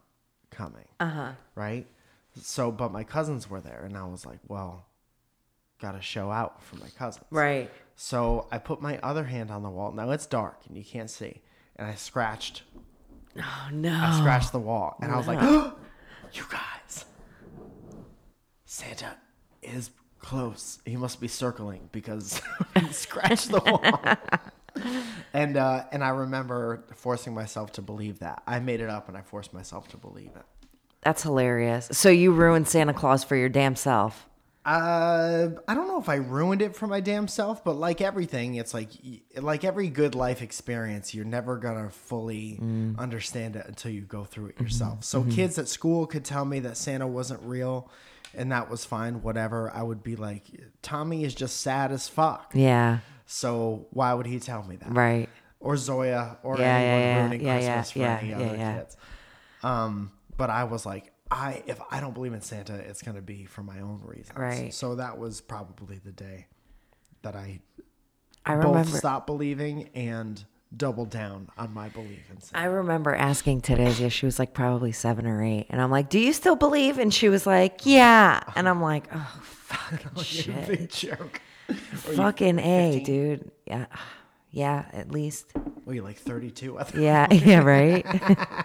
coming. 0.51 0.89
Uh 1.01 1.09
huh. 1.09 1.33
Right? 1.55 1.87
So, 2.41 2.71
but 2.73 2.93
my 2.93 3.05
cousins 3.05 3.49
were 3.49 3.61
there. 3.61 3.85
And 3.85 3.97
I 3.97 4.05
was 4.05 4.27
like, 4.27 4.41
well, 4.49 4.87
got 5.81 5.93
to 5.93 6.03
show 6.03 6.31
out 6.31 6.63
for 6.63 6.77
my 6.77 6.89
cousins. 6.99 7.27
Right. 7.31 7.71
So 7.97 8.49
I 8.51 8.59
put 8.59 8.83
my 8.83 8.99
other 8.99 9.25
hand 9.25 9.51
on 9.51 9.63
the 9.63 9.71
wall. 9.71 9.93
Now 9.93 10.11
it's 10.11 10.27
dark 10.27 10.61
and 10.69 10.77
you 10.77 10.85
can't 10.85 11.11
see. 11.11 11.41
And 11.77 11.87
I 11.87 11.95
scratched 11.95 12.63
Oh 13.37 13.69
no. 13.73 13.93
I 13.93 14.19
scratched 14.19 14.53
the 14.53 14.61
wall 14.61 14.97
and 15.03 15.11
I 15.11 15.17
was 15.17 15.27
like, 15.27 15.41
you 16.33 16.43
guys, 16.51 16.74
Santa 18.75 19.15
is 19.63 19.93
close. 20.19 20.81
He 20.85 20.97
must 20.97 21.21
be 21.21 21.29
circling 21.29 21.89
because 21.93 22.43
he 22.75 22.87
scratched 22.93 23.53
the 23.53 23.61
wall. 23.61 24.91
and 25.33 25.57
uh, 25.57 25.85
and 25.93 26.03
I 26.03 26.09
remember 26.09 26.83
forcing 26.93 27.35
myself 27.35 27.71
to 27.75 27.83
believe 27.83 28.19
that. 28.19 28.43
I 28.49 28.59
made 28.59 28.81
it 28.81 28.91
up 28.91 29.07
and 29.09 29.17
I 29.17 29.23
forced 29.23 29.55
myself 29.55 29.87
to 29.91 29.97
believe 29.97 30.33
it. 30.35 30.43
That's 31.03 31.23
hilarious. 31.23 31.89
So 31.93 32.09
you 32.09 32.33
ruined 32.33 32.67
Santa 32.67 32.93
Claus 32.93 33.23
for 33.23 33.37
your 33.37 33.49
damn 33.49 33.77
self. 33.77 34.29
Uh, 34.65 35.51
I 35.69 35.75
don't 35.75 35.87
know 35.87 36.01
if 36.01 36.09
I 36.09 36.17
ruined 36.17 36.61
it 36.61 36.75
for 36.75 36.89
my 36.89 36.99
damn 36.99 37.29
self, 37.29 37.63
but 37.63 37.75
like 37.75 38.01
everything, 38.01 38.57
it's 38.57 38.75
like 38.75 38.89
like 39.37 39.63
every 39.63 39.89
good 39.89 40.17
life 40.17 40.43
experience, 40.43 41.15
you're 41.15 41.25
never 41.25 41.59
gonna 41.59 41.91
fully 41.91 42.59
understand 42.99 43.55
it 43.55 43.67
until 43.69 43.93
you 43.93 44.01
go 44.01 44.25
through 44.25 44.47
it 44.47 44.61
yourself. 44.61 45.05
So 45.05 45.23
kids 45.23 45.61
at 45.61 45.69
school 45.69 46.09
could 46.09 46.25
tell 46.25 46.45
me 46.45 46.59
that 46.61 46.77
Santa 46.77 47.07
wasn't 47.07 47.41
real, 47.43 47.89
and 48.37 48.53
that 48.53 48.71
was 48.71 48.85
fine. 48.85 49.23
Whatever, 49.23 49.71
I 49.75 49.83
would 49.83 50.03
be 50.03 50.17
like, 50.17 50.43
Tommy 50.83 51.25
is 51.25 51.35
just 51.35 51.61
sad 51.61 51.93
as 51.93 52.09
fuck. 52.09 52.53
Yeah. 52.55 52.99
So 53.27 53.87
why 53.91 54.13
would 54.15 54.27
he 54.27 54.39
tell 54.41 54.63
me 54.63 54.77
that? 54.77 54.93
Right. 54.93 55.29
Or 55.61 55.77
Zoya, 55.77 56.39
or 56.43 56.59
Yeah, 56.59 56.65
anyone 56.65 57.01
yeah, 57.01 57.15
yeah, 57.15 57.21
ruining 57.23 57.41
yeah, 57.41 57.59
yeah, 57.59 57.75
Christmas 57.75 57.91
for 57.93 57.99
yeah, 58.01 58.19
any 58.21 58.31
yeah, 58.31 58.37
other 58.37 58.57
yeah. 58.57 58.75
kids. 58.79 58.97
Um, 59.63 60.13
but 60.37 60.51
I 60.51 60.65
was 60.65 60.85
like, 60.85 61.13
I 61.31 61.63
if 61.67 61.81
I 61.91 62.01
don't 62.01 62.13
believe 62.13 62.35
in 62.35 62.43
Santa, 62.43 62.75
it's 62.75 63.01
gonna 63.03 63.23
be 63.23 63.45
for 63.47 63.63
my 63.63 63.81
own 63.81 64.03
reasons. 64.05 64.37
Right. 64.39 64.75
So 64.75 64.97
that 64.97 65.19
was 65.19 65.41
probably 65.41 65.99
the 66.05 66.13
day 66.13 66.49
that 67.23 67.35
I 67.35 67.61
I 68.45 68.57
both 68.57 68.67
remember. 68.67 68.99
stopped 68.99 69.27
believing 69.27 69.89
and 69.95 70.45
doubled 70.77 71.11
down 71.11 71.49
on 71.57 71.73
my 71.75 71.89
belief 71.89 72.31
in 72.31 72.41
Santa. 72.41 72.63
I 72.63 72.67
remember 72.67 73.15
asking 73.15 73.63
Teresia, 73.63 74.11
she 74.11 74.27
was 74.27 74.39
like 74.39 74.53
probably 74.55 74.93
seven 74.93 75.27
or 75.27 75.43
eight, 75.45 75.67
and 75.71 75.81
I'm 75.81 75.91
like, 75.91 76.09
"Do 76.09 76.19
you 76.19 76.33
still 76.33 76.57
believe?" 76.57 76.99
And 76.99 77.13
she 77.13 77.29
was 77.29 77.47
like, 77.47 77.81
"Yeah," 77.85 78.41
and 78.57 78.69
I'm 78.69 78.81
like, 78.83 79.07
"Oh, 79.15 79.41
fucking 79.43 80.23
shit." 80.23 80.67
Big 80.69 80.91
joke. 80.91 81.41
Fucking 81.69 82.59
A, 82.59 83.03
dude. 83.05 83.51
Yeah. 83.67 83.87
Yeah, 84.51 84.85
at 84.93 85.11
least. 85.11 85.47
Were 85.85 85.95
you 85.95 86.03
like 86.03 86.17
32? 86.17 86.79
I? 86.79 86.87
Yeah, 86.97 87.27
yeah, 87.33 87.59
right. 87.61 88.07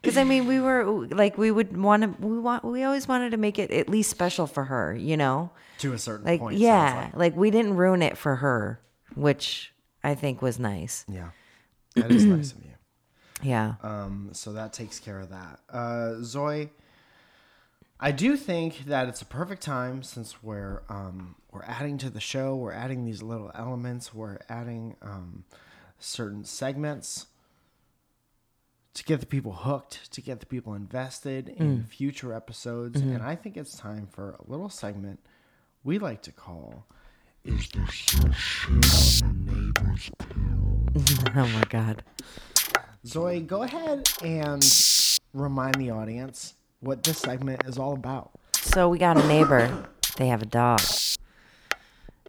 Because 0.00 0.16
I 0.16 0.24
mean, 0.24 0.46
we 0.46 0.58
were 0.58 1.06
like, 1.10 1.38
we 1.38 1.50
would 1.52 1.76
want 1.76 2.02
to, 2.02 2.26
we 2.26 2.38
want, 2.38 2.64
we 2.64 2.82
always 2.82 3.06
wanted 3.06 3.30
to 3.30 3.36
make 3.36 3.58
it 3.60 3.70
at 3.70 3.88
least 3.88 4.10
special 4.10 4.46
for 4.48 4.64
her, 4.64 4.94
you 4.96 5.16
know. 5.16 5.50
To 5.78 5.92
a 5.92 5.98
certain 5.98 6.26
Like, 6.26 6.40
point. 6.40 6.58
yeah, 6.58 7.10
like. 7.12 7.16
like 7.16 7.36
we 7.36 7.50
didn't 7.52 7.76
ruin 7.76 8.02
it 8.02 8.18
for 8.18 8.36
her, 8.36 8.80
which 9.14 9.71
I 10.04 10.14
think 10.14 10.42
was 10.42 10.58
nice. 10.58 11.04
Yeah. 11.08 11.30
That 11.96 12.10
is 12.10 12.24
nice 12.24 12.52
of 12.52 12.64
you. 12.64 12.70
Yeah. 13.44 13.74
Um, 13.82 14.28
so 14.34 14.52
that 14.52 14.72
takes 14.72 15.00
care 15.00 15.18
of 15.18 15.30
that. 15.30 15.58
Uh, 15.68 16.22
Zoe, 16.22 16.70
I 17.98 18.12
do 18.12 18.36
think 18.36 18.84
that 18.84 19.08
it's 19.08 19.20
a 19.20 19.24
perfect 19.26 19.62
time 19.62 20.04
since 20.04 20.44
we're 20.44 20.82
um, 20.88 21.34
we're 21.50 21.64
adding 21.64 21.98
to 21.98 22.10
the 22.10 22.20
show. 22.20 22.54
We're 22.54 22.72
adding 22.72 23.04
these 23.04 23.20
little 23.20 23.50
elements. 23.56 24.14
We're 24.14 24.38
adding 24.48 24.94
um, 25.02 25.42
certain 25.98 26.44
segments 26.44 27.26
to 28.94 29.02
get 29.02 29.18
the 29.18 29.26
people 29.26 29.52
hooked, 29.52 30.12
to 30.12 30.20
get 30.20 30.38
the 30.38 30.46
people 30.46 30.74
invested 30.74 31.48
in 31.48 31.82
future 31.82 32.32
episodes. 32.32 33.00
And 33.00 33.22
I 33.22 33.34
think 33.34 33.56
it's 33.56 33.76
time 33.76 34.06
for 34.08 34.36
a 34.38 34.48
little 34.48 34.68
segment 34.68 35.18
we 35.82 35.98
like 35.98 36.22
to 36.22 36.32
call 36.32 36.86
"Is 37.44 37.68
there 37.70 37.86
still 37.88 38.32
shit 38.32 39.22
on 39.24 39.46
the 39.46 39.52
neighbor's 39.52 40.10
pill?" 40.18 41.32
oh 41.36 41.48
my 41.48 41.64
God. 41.68 42.02
Zoe, 43.06 43.40
go 43.40 43.62
ahead 43.62 44.08
and 44.22 44.64
remind 45.34 45.74
the 45.76 45.90
audience 45.90 46.54
what 46.80 47.02
this 47.02 47.18
segment 47.18 47.64
is 47.66 47.78
all 47.78 47.94
about. 47.94 48.30
So 48.54 48.88
we 48.88 48.98
got 48.98 49.16
a 49.16 49.26
neighbor. 49.26 49.86
They 50.16 50.28
have 50.28 50.42
a 50.42 50.46
dog. 50.46 50.80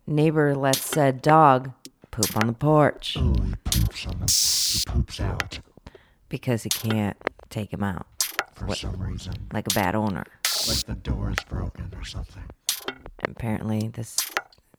Neighbor 0.07 0.55
lets 0.55 0.83
said 0.83 1.21
dog 1.21 1.71
poop 2.11 2.35
on 2.37 2.47
the 2.47 2.53
porch 2.53 3.15
Oh, 3.17 3.33
he 3.43 3.53
poops 3.63 4.05
on 4.05 4.19
the 4.19 4.31
he 4.73 4.91
poops 4.91 5.19
out 5.19 5.59
because 6.29 6.63
he 6.63 6.69
can't 6.69 7.17
take 7.49 7.71
him 7.71 7.83
out 7.83 8.05
for 8.53 8.73
some 8.75 9.01
reason. 9.01 9.33
like 9.53 9.67
a 9.67 9.73
bad 9.73 9.95
owner. 9.95 10.25
Like 10.67 10.85
the 10.85 10.95
door 10.95 11.31
is 11.31 11.43
broken 11.47 11.91
or 11.95 12.03
something. 12.03 12.43
apparently 13.27 13.87
this 13.93 14.17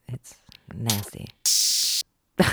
it's 0.07 0.35
nasty 0.73 1.27
i 2.39 2.45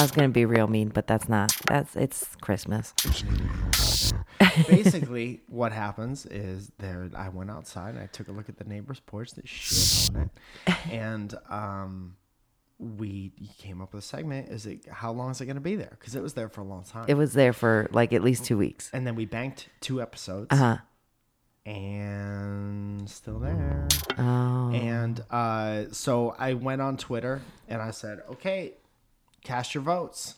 was 0.00 0.10
gonna 0.10 0.28
be 0.28 0.44
real 0.44 0.66
mean 0.66 0.88
but 0.88 1.06
that's 1.06 1.28
not 1.28 1.54
that's 1.66 1.96
it's 1.96 2.34
christmas 2.40 2.92
It's 3.04 3.22
neither 3.24 3.36
here 3.42 3.56
nor 3.56 3.70
there. 3.72 4.26
Basically, 4.68 5.40
what 5.48 5.72
happens 5.72 6.24
is 6.26 6.70
there. 6.78 7.10
I 7.14 7.28
went 7.28 7.50
outside 7.50 7.90
and 7.94 7.98
I 8.02 8.06
took 8.06 8.28
a 8.28 8.32
look 8.32 8.48
at 8.48 8.56
the 8.56 8.64
neighbor's 8.64 9.00
porch 9.00 9.32
that 9.32 9.46
shit 9.48 10.10
on 10.14 10.22
it, 10.22 10.74
and 10.90 11.34
um, 11.50 12.16
we 12.78 13.32
came 13.58 13.82
up 13.82 13.92
with 13.92 14.04
a 14.04 14.06
segment. 14.06 14.48
Is 14.48 14.66
it 14.66 14.86
how 14.90 15.12
long 15.12 15.30
is 15.30 15.40
it 15.40 15.46
going 15.46 15.56
to 15.56 15.60
be 15.62 15.76
there? 15.76 15.96
Because 15.98 16.14
it 16.14 16.22
was 16.22 16.34
there 16.34 16.48
for 16.48 16.60
a 16.62 16.64
long 16.64 16.84
time. 16.84 17.04
it 17.08 17.14
was 17.14 17.32
there 17.34 17.52
for 17.52 17.88
like 17.92 18.12
at 18.12 18.22
least 18.22 18.44
two 18.44 18.56
weeks 18.56 18.90
and 18.92 19.06
then 19.06 19.14
we 19.14 19.24
banked 19.26 19.68
two 19.80 20.00
episodes, 20.00 20.48
uh-huh 20.50 20.78
and 21.66 23.08
still 23.10 23.38
there. 23.38 23.86
oh 24.18 24.70
And 24.72 25.22
uh, 25.30 25.84
so 25.92 26.34
I 26.38 26.54
went 26.54 26.80
on 26.80 26.96
Twitter 26.96 27.42
and 27.68 27.82
I 27.82 27.90
said, 27.90 28.20
"Okay, 28.30 28.74
cast 29.44 29.74
your 29.74 29.82
votes. 29.82 30.36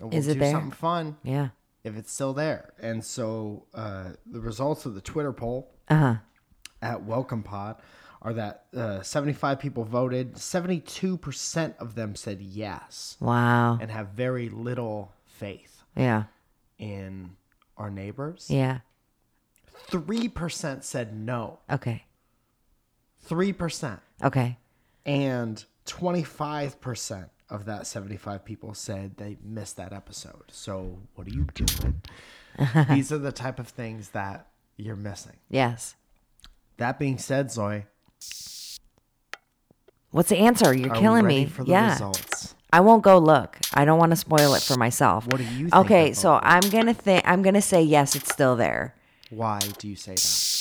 We'll 0.00 0.12
Is 0.14 0.28
it 0.28 0.34
do 0.34 0.40
there? 0.40 0.52
something 0.52 0.70
fun 0.72 1.16
yeah 1.22 1.48
if 1.84 1.96
it's 1.96 2.12
still 2.12 2.34
there." 2.34 2.72
And 2.80 3.04
so 3.04 3.64
uh, 3.74 4.10
the 4.26 4.40
results 4.40 4.84
of 4.84 4.94
the 4.94 5.00
Twitter 5.00 5.32
poll 5.32 5.70
uh-huh 5.88 6.16
at 6.82 7.02
Welcome 7.04 7.42
Pod 7.42 7.76
are 8.20 8.32
that 8.32 8.64
uh, 8.76 9.00
75 9.00 9.60
people 9.60 9.84
voted. 9.84 10.34
72% 10.34 11.76
of 11.78 11.94
them 11.94 12.14
said 12.16 12.40
yes 12.42 13.16
wow 13.20 13.78
and 13.80 13.90
have 13.92 14.08
very 14.08 14.48
little 14.48 15.12
faith 15.24 15.82
yeah 15.96 16.24
in 16.78 17.30
our 17.76 17.90
neighbors. 17.90 18.46
yeah 18.50 18.78
3% 19.90 20.82
said 20.84 21.14
no. 21.14 21.60
okay 21.70 22.04
3%. 23.28 24.00
okay 24.24 24.58
And 25.06 25.64
25% 25.86 27.28
of 27.50 27.64
that 27.64 27.86
75 27.86 28.44
people 28.44 28.74
said 28.74 29.16
they 29.16 29.38
missed 29.42 29.76
that 29.76 29.92
episode. 29.92 30.44
So, 30.48 30.98
what 31.14 31.26
are 31.26 31.30
you 31.30 31.46
doing? 31.54 32.02
These 32.90 33.10
are 33.12 33.18
the 33.18 33.32
type 33.32 33.58
of 33.58 33.68
things 33.68 34.10
that 34.10 34.48
you're 34.76 34.96
missing. 34.96 35.36
yes 35.48 35.94
That 36.76 36.98
being 36.98 37.18
said, 37.18 37.50
Zoe, 37.50 37.86
what's 40.10 40.28
the 40.28 40.38
answer 40.38 40.74
you're 40.76 40.94
killing 40.94 41.26
me 41.26 41.46
for 41.46 41.64
the 41.64 41.70
yeah 41.70 41.92
results? 41.92 42.54
I 42.70 42.80
won't 42.80 43.02
go 43.02 43.18
look. 43.18 43.56
I 43.72 43.86
don't 43.86 43.98
want 43.98 44.12
to 44.12 44.16
spoil 44.16 44.52
it 44.54 44.62
for 44.62 44.76
myself. 44.76 45.26
What 45.26 45.38
do 45.38 45.44
you 45.44 45.68
think 45.70 45.74
Okay, 45.74 46.12
so 46.12 46.38
I'm 46.42 46.68
gonna 46.68 46.92
think. 46.92 47.24
I'm 47.26 47.42
gonna 47.42 47.62
say 47.62 47.82
yes. 47.82 48.14
It's 48.14 48.30
still 48.30 48.56
there. 48.56 48.94
Why 49.30 49.58
do 49.78 49.88
you 49.88 49.96
say 49.96 50.14
that? 50.14 50.58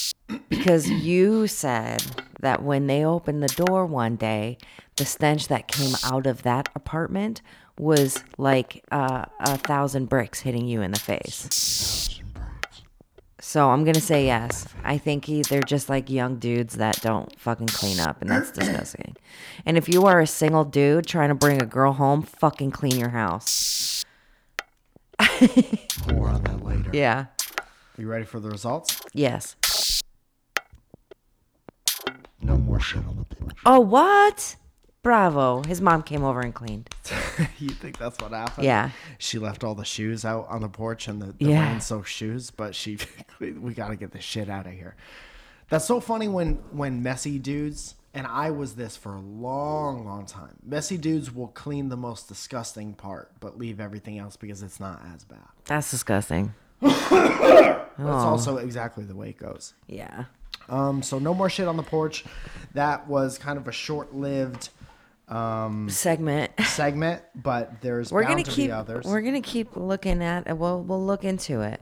because 0.49 0.89
you 0.89 1.47
said 1.47 2.03
that 2.41 2.61
when 2.63 2.87
they 2.87 3.05
opened 3.05 3.41
the 3.41 3.47
door 3.47 3.85
one 3.85 4.15
day, 4.15 4.57
the 4.97 5.05
stench 5.05 5.47
that 5.47 5.67
came 5.67 5.95
out 6.03 6.27
of 6.27 6.43
that 6.43 6.69
apartment 6.75 7.41
was 7.77 8.23
like 8.37 8.83
uh, 8.91 9.25
a 9.39 9.57
thousand 9.57 10.09
bricks 10.09 10.41
hitting 10.41 10.67
you 10.67 10.81
in 10.81 10.91
the 10.91 10.99
face. 10.99 12.19
So 13.39 13.69
I'm 13.69 13.85
gonna 13.85 14.01
say 14.01 14.25
yes. 14.25 14.67
I 14.83 14.97
think 14.97 15.25
he, 15.25 15.41
they're 15.43 15.61
just 15.61 15.87
like 15.87 16.09
young 16.09 16.37
dudes 16.37 16.75
that 16.75 16.99
don't 17.01 17.39
fucking 17.39 17.67
clean 17.67 17.99
up, 17.99 18.19
and 18.19 18.29
that's 18.29 18.51
disgusting. 18.51 19.15
And 19.65 19.77
if 19.77 19.87
you 19.87 20.05
are 20.05 20.19
a 20.19 20.27
single 20.27 20.65
dude 20.65 21.05
trying 21.05 21.29
to 21.29 21.35
bring 21.35 21.61
a 21.61 21.65
girl 21.65 21.93
home, 21.93 22.23
fucking 22.23 22.71
clean 22.71 22.99
your 22.99 23.09
house. 23.09 24.03
More 26.11 26.27
on 26.29 26.43
that 26.43 26.61
later. 26.63 26.89
Yeah. 26.91 27.27
You 27.97 28.07
ready 28.07 28.25
for 28.25 28.39
the 28.39 28.49
results? 28.49 29.01
Yes. 29.13 29.55
No 32.41 32.57
more 32.57 32.79
shit 32.79 33.03
on 33.05 33.17
the 33.17 33.35
porch. 33.35 33.55
Oh, 33.65 33.79
what? 33.79 34.55
Bravo. 35.01 35.63
His 35.63 35.81
mom 35.81 36.03
came 36.03 36.23
over 36.23 36.41
and 36.41 36.53
cleaned. 36.53 36.89
you 37.59 37.69
think 37.69 37.97
that's 37.97 38.19
what 38.19 38.31
happened? 38.31 38.65
Yeah. 38.65 38.91
She 39.17 39.39
left 39.39 39.63
all 39.63 39.73
the 39.73 39.83
shoes 39.85 40.23
out 40.25 40.45
on 40.49 40.61
the 40.61 40.69
porch 40.69 41.07
and 41.07 41.21
the, 41.21 41.27
the 41.39 41.45
Yeah. 41.51 41.71
rain 41.71 41.81
soaked 41.81 42.09
shoes, 42.09 42.51
but 42.51 42.75
she, 42.75 42.99
we 43.39 43.73
got 43.73 43.87
to 43.87 43.95
get 43.95 44.11
the 44.11 44.21
shit 44.21 44.49
out 44.49 44.67
of 44.67 44.73
here. 44.73 44.95
That's 45.69 45.85
so 45.85 45.99
funny 45.99 46.27
when 46.29 46.55
when 46.71 47.03
messy 47.03 47.39
dudes, 47.39 47.95
and 48.13 48.25
I 48.25 48.51
was 48.51 48.75
this 48.75 48.95
for 48.95 49.15
a 49.15 49.19
long, 49.19 50.05
long 50.05 50.25
time. 50.25 50.55
Messy 50.63 50.97
dudes 50.97 51.33
will 51.33 51.49
clean 51.49 51.89
the 51.89 51.97
most 51.97 52.29
disgusting 52.29 52.93
part, 52.93 53.31
but 53.41 53.57
leave 53.57 53.81
everything 53.81 54.17
else 54.17 54.37
because 54.37 54.61
it's 54.63 54.79
not 54.79 55.01
as 55.13 55.25
bad. 55.25 55.39
That's 55.65 55.91
disgusting. 55.91 56.53
That's 57.97 58.23
also 58.23 58.57
exactly 58.57 59.03
the 59.03 59.15
way 59.15 59.29
it 59.29 59.37
goes. 59.37 59.73
Yeah. 59.87 60.25
Um, 60.69 61.01
so 61.01 61.17
no 61.19 61.33
more 61.33 61.49
shit 61.49 61.67
on 61.67 61.77
the 61.77 61.83
porch. 61.83 62.25
That 62.73 63.07
was 63.07 63.37
kind 63.37 63.57
of 63.57 63.67
a 63.67 63.71
short-lived 63.71 64.69
um, 65.27 65.89
Segment. 65.89 66.51
segment, 66.65 67.21
but 67.35 67.81
there's 67.81 68.11
We're 68.11 68.23
bound 68.23 68.33
gonna 68.33 68.43
to 68.43 68.51
keep. 68.51 68.67
be 68.67 68.71
others. 68.71 69.05
We're 69.05 69.21
gonna 69.21 69.41
keep 69.41 69.75
looking 69.75 70.21
at. 70.23 70.47
it. 70.47 70.57
We'll 70.57 70.81
we'll 70.83 71.05
look 71.05 71.23
into 71.23 71.61
it. 71.61 71.81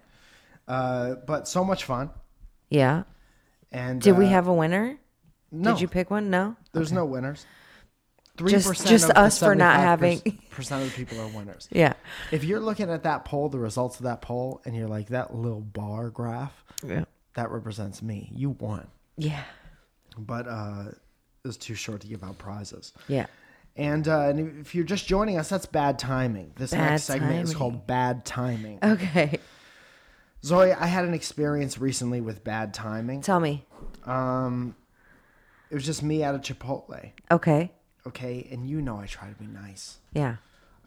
Uh, 0.67 1.15
but 1.27 1.47
so 1.47 1.63
much 1.63 1.83
fun. 1.83 2.09
Yeah. 2.69 3.03
And 3.71 4.01
Did 4.01 4.17
we 4.17 4.25
uh, 4.25 4.29
have 4.29 4.47
a 4.47 4.53
winner? 4.53 4.97
no? 5.51 5.71
Did 5.73 5.81
you 5.81 5.87
pick 5.87 6.09
one? 6.09 6.29
No. 6.29 6.55
There's 6.73 6.91
no 6.91 7.05
winners. 7.05 7.45
Three 8.37 8.51
Just- 8.51 8.85
just 8.87 9.09
us 9.11 9.39
for 9.39 9.55
not 9.55 9.77
having- 9.79 10.19
percent 10.49 10.83
of 10.83 10.89
the 10.89 10.95
people 10.95 11.19
are 11.21 11.27
winners. 11.27 11.67
Yeah. 11.71 11.93
If 12.31 12.43
you're 12.43 12.59
looking 12.59 12.89
at 12.89 13.03
that 13.03 13.23
poll, 13.25 13.47
the 13.49 13.59
results 13.59 13.97
of 13.97 14.03
that 14.03 14.21
poll, 14.21 14.61
and 14.65 14.75
you're 14.75 14.87
like 14.89 15.07
that 15.07 15.33
little 15.35 15.61
bar 15.61 16.09
graph, 16.09 16.63
Yeah. 16.85 17.05
that 17.35 17.49
represents 17.51 18.01
me. 18.01 18.29
You 18.33 18.49
won, 18.51 18.87
Yeah. 19.17 19.43
but 20.17 20.47
uh, 20.47 20.85
it 20.89 21.47
was 21.47 21.55
too 21.57 21.75
short 21.75 22.01
to 22.01 22.07
give 22.07 22.23
out 22.23 22.37
prizes. 22.37 22.91
Yeah. 23.07 23.27
And, 23.77 24.07
uh, 24.07 24.29
and 24.29 24.59
if 24.61 24.73
you're 24.75 24.85
just 24.85 25.05
joining 25.07 25.37
us, 25.37 25.49
that's 25.49 25.65
bad 25.65 25.99
timing. 25.99 26.51
This 26.55 26.71
Bad 26.71 26.91
next 26.91 27.03
segment 27.03 27.43
is 27.47 27.53
called 27.53 27.85
bad 27.87 28.23
timing. 28.25 28.79
Okay. 28.83 29.39
Zoe, 30.43 30.71
I 30.71 30.85
had 30.87 31.05
an 31.05 31.13
experience 31.13 31.77
recently 31.77 32.21
with 32.21 32.43
bad 32.43 32.73
timing. 32.73 33.21
Tell 33.21 33.39
me. 33.39 33.65
Um, 34.05 34.75
it 35.69 35.75
was 35.75 35.85
just 35.85 36.03
me 36.03 36.23
at 36.23 36.35
a 36.35 36.39
Chipotle. 36.39 37.11
Okay. 37.31 37.71
Okay, 38.07 38.47
and 38.51 38.67
you 38.69 38.81
know 38.81 38.97
I 38.99 39.05
try 39.07 39.29
to 39.29 39.35
be 39.35 39.47
nice. 39.47 39.97
Yeah. 40.13 40.35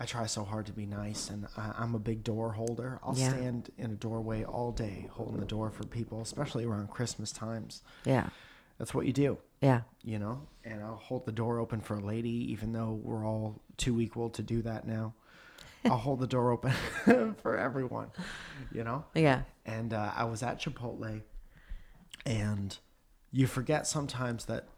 I 0.01 0.05
try 0.05 0.27
so 0.27 0.45
hard 0.45 0.67
to 0.67 0.73
be 0.73 0.87
nice, 0.87 1.29
and 1.31 1.49
I, 1.57 1.73
I'm 1.77 1.95
a 1.97 1.99
big 1.99 2.23
door 2.23 2.53
holder. 2.53 3.01
I'll 3.03 3.17
Yeah. 3.17 3.31
stand 3.31 3.71
in 3.77 3.91
a 3.91 3.95
doorway 3.97 4.45
all 4.45 4.71
day 4.71 5.09
holding 5.11 5.41
the 5.41 5.47
door 5.47 5.71
for 5.71 5.85
people, 5.85 6.21
especially 6.21 6.65
around 6.65 6.91
Christmas 6.91 7.33
times. 7.33 7.83
Yeah. 8.05 8.29
That's 8.79 8.95
what 8.95 9.07
you 9.07 9.13
do, 9.13 9.39
Yeah. 9.61 9.81
you 10.05 10.21
know? 10.21 10.47
And 10.63 10.85
I'll 10.85 10.95
hold 10.95 11.27
the 11.27 11.33
door 11.33 11.59
open 11.59 11.81
for 11.81 11.97
a 11.97 12.01
lady, 12.01 12.53
even 12.53 12.71
though 12.73 12.93
we're 13.03 13.27
all 13.27 13.61
too 13.77 14.01
equal 14.01 14.31
to 14.31 14.43
do 14.43 14.63
that 14.63 14.87
now. 14.87 15.15
I'll 15.85 15.97
hold 15.97 16.21
the 16.21 16.29
door 16.29 16.53
open 16.53 16.73
for 17.43 17.57
everyone, 17.59 18.11
you 18.71 18.85
know? 18.85 19.05
Yeah. 19.15 19.43
And 19.67 19.93
uh, 19.93 20.13
I 20.15 20.25
was 20.27 20.45
at 20.45 20.61
Chipotle, 20.61 21.23
and 22.25 22.79
you 23.33 23.49
forget 23.49 23.87
sometimes 23.89 24.45
that 24.45 24.69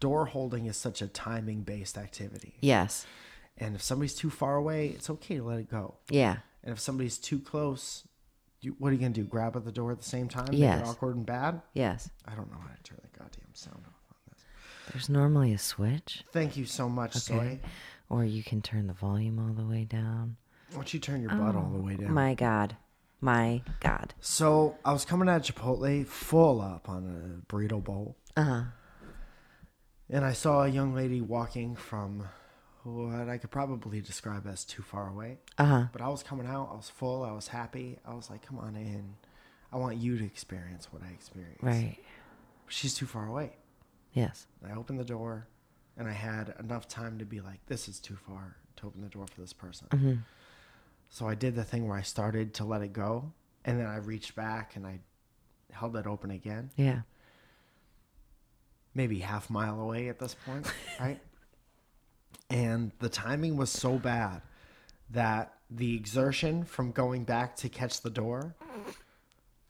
door 0.00 0.26
holding 0.26 0.66
is 0.66 0.76
such 0.76 1.02
a 1.02 1.06
timing 1.08 1.62
based 1.62 1.96
activity. 1.98 2.54
Yes. 2.60 3.06
And 3.58 3.74
if 3.74 3.82
somebody's 3.82 4.14
too 4.14 4.30
far 4.30 4.56
away, 4.56 4.88
it's 4.88 5.08
okay 5.10 5.36
to 5.36 5.44
let 5.44 5.58
it 5.58 5.70
go. 5.70 5.94
Yeah. 6.10 6.38
And 6.62 6.72
if 6.72 6.80
somebody's 6.80 7.18
too 7.18 7.38
close, 7.38 8.04
you, 8.60 8.74
what 8.78 8.88
are 8.88 8.92
you 8.92 8.98
gonna 8.98 9.10
do? 9.12 9.24
Grab 9.24 9.56
at 9.56 9.64
the 9.64 9.72
door 9.72 9.92
at 9.92 9.98
the 9.98 10.04
same 10.04 10.28
time? 10.28 10.48
Yes. 10.52 10.88
awkward 10.88 11.16
and 11.16 11.26
bad. 11.26 11.60
Yes. 11.74 12.10
I 12.26 12.34
don't 12.34 12.50
know 12.50 12.58
how 12.58 12.74
to 12.74 12.82
turn 12.82 12.98
the 13.02 13.18
goddamn 13.18 13.44
sound 13.52 13.82
off 13.86 13.92
on 14.10 14.16
this. 14.30 14.44
There's 14.92 15.08
normally 15.08 15.52
a 15.52 15.58
switch, 15.58 16.24
Thank 16.32 16.56
you 16.56 16.64
so 16.64 16.88
much, 16.88 17.14
Soy. 17.14 17.60
or 18.08 18.24
you 18.24 18.42
can 18.42 18.60
turn 18.62 18.86
the 18.86 18.92
volume 18.94 19.38
all 19.38 19.54
the 19.54 19.68
way 19.68 19.84
down. 19.84 20.36
Why 20.70 20.76
don't 20.76 20.94
you 20.94 21.00
turn 21.00 21.20
your 21.20 21.30
butt 21.30 21.54
all 21.54 21.70
the 21.70 21.78
way 21.80 21.94
down? 21.96 22.12
My 22.12 22.34
God. 22.34 22.76
My 23.20 23.62
God. 23.80 24.12
So 24.20 24.76
I 24.84 24.92
was 24.92 25.04
coming 25.04 25.28
out 25.28 25.48
of 25.48 25.54
Chipotle 25.54 26.06
full 26.06 26.60
up 26.60 26.88
on 26.88 27.42
a 27.48 27.52
burrito 27.52 27.82
bowl, 27.82 28.16
Uh 28.36 28.42
huh. 28.42 28.62
And 30.10 30.24
I 30.24 30.32
saw 30.32 30.64
a 30.64 30.68
young 30.68 30.94
lady 30.94 31.20
walking 31.20 31.76
from 31.76 32.28
what 32.84 33.28
I 33.28 33.38
could 33.38 33.50
probably 33.50 34.00
describe 34.00 34.46
as 34.46 34.64
too 34.64 34.82
far 34.82 35.08
away. 35.08 35.38
Uh 35.58 35.64
huh. 35.64 35.84
But 35.92 36.02
I 36.02 36.08
was 36.08 36.22
coming 36.22 36.46
out, 36.46 36.70
I 36.72 36.76
was 36.76 36.90
full, 36.90 37.22
I 37.22 37.32
was 37.32 37.48
happy. 37.48 37.98
I 38.06 38.14
was 38.14 38.28
like, 38.30 38.46
come 38.46 38.58
on 38.58 38.76
in. 38.76 39.14
I 39.72 39.76
want 39.76 39.96
you 39.96 40.18
to 40.18 40.24
experience 40.24 40.88
what 40.92 41.02
I 41.02 41.10
experienced. 41.12 41.62
Right. 41.62 41.98
She's 42.68 42.94
too 42.94 43.06
far 43.06 43.26
away. 43.26 43.56
Yes. 44.12 44.46
I 44.64 44.74
opened 44.76 45.00
the 45.00 45.04
door, 45.04 45.48
and 45.96 46.06
I 46.08 46.12
had 46.12 46.54
enough 46.60 46.86
time 46.86 47.18
to 47.18 47.24
be 47.24 47.40
like, 47.40 47.64
this 47.66 47.88
is 47.88 47.98
too 47.98 48.16
far 48.16 48.56
to 48.76 48.86
open 48.86 49.02
the 49.02 49.08
door 49.08 49.26
for 49.26 49.40
this 49.40 49.52
person. 49.52 49.88
Mm-hmm. 49.90 50.14
So 51.08 51.28
I 51.28 51.34
did 51.34 51.54
the 51.54 51.64
thing 51.64 51.88
where 51.88 51.98
I 51.98 52.02
started 52.02 52.54
to 52.54 52.64
let 52.64 52.82
it 52.82 52.92
go, 52.92 53.32
and 53.64 53.80
then 53.80 53.86
I 53.86 53.96
reached 53.96 54.36
back 54.36 54.76
and 54.76 54.86
I 54.86 55.00
held 55.72 55.96
it 55.96 56.06
open 56.06 56.30
again. 56.30 56.70
Yeah. 56.76 57.00
Maybe 58.94 59.18
half 59.18 59.50
mile 59.50 59.80
away 59.80 60.08
at 60.08 60.18
this 60.18 60.36
point, 60.46 60.70
right? 61.00 61.20
And 62.50 62.92
the 63.00 63.08
timing 63.08 63.56
was 63.56 63.70
so 63.70 63.98
bad 63.98 64.42
that 65.10 65.52
the 65.70 65.96
exertion 65.96 66.64
from 66.64 66.92
going 66.92 67.24
back 67.24 67.56
to 67.56 67.68
catch 67.68 68.02
the 68.02 68.10
door 68.10 68.54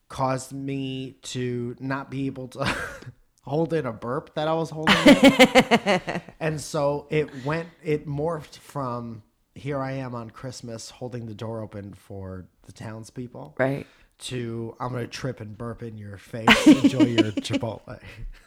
caused 0.08 0.52
me 0.52 1.16
to 1.22 1.76
not 1.80 2.10
be 2.10 2.26
able 2.26 2.48
to 2.48 2.76
hold 3.42 3.72
in 3.72 3.87
a 3.87 3.92
burp 3.92 4.34
that 4.34 4.48
I 4.48 4.54
was 4.54 4.70
holding. 4.70 4.96
and 6.40 6.60
so 6.60 7.06
it 7.10 7.44
went, 7.44 7.68
it 7.82 8.06
morphed 8.06 8.58
from 8.58 9.22
here 9.54 9.78
I 9.80 9.92
am 9.92 10.14
on 10.14 10.30
Christmas 10.30 10.90
holding 10.90 11.26
the 11.26 11.34
door 11.34 11.62
open 11.62 11.94
for 11.94 12.46
the 12.64 12.72
townspeople 12.72 13.54
Right. 13.58 13.87
To 14.18 14.77
I'm 14.81 14.90
going 14.92 15.03
to 15.05 15.09
trip 15.11 15.40
and 15.40 15.57
burp 15.59 15.83
in 15.83 15.96
your 15.98 16.16
face. 16.18 16.48
Enjoy 16.66 17.05
your 17.05 17.33
Chipotle. 17.33 17.98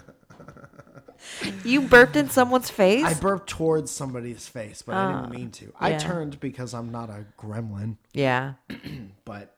You 1.65 1.81
burped 1.81 2.15
in 2.15 2.29
someone's 2.29 2.69
face? 2.69 3.03
I 3.03 3.15
burped 3.15 3.49
towards 3.49 3.89
somebody's 3.89 4.47
face, 4.47 4.83
but 4.83 4.95
I 4.95 5.07
didn't 5.11 5.25
Ah, 5.25 5.29
mean 5.29 5.49
to. 5.51 5.73
I 5.79 5.89
yeah. 5.91 5.97
turned 5.97 6.39
because 6.39 6.75
I'm 6.75 6.91
not 6.91 7.09
a 7.09 7.25
gremlin, 7.39 7.97
yeah. 8.13 8.53
but 9.25 9.55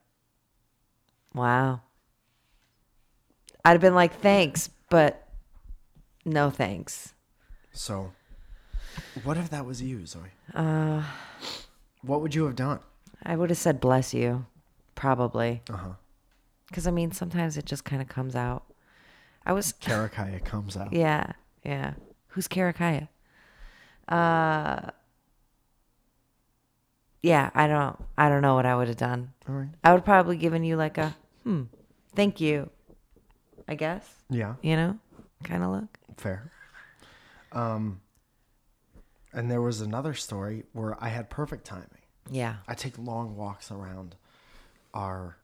Wow. 1.34 1.82
I'd 3.66 3.72
have 3.72 3.82
been 3.82 3.94
like, 3.94 4.22
thanks, 4.22 4.70
but 4.90 5.28
no 6.26 6.50
thanks. 6.50 7.14
so 7.74 8.14
what 9.24 9.36
if 9.38 9.50
that 9.50 9.66
was 9.66 9.82
you, 9.82 10.06
Zoe? 10.06 10.22
Uh, 10.54 11.04
What 12.02 12.22
would 12.22 12.34
you 12.34 12.46
have 12.46 12.56
done? 12.56 12.80
I 13.24 13.36
would 13.36 13.50
have 13.50 13.60
said 13.60 13.82
bless 13.82 14.14
you, 14.14 14.46
probably. 15.00 15.62
Uh 15.70 15.78
huh. 15.78 15.90
Because, 16.68 16.86
I 16.86 16.92
mean, 16.92 17.12
sometimes 17.14 17.58
it 17.58 17.66
just 17.66 17.86
kind 17.86 18.02
of 18.02 18.08
comes 18.10 18.36
out. 18.36 18.64
I 19.46 19.54
was, 19.54 19.74
Karakaya 19.82 20.44
comes 20.44 20.76
out. 20.78 20.92
yeah, 20.94 21.32
yeah. 21.64 21.94
Who's 22.28 22.48
Karakaya? 22.48 23.08
Uh, 24.08 24.92
yeah, 27.24 27.50
I 27.56 27.68
don't, 27.68 27.98
I 28.18 28.30
don't 28.30 28.42
know 28.42 28.56
what 28.56 28.66
I 28.66 28.76
would 28.76 28.88
have 28.90 28.98
done. 28.98 29.32
All 29.48 29.56
right. 29.56 29.70
I 29.84 29.94
would 29.94 30.04
probably 30.06 30.36
given 30.38 30.64
you 30.64 30.76
like 30.76 30.98
a, 30.98 31.16
hmm, 31.44 31.64
thank 32.14 32.40
you, 32.42 32.70
I 33.68 33.76
guess, 33.76 34.08
Yeah, 34.30 34.56
you 34.62 34.76
know, 34.76 35.00
kind 35.44 35.64
of 35.64 35.72
look. 35.72 35.98
fair. 36.18 36.52
Um, 37.52 38.02
and 39.34 39.50
there 39.50 39.62
was 39.62 39.80
another 39.82 40.14
story 40.14 40.66
where 40.74 41.02
I 41.04 41.08
had 41.10 41.30
perfect 41.30 41.66
timing. 41.66 41.88
Yeah, 42.30 42.58
I 42.68 42.76
take 42.76 42.98
long 43.00 43.36
walks 43.36 43.72
around 43.72 44.16
our 44.94 45.38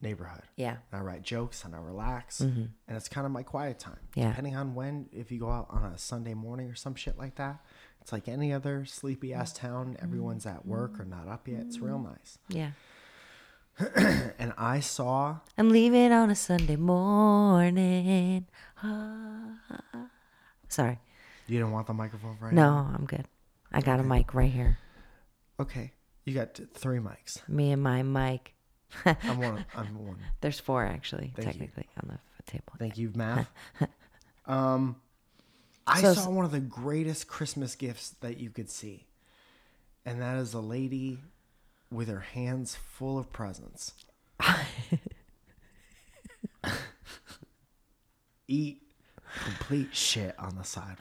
neighborhood. 0.00 0.42
yeah, 0.56 0.76
and 0.92 1.00
I 1.00 1.04
write 1.04 1.22
jokes 1.22 1.64
and 1.64 1.74
I 1.74 1.78
relax, 1.78 2.40
and 2.40 2.70
it's 2.88 3.08
kind 3.08 3.24
of 3.26 3.32
my 3.32 3.42
quiet 3.42 3.78
time. 3.78 3.98
Mm-hmm. 4.10 4.20
Yeah. 4.20 4.28
Depending 4.28 4.56
on 4.56 4.74
when, 4.74 5.08
if 5.12 5.30
you 5.32 5.38
go 5.40 5.50
out 5.50 5.66
on 5.70 5.84
a 5.84 5.96
Sunday 5.98 6.34
morning 6.34 6.68
or 6.68 6.74
some 6.74 6.94
shit 6.94 7.16
like 7.18 7.36
that, 7.36 7.64
it's 8.00 8.12
like 8.12 8.28
any 8.28 8.52
other 8.52 8.84
sleepy 8.84 9.32
ass 9.32 9.52
town. 9.52 9.96
Everyone's 10.02 10.44
at 10.46 10.66
work 10.66 11.00
or 11.00 11.04
not 11.06 11.26
up 11.28 11.48
yet. 11.48 11.60
It's 11.62 11.78
real 11.78 11.98
nice. 11.98 12.38
yeah. 12.48 12.70
And 14.38 14.52
I 14.56 14.78
saw 14.80 15.38
I'm 15.58 15.70
leaving 15.70 16.12
on 16.12 16.30
a 16.30 16.36
Sunday 16.36 16.76
morning. 16.76 18.46
Ah. 18.82 20.06
Sorry. 20.68 20.98
you 21.48 21.58
didn't 21.58 21.72
want 21.72 21.86
the 21.86 21.94
microphone 21.94 22.36
right 22.40 22.52
No, 22.52 22.68
I'm 22.94 23.04
good. 23.06 23.26
I 23.72 23.80
got 23.80 23.98
a 24.00 24.04
mic 24.04 24.34
right 24.34 24.50
here. 24.52 24.78
Okay, 25.58 25.92
you 26.24 26.34
got 26.34 26.58
three 26.74 26.98
mics. 26.98 27.46
Me 27.48 27.72
and 27.72 27.82
my 27.82 28.02
mic. 28.02 28.53
I'm 29.04 29.38
one. 29.38 29.64
I'm 29.76 30.06
one. 30.06 30.18
There's 30.40 30.60
four 30.60 30.84
actually, 30.84 31.32
Thank 31.34 31.38
you. 31.38 31.44
technically, 31.52 31.86
on 32.02 32.08
the 32.08 32.42
table. 32.50 32.72
Thank 32.78 32.96
you, 32.98 33.10
math. 33.16 33.48
um, 34.46 34.96
I 35.86 36.00
So- 36.00 36.14
saw 36.14 36.30
one 36.30 36.44
of 36.44 36.50
the 36.52 36.60
greatest 36.60 37.26
Christmas 37.28 37.74
gifts 37.74 38.10
that 38.20 38.38
you 38.38 38.50
could 38.50 38.70
see, 38.70 39.06
and 40.06 40.20
that 40.22 40.36
is 40.38 40.54
a 40.54 40.60
lady 40.60 41.18
with 41.90 42.08
her 42.08 42.20
hands 42.20 42.74
full 42.76 43.18
of 43.18 43.32
presents. 43.32 43.92
Eat 48.46 48.82
complete 49.42 49.94
shit 49.96 50.38
on 50.38 50.56
the 50.56 50.64
side, 50.64 50.96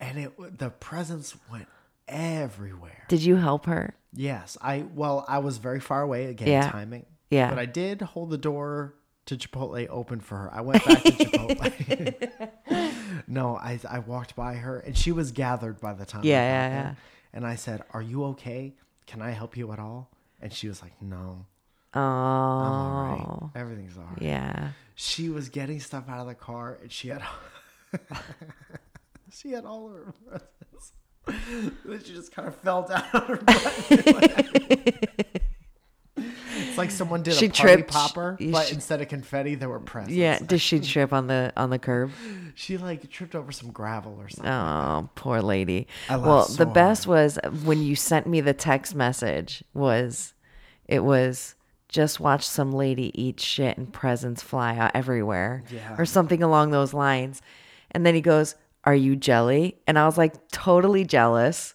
and 0.00 0.18
it 0.18 0.58
the 0.58 0.70
presents 0.70 1.36
went 1.50 1.68
everywhere. 2.08 3.04
Did 3.08 3.22
you 3.22 3.36
help 3.36 3.66
her? 3.66 3.94
Yes, 4.12 4.56
I 4.62 4.84
well, 4.94 5.24
I 5.28 5.38
was 5.38 5.58
very 5.58 5.80
far 5.80 6.02
away 6.02 6.26
again, 6.26 6.48
Yeah. 6.48 6.70
timing. 6.70 7.06
Yeah. 7.30 7.48
but 7.50 7.58
I 7.58 7.66
did 7.66 8.00
hold 8.02 8.30
the 8.30 8.38
door 8.38 8.94
to 9.26 9.36
Chipotle 9.36 9.86
open 9.88 10.20
for 10.20 10.36
her. 10.36 10.54
I 10.54 10.60
went 10.60 10.84
back 10.84 11.02
to 11.02 11.10
Chipotle. 11.10 13.24
no, 13.26 13.56
I 13.56 13.80
I 13.88 13.98
walked 14.00 14.36
by 14.36 14.54
her 14.54 14.78
and 14.80 14.96
she 14.96 15.10
was 15.12 15.32
gathered 15.32 15.80
by 15.80 15.94
the 15.94 16.04
time. 16.04 16.22
Yeah, 16.24 16.42
yeah, 16.42 16.68
yeah. 16.70 16.94
And 17.32 17.44
I 17.46 17.56
said, 17.56 17.82
"Are 17.92 18.02
you 18.02 18.24
okay? 18.26 18.74
Can 19.06 19.20
I 19.22 19.30
help 19.30 19.56
you 19.56 19.72
at 19.72 19.78
all?" 19.80 20.10
And 20.40 20.52
she 20.52 20.68
was 20.68 20.80
like, 20.82 21.00
"No, 21.02 21.46
Oh, 21.94 22.00
all 22.00 23.02
right. 23.02 23.24
Oh. 23.26 23.50
Everything's 23.56 23.96
all 23.96 24.04
right." 24.04 24.22
yeah. 24.22 24.68
She 24.94 25.28
was 25.28 25.48
getting 25.48 25.80
stuff 25.80 26.08
out 26.08 26.20
of 26.20 26.26
the 26.28 26.34
car 26.36 26.78
and 26.80 26.92
she 26.92 27.08
had 27.08 27.22
she 29.32 29.50
had 29.52 29.64
all 29.64 29.86
of 29.88 29.92
her 29.94 30.14
presents. 30.28 30.92
Then 31.26 32.02
she 32.04 32.12
just 32.14 32.32
kind 32.32 32.46
of 32.48 32.54
fell 32.56 32.82
down 32.86 33.04
on 33.14 33.22
her 33.22 33.36
butt. 33.36 33.86
it's 36.16 36.78
like 36.78 36.90
someone 36.90 37.22
did 37.22 37.34
She 37.34 37.46
a 37.46 37.50
party 37.50 37.74
tripped. 37.76 37.90
popper, 37.92 38.36
You 38.38 38.52
but 38.52 38.66
should- 38.66 38.74
instead 38.76 39.00
of 39.00 39.08
confetti, 39.08 39.54
there 39.54 39.68
were 39.68 39.80
presents. 39.80 40.14
Yeah. 40.14 40.38
Did 40.38 40.60
she 40.60 40.80
trip 40.80 41.12
on 41.12 41.26
the 41.26 41.52
on 41.56 41.70
the 41.70 41.78
curb? 41.78 42.10
She 42.54 42.76
like 42.78 43.08
tripped 43.10 43.34
over 43.34 43.50
some 43.52 43.70
gravel 43.70 44.16
or 44.18 44.28
something. 44.28 44.50
Oh, 44.52 45.08
poor 45.14 45.40
lady. 45.42 45.86
I 46.08 46.14
laughed 46.16 46.26
well, 46.26 46.44
so 46.44 46.64
the 46.64 46.70
best 46.70 47.06
was 47.06 47.38
when 47.64 47.82
you 47.82 47.96
sent 47.96 48.26
me 48.26 48.40
the 48.40 48.54
text 48.54 48.94
message 48.94 49.64
was 49.72 50.34
it 50.86 51.02
was 51.04 51.54
just 51.88 52.20
watch 52.20 52.44
some 52.46 52.72
lady 52.72 53.10
eat 53.20 53.40
shit 53.40 53.76
and 53.78 53.92
presents 53.92 54.42
fly 54.42 54.76
out 54.76 54.90
everywhere 54.94 55.62
Yeah. 55.70 55.94
or 55.98 56.04
something 56.04 56.42
along 56.42 56.70
those 56.70 56.92
lines. 56.92 57.40
And 57.92 58.04
then 58.04 58.14
he 58.16 58.20
goes, 58.20 58.56
"Are 58.84 58.94
you 58.94 59.16
jelly?" 59.16 59.78
And 59.86 59.98
I 59.98 60.06
was 60.06 60.18
like 60.18 60.48
totally 60.50 61.04
jealous. 61.04 61.74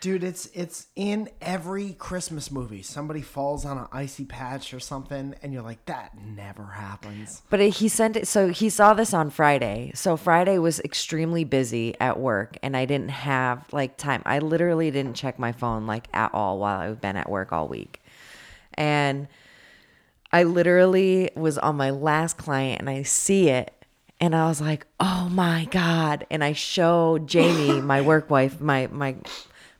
Dude, 0.00 0.22
it's 0.22 0.46
it's 0.54 0.86
in 0.94 1.28
every 1.40 1.94
Christmas 1.94 2.52
movie. 2.52 2.82
Somebody 2.82 3.20
falls 3.20 3.64
on 3.64 3.78
an 3.78 3.88
icy 3.90 4.24
patch 4.24 4.72
or 4.72 4.78
something, 4.78 5.34
and 5.42 5.52
you're 5.52 5.62
like, 5.62 5.84
that 5.86 6.16
never 6.16 6.66
happens. 6.66 7.42
But 7.50 7.58
he 7.60 7.88
sent 7.88 8.16
it 8.16 8.28
so 8.28 8.48
he 8.48 8.70
saw 8.70 8.94
this 8.94 9.12
on 9.12 9.30
Friday. 9.30 9.90
So 9.94 10.16
Friday 10.16 10.58
was 10.58 10.78
extremely 10.80 11.42
busy 11.42 11.96
at 11.98 12.20
work 12.20 12.56
and 12.62 12.76
I 12.76 12.84
didn't 12.84 13.10
have 13.10 13.64
like 13.72 13.96
time. 13.96 14.22
I 14.24 14.38
literally 14.38 14.92
didn't 14.92 15.14
check 15.14 15.36
my 15.36 15.50
phone 15.50 15.88
like 15.88 16.06
at 16.14 16.32
all 16.32 16.60
while 16.60 16.78
I've 16.78 17.00
been 17.00 17.16
at 17.16 17.28
work 17.28 17.52
all 17.52 17.66
week. 17.66 18.00
And 18.74 19.26
I 20.32 20.44
literally 20.44 21.30
was 21.34 21.58
on 21.58 21.76
my 21.76 21.90
last 21.90 22.36
client 22.36 22.80
and 22.80 22.88
I 22.88 23.02
see 23.02 23.48
it 23.48 23.74
and 24.20 24.34
I 24.34 24.48
was 24.48 24.60
like, 24.60 24.86
"Oh 25.00 25.28
my 25.30 25.66
god." 25.70 26.26
And 26.30 26.42
I 26.44 26.52
show 26.52 27.18
Jamie, 27.18 27.80
my 27.80 28.00
work 28.00 28.30
wife, 28.30 28.60
my 28.60 28.88
my 28.90 29.16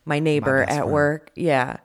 my 0.05 0.18
neighbor 0.18 0.64
best 0.64 0.79
at 0.79 0.87
friend. 0.87 0.92
work. 0.92 1.31
Yeah. 1.35 1.79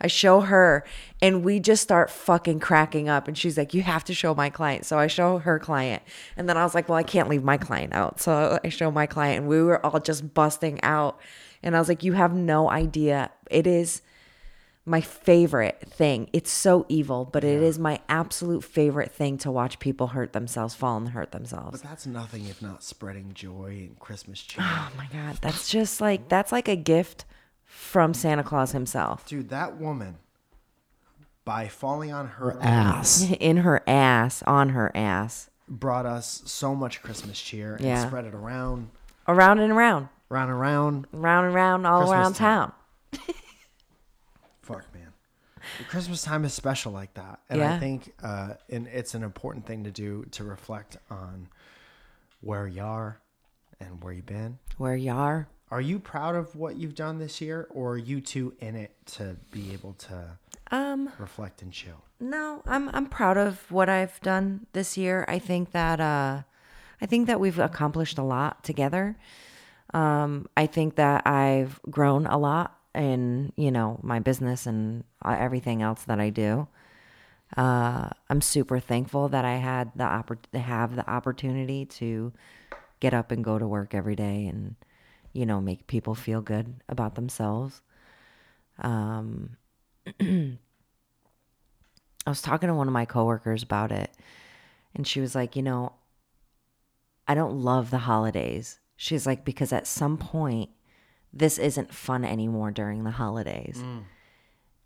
I 0.00 0.06
show 0.08 0.40
her 0.40 0.84
and 1.22 1.44
we 1.44 1.60
just 1.60 1.82
start 1.82 2.10
fucking 2.10 2.60
cracking 2.60 3.08
up. 3.08 3.26
And 3.28 3.38
she's 3.38 3.56
like, 3.56 3.72
You 3.72 3.82
have 3.82 4.04
to 4.04 4.14
show 4.14 4.34
my 4.34 4.50
client. 4.50 4.84
So 4.84 4.98
I 4.98 5.06
show 5.06 5.38
her 5.38 5.58
client. 5.58 6.02
And 6.36 6.48
then 6.48 6.56
I 6.58 6.64
was 6.64 6.74
like, 6.74 6.88
Well, 6.88 6.98
I 6.98 7.02
can't 7.04 7.28
leave 7.28 7.42
my 7.44 7.56
client 7.56 7.94
out. 7.94 8.20
So 8.20 8.58
I 8.62 8.68
show 8.68 8.90
my 8.90 9.06
client 9.06 9.38
and 9.40 9.48
we 9.48 9.62
were 9.62 9.84
all 9.84 10.00
just 10.00 10.34
busting 10.34 10.82
out. 10.82 11.18
And 11.62 11.74
I 11.74 11.78
was 11.78 11.88
like, 11.88 12.02
You 12.02 12.12
have 12.14 12.34
no 12.34 12.68
idea. 12.70 13.30
It 13.50 13.66
is 13.66 14.02
my 14.86 15.00
favorite 15.00 15.80
thing. 15.88 16.28
It's 16.32 16.50
so 16.50 16.84
evil, 16.88 17.24
but 17.32 17.42
it 17.44 17.62
is 17.62 17.78
my 17.78 18.00
absolute 18.08 18.62
favorite 18.64 19.10
thing 19.10 19.38
to 19.38 19.50
watch 19.50 19.78
people 19.78 20.08
hurt 20.08 20.32
themselves, 20.34 20.74
fall 20.74 20.96
and 20.98 21.08
hurt 21.10 21.32
themselves. 21.32 21.80
But 21.80 21.88
that's 21.88 22.06
nothing 22.06 22.46
if 22.46 22.60
not 22.60 22.82
spreading 22.82 23.32
joy 23.32 23.86
and 23.88 23.98
Christmas 23.98 24.40
cheer. 24.40 24.62
Oh 24.66 24.90
my 24.96 25.06
god, 25.12 25.38
that's 25.40 25.68
just 25.70 26.00
like 26.00 26.28
that's 26.28 26.52
like 26.52 26.68
a 26.68 26.76
gift 26.76 27.24
from 27.64 28.12
Santa 28.14 28.42
Claus 28.42 28.72
himself. 28.72 29.24
Dude, 29.26 29.48
that 29.48 29.78
woman, 29.78 30.16
by 31.44 31.66
falling 31.68 32.12
on 32.12 32.26
her 32.28 32.58
ass, 32.60 33.26
In 33.40 33.58
her 33.58 33.82
ass, 33.86 34.42
on 34.46 34.70
her 34.70 34.90
ass. 34.94 35.48
brought 35.68 36.04
us 36.06 36.42
so 36.44 36.74
much 36.74 37.02
Christmas 37.02 37.40
cheer 37.40 37.76
and 37.76 37.84
Yeah. 37.84 38.06
spread 38.06 38.26
it 38.26 38.34
around, 38.34 38.90
Around 39.26 39.60
and 39.60 39.72
around. 39.72 40.08
round 40.28 40.50
and 40.50 40.60
round. 40.60 41.06
Round 41.12 41.46
and 41.46 41.54
round 41.54 41.86
all 41.86 42.00
Christmas 42.00 42.14
around 42.18 42.32
time. 42.34 42.68
town. 42.68 42.72
Fuck, 45.64 45.78
man. 45.78 45.78
The 45.78 45.84
Christmas 45.84 46.22
time 46.22 46.44
is 46.44 46.52
special 46.54 46.92
like 46.92 47.14
that. 47.14 47.40
And 47.48 47.62
I 47.62 47.78
think 47.78 48.14
uh, 48.22 48.54
and 48.70 48.86
it's 48.88 49.14
an 49.14 49.22
important 49.22 49.66
thing 49.66 49.84
to 49.84 49.90
do 49.90 50.24
to 50.32 50.44
reflect 50.44 50.96
on 51.10 51.48
where 52.40 52.66
you 52.66 52.82
are 52.82 53.20
and 53.80 54.02
where 54.02 54.12
you've 54.12 54.26
been. 54.26 54.58
Where 54.78 54.96
you 54.96 55.12
are. 55.12 55.48
Are 55.70 55.80
you 55.80 55.98
proud 55.98 56.36
of 56.36 56.54
what 56.54 56.76
you've 56.76 56.94
done 56.94 57.18
this 57.18 57.40
year, 57.40 57.66
or 57.70 57.92
are 57.94 57.98
you 57.98 58.20
too 58.20 58.54
in 58.60 58.76
it 58.76 58.92
to 59.06 59.36
be 59.50 59.72
able 59.72 59.94
to 59.94 60.38
Um, 60.70 61.10
reflect 61.18 61.62
and 61.62 61.72
chill? 61.72 62.04
no, 62.20 62.62
I'm 62.66 62.88
I'm 62.90 63.06
proud 63.06 63.36
of 63.36 63.70
what 63.72 63.88
I've 63.88 64.20
done 64.20 64.66
this 64.72 64.96
year. 64.96 65.24
I 65.28 65.38
think 65.38 65.72
that 65.72 66.00
uh 66.00 66.42
I 67.00 67.06
think 67.06 67.26
that 67.26 67.40
we've 67.40 67.58
accomplished 67.58 68.18
a 68.18 68.22
lot 68.22 68.62
together. 68.62 69.16
Um, 69.92 70.46
I 70.56 70.66
think 70.66 70.94
that 70.96 71.26
I've 71.26 71.80
grown 71.90 72.26
a 72.26 72.38
lot 72.38 72.78
in, 72.94 73.52
you 73.56 73.70
know, 73.70 74.00
my 74.02 74.18
business 74.18 74.66
and 74.66 75.04
uh, 75.24 75.36
everything 75.38 75.82
else 75.82 76.04
that 76.04 76.20
I 76.20 76.30
do. 76.30 76.68
Uh, 77.56 78.08
I'm 78.28 78.40
super 78.40 78.80
thankful 78.80 79.28
that 79.28 79.44
I 79.44 79.56
had 79.56 79.92
the 79.94 80.04
oppor- 80.04 80.54
have 80.58 80.96
the 80.96 81.08
opportunity 81.08 81.84
to 81.86 82.32
get 83.00 83.14
up 83.14 83.30
and 83.30 83.44
go 83.44 83.58
to 83.58 83.66
work 83.66 83.94
every 83.94 84.16
day 84.16 84.46
and, 84.46 84.76
you 85.32 85.46
know, 85.46 85.60
make 85.60 85.86
people 85.86 86.14
feel 86.14 86.40
good 86.40 86.74
about 86.88 87.14
themselves. 87.14 87.82
Um, 88.78 89.56
I 90.20 90.58
was 92.26 92.42
talking 92.42 92.68
to 92.68 92.74
one 92.74 92.88
of 92.88 92.94
my 92.94 93.04
coworkers 93.04 93.62
about 93.62 93.92
it, 93.92 94.10
and 94.94 95.06
she 95.06 95.20
was 95.20 95.34
like, 95.34 95.56
you 95.56 95.62
know, 95.62 95.92
I 97.28 97.34
don't 97.34 97.58
love 97.58 97.90
the 97.90 97.98
holidays. 97.98 98.80
She's 98.96 99.26
like, 99.26 99.44
because 99.44 99.72
at 99.72 99.86
some 99.86 100.16
point, 100.16 100.70
this 101.34 101.58
isn't 101.58 101.92
fun 101.92 102.24
anymore 102.24 102.70
during 102.70 103.04
the 103.04 103.10
holidays. 103.10 103.78
Mm. 103.78 104.04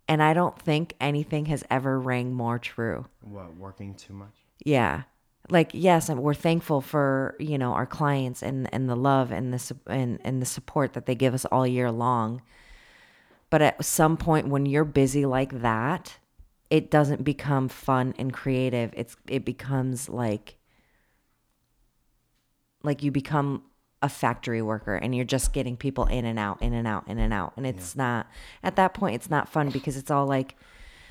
And 0.07 0.23
I 0.23 0.33
don't 0.33 0.59
think 0.59 0.95
anything 0.99 1.45
has 1.45 1.63
ever 1.69 1.99
rang 1.99 2.33
more 2.33 2.57
true. 2.57 3.05
What, 3.21 3.55
working 3.55 3.93
too 3.93 4.13
much? 4.13 4.35
Yeah. 4.65 5.03
Like 5.51 5.69
yes, 5.73 6.09
we're 6.09 6.33
thankful 6.33 6.81
for, 6.81 7.35
you 7.39 7.57
know, 7.57 7.73
our 7.73 7.85
clients 7.85 8.43
and 8.43 8.71
and 8.73 8.89
the 8.89 8.95
love 8.95 9.31
and 9.31 9.53
the 9.53 9.75
and 9.87 10.19
and 10.23 10.41
the 10.41 10.45
support 10.45 10.93
that 10.93 11.05
they 11.05 11.15
give 11.15 11.33
us 11.33 11.45
all 11.45 11.65
year 11.65 11.91
long. 11.91 12.41
But 13.49 13.61
at 13.61 13.83
some 13.83 14.17
point 14.17 14.47
when 14.47 14.65
you're 14.65 14.85
busy 14.85 15.25
like 15.25 15.61
that, 15.61 16.17
it 16.69 16.91
doesn't 16.91 17.23
become 17.23 17.67
fun 17.67 18.13
and 18.17 18.33
creative. 18.33 18.91
It's 18.95 19.15
it 19.27 19.45
becomes 19.45 20.09
like 20.09 20.57
like 22.83 23.03
you 23.03 23.11
become 23.11 23.63
a 24.01 24.09
factory 24.09 24.61
worker 24.61 24.95
and 24.95 25.13
you're 25.13 25.25
just 25.25 25.51
getting 25.53 25.75
people 25.75 26.05
in 26.05 26.25
and 26.25 26.39
out, 26.39 26.61
in 26.61 26.73
and 26.73 26.87
out, 26.87 27.07
in 27.07 27.19
and 27.19 27.33
out. 27.33 27.53
And 27.57 27.65
it's 27.67 27.95
not 27.95 28.27
at 28.63 28.75
that 28.77 28.93
point 28.93 29.15
it's 29.15 29.29
not 29.29 29.49
fun 29.49 29.69
because 29.69 29.97
it's 29.97 30.09
all 30.09 30.25
like 30.25 30.55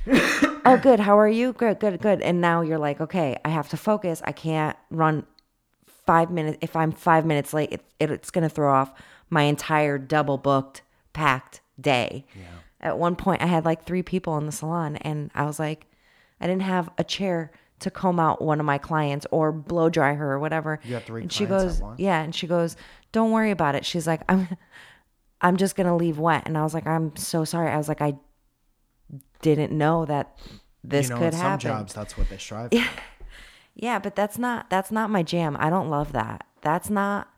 oh 0.09 0.81
good 0.83 1.01
how 1.01 1.19
are 1.19 1.29
you? 1.29 1.53
Good 1.53 1.81
good 1.81 2.01
good. 2.01 2.23
And 2.23 2.41
now 2.41 2.63
you're 2.63 2.79
like 2.79 3.01
okay 3.01 3.37
i 3.45 3.49
have 3.51 3.69
to 3.71 3.77
focus. 3.77 4.23
I 4.25 4.33
can't 4.33 4.77
run 4.91 5.27
five 6.07 6.31
minutes 6.31 6.57
if 6.63 6.75
i'm 6.75 6.91
five 6.91 7.27
minutes 7.27 7.53
late 7.53 7.71
it, 7.71 7.85
it, 8.01 8.11
it's 8.11 8.31
going 8.31 8.43
to 8.43 8.49
throw 8.49 8.73
off 8.73 8.95
my 9.29 9.43
entire 9.43 9.99
double 9.99 10.39
booked 10.39 10.81
packed 11.13 11.61
day. 11.79 12.25
At 12.81 12.99
one 12.99 13.17
point 13.17 13.43
i 13.43 13.47
had 13.47 13.65
like 13.67 13.85
three 13.85 14.03
people 14.03 14.39
in 14.39 14.47
the 14.47 14.53
salon 14.53 14.97
and 14.97 15.31
i 15.35 15.45
was 15.45 15.59
like 15.59 15.87
i 16.41 16.47
didn't 16.47 16.63
have 16.63 16.89
a 16.97 17.05
chair 17.05 17.51
to 17.81 17.91
comb 17.91 18.19
out 18.21 18.41
one 18.43 18.61
of 18.61 18.67
my 18.67 18.79
clients 18.79 19.27
or 19.31 19.53
blow 19.53 19.89
dry 19.89 20.15
her 20.15 20.33
or 20.33 20.39
whatever 20.39 20.81
You 20.85 20.95
had 20.95 21.05
three 21.05 21.23
and 21.23 21.33
she 21.33 21.47
goes 21.47 21.81
once? 21.81 21.99
yeah 22.01 22.21
and 22.23 22.35
she 22.35 22.47
goes 22.47 22.77
don't 23.13 23.31
worry 23.31 23.51
about 23.51 23.75
it 23.75 23.85
she's 23.87 24.07
like 24.07 24.21
i'm 24.29 24.49
i'm 25.41 25.57
just 25.57 25.77
going 25.77 25.87
to 25.87 25.95
leave 25.95 26.19
wet 26.19 26.43
and 26.47 26.59
i 26.59 26.63
was 26.63 26.75
like 26.75 26.87
i'm 26.87 27.15
so 27.17 27.45
sorry 27.45 27.71
i 27.71 27.77
was 27.77 27.89
like 27.89 28.01
i 28.03 28.15
didn't 29.43 29.73
know 29.77 30.05
that 30.05 30.37
this 30.83 31.09
you 31.09 31.15
know, 31.15 31.19
could 31.19 31.27
in 31.27 31.33
some 31.33 31.41
happen. 31.43 31.61
jobs, 31.61 31.95
that's 31.95 32.17
what 32.19 32.29
they 32.29 32.37
strive 32.39 32.71
for. 32.73 32.79
Yeah, 33.81 34.01
but 34.01 34.17
that's 34.17 34.39
not 34.39 34.69
that's 34.71 34.91
not 34.91 35.09
my 35.09 35.23
jam. 35.23 35.57
I 35.61 35.71
don't 35.71 35.89
love 35.89 36.11
that. 36.11 36.45
That's 36.63 36.91
not 36.91 37.29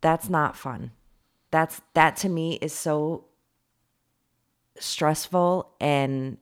that's 0.00 0.30
not 0.30 0.56
fun. 0.56 0.92
That's 1.50 1.82
that 1.92 2.16
to 2.18 2.30
me 2.30 2.54
is 2.62 2.72
so 2.72 3.26
stressful 4.78 5.74
and 5.80 6.38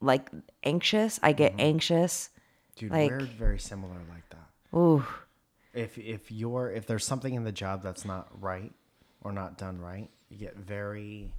like 0.00 0.30
anxious. 0.64 1.20
I 1.22 1.32
get 1.32 1.54
anxious. 1.58 2.30
Dude, 2.76 2.90
Like- 2.92 3.10
we're 3.10 3.20
very 3.20 3.58
similar 3.58 3.96
like 4.08 4.28
that. 4.30 4.76
Ooh. 4.78 5.04
If 5.74 5.98
if 5.98 6.32
you're 6.32 6.70
if 6.70 6.86
there's 6.86 7.04
something 7.04 7.34
in 7.34 7.44
the 7.44 7.52
job 7.52 7.82
that's 7.82 8.04
not 8.04 8.28
right 8.40 8.72
or 9.22 9.32
not 9.32 9.56
done 9.58 9.80
right, 9.80 10.08
you 10.28 10.36
get 10.38 10.56
very 10.56 11.32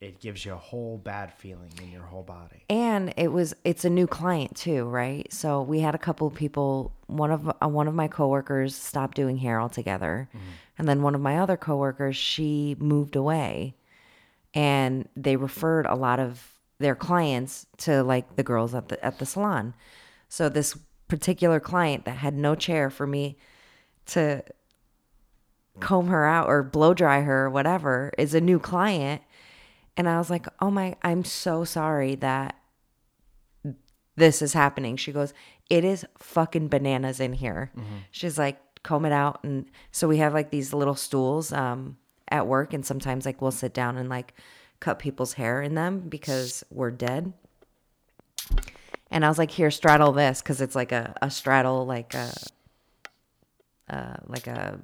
it 0.00 0.18
gives 0.18 0.46
you 0.46 0.52
a 0.54 0.56
whole 0.56 0.96
bad 0.96 1.30
feeling 1.34 1.70
in 1.82 1.92
your 1.92 2.02
whole 2.04 2.22
body. 2.22 2.64
and 2.70 3.12
it 3.18 3.28
was 3.30 3.54
it's 3.64 3.84
a 3.84 3.90
new 3.90 4.06
client 4.06 4.56
too 4.56 4.84
right 4.86 5.30
so 5.30 5.60
we 5.60 5.80
had 5.80 5.94
a 5.94 5.98
couple 5.98 6.26
of 6.26 6.32
people 6.32 6.90
one 7.06 7.30
of 7.30 7.46
uh, 7.46 7.68
one 7.68 7.86
of 7.86 7.94
my 7.94 8.08
coworkers 8.08 8.74
stopped 8.74 9.14
doing 9.14 9.36
hair 9.36 9.60
altogether 9.60 10.26
and 10.78 10.88
then 10.88 11.02
one 11.02 11.14
of 11.14 11.20
my 11.20 11.36
other 11.38 11.58
coworkers 11.58 12.16
she 12.16 12.74
moved 12.78 13.14
away 13.14 13.74
and 14.54 15.06
they 15.16 15.36
referred 15.36 15.84
a 15.84 15.94
lot 15.94 16.18
of 16.18 16.49
their 16.80 16.96
clients 16.96 17.66
to 17.76 18.02
like 18.02 18.34
the 18.36 18.42
girls 18.42 18.74
at 18.74 18.88
the 18.88 19.04
at 19.04 19.18
the 19.20 19.26
salon 19.26 19.74
so 20.28 20.48
this 20.48 20.76
particular 21.06 21.60
client 21.60 22.04
that 22.04 22.16
had 22.16 22.34
no 22.34 22.54
chair 22.54 22.90
for 22.90 23.06
me 23.06 23.36
to 24.06 24.42
comb 25.78 26.08
her 26.08 26.26
out 26.26 26.48
or 26.48 26.62
blow 26.62 26.92
dry 26.92 27.20
her 27.20 27.44
or 27.46 27.50
whatever 27.50 28.12
is 28.18 28.34
a 28.34 28.40
new 28.40 28.58
client 28.58 29.22
and 29.96 30.08
I 30.08 30.16
was 30.18 30.30
like, 30.30 30.46
"Oh 30.60 30.70
my, 30.70 30.96
I'm 31.02 31.24
so 31.24 31.64
sorry 31.64 32.14
that 32.16 32.56
this 34.16 34.40
is 34.40 34.54
happening." 34.54 34.96
She 34.96 35.12
goes, 35.12 35.34
"It 35.68 35.84
is 35.84 36.06
fucking 36.18 36.68
bananas 36.68 37.20
in 37.20 37.34
here." 37.34 37.70
She's 38.10 38.38
like, 38.38 38.58
"Comb 38.82 39.04
it 39.04 39.12
out." 39.12 39.40
And 39.44 39.66
so 39.90 40.08
we 40.08 40.16
have 40.18 40.32
like 40.32 40.50
these 40.50 40.72
little 40.72 40.94
stools 40.94 41.52
um 41.52 41.98
at 42.28 42.46
work 42.46 42.72
and 42.72 42.86
sometimes 42.86 43.26
like 43.26 43.42
we'll 43.42 43.50
sit 43.50 43.74
down 43.74 43.98
and 43.98 44.08
like 44.08 44.32
cut 44.80 44.98
people's 44.98 45.34
hair 45.34 45.60
in 45.62 45.74
them 45.74 46.00
because 46.08 46.64
we're 46.70 46.90
dead. 46.90 47.32
And 49.10 49.24
I 49.24 49.28
was 49.28 49.38
like, 49.38 49.50
"Here, 49.50 49.70
straddle 49.70 50.12
this 50.12 50.40
cuz 50.42 50.60
it's 50.60 50.74
like 50.74 50.92
a 50.92 51.14
a 51.20 51.30
straddle 51.30 51.84
like 51.86 52.14
a 52.14 52.32
uh 53.88 54.16
like 54.26 54.46
a 54.46 54.78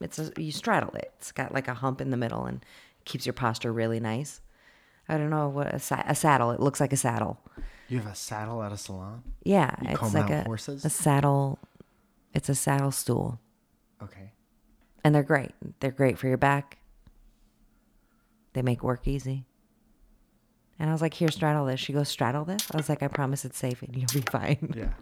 it's 0.00 0.18
a, 0.18 0.32
you 0.36 0.50
straddle 0.52 0.90
it. 0.94 1.12
It's 1.18 1.32
got 1.32 1.52
like 1.52 1.68
a 1.68 1.74
hump 1.74 2.00
in 2.00 2.10
the 2.10 2.16
middle 2.16 2.44
and 2.46 2.64
keeps 3.04 3.24
your 3.26 3.32
posture 3.34 3.72
really 3.72 4.00
nice. 4.00 4.40
I 5.08 5.16
don't 5.18 5.30
know 5.30 5.48
what 5.48 5.72
a, 5.74 5.78
sa- 5.78 6.02
a 6.06 6.14
saddle. 6.14 6.50
It 6.52 6.60
looks 6.60 6.80
like 6.80 6.92
a 6.92 6.96
saddle. 6.96 7.38
You 7.88 7.98
have 7.98 8.06
a 8.10 8.14
saddle 8.14 8.62
at 8.62 8.72
a 8.72 8.76
salon? 8.76 9.22
Yeah, 9.44 9.74
You 9.82 9.90
it's 9.90 10.14
like 10.14 10.30
a 10.30 10.42
horses? 10.44 10.84
a 10.84 10.90
saddle. 10.90 11.58
It's 12.32 12.48
a 12.48 12.54
saddle 12.54 12.90
stool, 12.92 13.38
Okay. 14.02 14.32
and 15.04 15.14
they're 15.14 15.22
great. 15.22 15.50
They're 15.80 15.90
great 15.90 16.18
for 16.18 16.28
your 16.28 16.38
back. 16.38 16.78
They 18.52 18.62
make 18.62 18.82
work 18.82 19.06
easy. 19.06 19.46
And 20.78 20.88
I 20.90 20.92
was 20.92 21.02
like, 21.02 21.14
"Here, 21.14 21.28
straddle 21.28 21.66
this." 21.66 21.80
She 21.80 21.92
goes, 21.92 22.08
"Straddle 22.08 22.44
this." 22.44 22.68
I 22.72 22.76
was 22.76 22.88
like, 22.88 23.02
"I 23.02 23.08
promise 23.08 23.44
it's 23.44 23.58
safe 23.58 23.82
and 23.82 23.96
you'll 23.96 24.12
be 24.12 24.24
fine." 24.30 24.72
Yeah. 24.74 24.92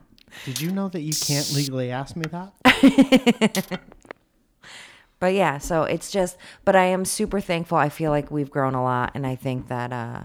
Did 0.44 0.61
you 0.61 0.70
know 0.70 0.88
that 0.88 1.01
you 1.01 1.12
can't 1.20 1.53
legally 1.55 1.90
ask 1.90 2.16
me 2.16 2.24
that? 2.30 3.80
But 5.20 5.34
yeah, 5.34 5.59
so 5.59 5.82
it's 5.82 6.11
just, 6.11 6.38
but 6.64 6.74
I 6.74 6.86
am 6.86 7.05
super 7.05 7.40
thankful. 7.40 7.76
I 7.76 7.90
feel 7.90 8.11
like 8.11 8.30
we've 8.30 8.51
grown 8.51 8.74
a 8.74 8.82
lot, 8.82 9.12
and 9.14 9.26
I 9.26 9.36
think 9.36 9.68
that, 9.68 9.92
uh, 9.92 10.22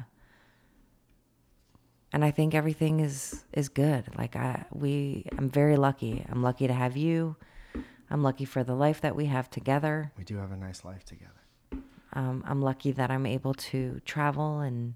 and 2.13 2.23
I 2.23 2.31
think 2.31 2.55
everything 2.55 3.01
is 3.01 3.43
is 3.51 3.67
good. 3.67 4.05
Like 4.17 4.37
I, 4.37 4.63
we, 4.71 5.27
I'm 5.37 5.49
very 5.49 5.75
lucky. 5.75 6.25
I'm 6.29 6.41
lucky 6.41 6.67
to 6.67 6.73
have 6.73 6.95
you. 6.95 7.35
I'm 8.09 8.23
lucky 8.23 8.45
for 8.45 8.63
the 8.63 8.73
life 8.73 9.01
that 9.01 9.17
we 9.17 9.25
have 9.25 9.49
together. 9.49 10.13
We 10.17 10.23
do 10.23 10.37
have 10.37 10.51
a 10.53 10.57
nice 10.57 10.85
life 10.85 11.03
together. 11.03 11.34
Um, 12.15 12.43
I'm 12.47 12.61
lucky 12.61 12.91
that 12.93 13.11
I'm 13.11 13.25
able 13.25 13.53
to 13.53 13.99
travel 14.05 14.59
and 14.59 14.95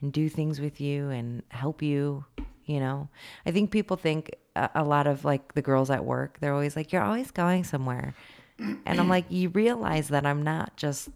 and 0.00 0.12
do 0.12 0.28
things 0.28 0.60
with 0.60 0.80
you 0.80 1.10
and 1.10 1.42
help 1.48 1.82
you. 1.82 2.24
You 2.64 2.80
know, 2.80 3.08
I 3.44 3.50
think 3.50 3.70
people 3.70 3.96
think 3.96 4.30
a, 4.54 4.70
a 4.76 4.84
lot 4.84 5.06
of 5.06 5.24
like 5.24 5.54
the 5.54 5.62
girls 5.62 5.90
at 5.90 6.04
work. 6.04 6.38
They're 6.40 6.54
always 6.54 6.76
like, 6.76 6.92
"You're 6.92 7.02
always 7.02 7.30
going 7.30 7.64
somewhere," 7.64 8.14
and 8.86 9.00
I'm 9.00 9.08
like, 9.08 9.26
"You 9.30 9.48
realize 9.50 10.08
that 10.08 10.24
I'm 10.26 10.42
not 10.42 10.76
just." 10.76 11.08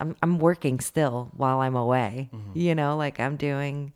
I'm 0.00 0.14
I'm 0.22 0.38
working 0.38 0.78
still 0.78 1.30
while 1.36 1.58
I'm 1.60 1.74
away. 1.74 2.30
You 2.54 2.74
know, 2.76 2.96
like 2.96 3.18
I'm 3.18 3.36
doing 3.36 3.92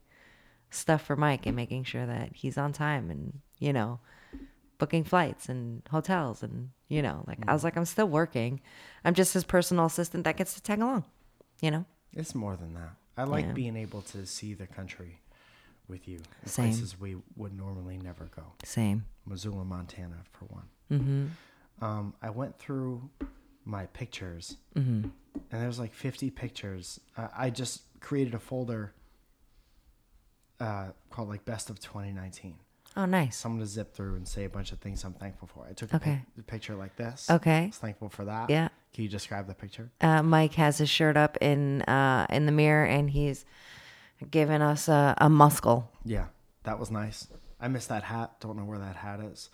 stuff 0.71 1.03
for 1.03 1.15
Mike 1.15 1.47
and 1.47 1.55
making 1.55 1.85
sure 1.85 2.07
that 2.07 2.31
he's 2.35 2.59
on 2.59 2.73
time 2.73 3.09
and, 3.11 3.39
you 3.61 3.73
know, 3.73 4.01
booking 4.83 5.05
flights 5.05 5.49
and 5.49 5.81
hotels 5.93 6.43
and, 6.43 6.71
you 6.89 7.01
know, 7.03 7.23
like 7.29 7.39
I 7.47 7.53
was 7.53 7.63
like, 7.63 7.77
I'm 7.77 7.85
still 7.85 8.09
working. 8.09 8.61
I'm 9.05 9.15
just 9.15 9.33
his 9.33 9.45
personal 9.45 9.87
assistant 9.87 10.25
that 10.25 10.37
gets 10.37 10.55
to 10.55 10.61
tag 10.63 10.81
along, 10.81 11.05
you 11.61 11.71
know? 11.71 11.85
It's 12.13 12.35
more 12.35 12.57
than 12.57 12.75
that. 12.75 12.95
I 13.17 13.23
like 13.23 13.45
Yeah. 13.47 13.53
being 13.53 13.77
able 13.77 14.03
to 14.03 14.27
see 14.27 14.55
the 14.55 14.67
country 14.67 15.21
with 15.87 16.09
you. 16.09 16.19
Same. 16.47 16.71
Places 16.71 16.99
we 16.99 17.15
would 17.37 17.57
normally 17.57 17.97
never 17.97 18.25
go. 18.35 18.43
Same. 18.65 19.05
Missoula, 19.25 19.65
Montana, 19.65 20.17
for 20.33 20.47
one. 20.47 20.69
Mm-hmm. 20.91 21.85
Um, 21.85 22.15
I 22.21 22.31
went 22.31 22.59
through 22.59 23.09
my 23.65 23.87
pictures, 23.87 24.57
Mm-hmm. 24.75 25.11
and 25.53 25.63
there's 25.63 25.79
like 25.79 25.95
50 25.95 26.31
pictures. 26.31 26.99
Uh, 27.17 27.29
I 27.37 27.51
just 27.51 27.83
created 28.01 28.35
a 28.35 28.41
folder 28.41 28.95
uh, 30.59 30.89
called 31.11 31.29
like 31.29 31.45
Best 31.45 31.71
of 31.71 31.79
2019. 31.79 32.57
Oh, 32.97 33.07
nice. 33.07 33.39
So 33.39 33.49
I'm 33.49 33.57
gonna 33.57 33.67
zip 33.67 33.95
through 33.95 34.17
and 34.17 34.27
say 34.29 34.45
a 34.45 34.49
bunch 34.51 34.73
of 34.73 34.79
things 34.81 35.03
I'm 35.05 35.15
thankful 35.15 35.49
for. 35.49 35.67
I 35.69 35.73
took 35.73 35.93
a, 35.93 35.97
Okay. 35.97 36.23
pic- 36.37 36.45
a 36.45 36.47
picture 36.47 36.75
like 36.77 36.97
this. 36.97 37.31
Okay. 37.31 37.63
I 37.65 37.67
was 37.67 37.79
thankful 37.79 38.09
for 38.11 38.25
that. 38.27 38.51
Yeah. 38.51 38.69
Can 38.93 39.05
you 39.05 39.09
describe 39.09 39.47
the 39.47 39.55
picture? 39.55 39.91
Uh, 40.01 40.23
Mike 40.23 40.55
has 40.55 40.77
his 40.79 40.91
shirt 40.91 41.17
up 41.17 41.39
in 41.41 41.83
uh, 41.83 42.27
in 42.29 42.45
the 42.47 42.53
mirror 42.53 42.85
and 42.85 43.09
he's 43.11 43.45
giving 44.31 44.61
us 44.61 44.89
a, 44.89 45.15
a 45.19 45.29
muscle. 45.31 45.91
Yeah, 46.05 46.27
that 46.65 46.79
was 46.79 46.91
nice. 46.91 47.27
I 47.61 47.69
missed 47.69 47.89
that 47.89 48.03
hat. 48.03 48.41
Don't 48.41 48.57
know 48.57 48.65
where 48.65 48.79
that 48.79 48.97
hat 48.97 49.21
is. 49.21 49.49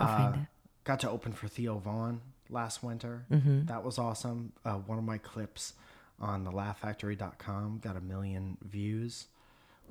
I'll 0.00 0.06
find 0.06 0.34
Uh, 0.34 0.38
it. 0.38 0.46
Got 0.84 1.00
to 1.00 1.10
open 1.10 1.32
for 1.32 1.48
Theo 1.48 1.78
Von 1.78 2.20
last 2.48 2.82
winter. 2.82 3.24
Mm-hmm. 3.30 3.66
That 3.66 3.84
was 3.84 3.98
awesome. 3.98 4.52
Uh, 4.64 4.74
one 4.74 4.98
of 4.98 5.04
my 5.04 5.18
clips 5.18 5.74
on 6.20 6.44
the 6.44 6.50
laughfactory.com 6.50 7.80
got 7.82 7.96
a 7.96 8.00
million 8.00 8.56
views. 8.62 9.26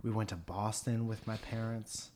We 0.03 0.11
went 0.11 0.29
to 0.29 0.35
Boston 0.35 1.07
with 1.07 1.25
my 1.27 1.37
parents. 1.37 2.10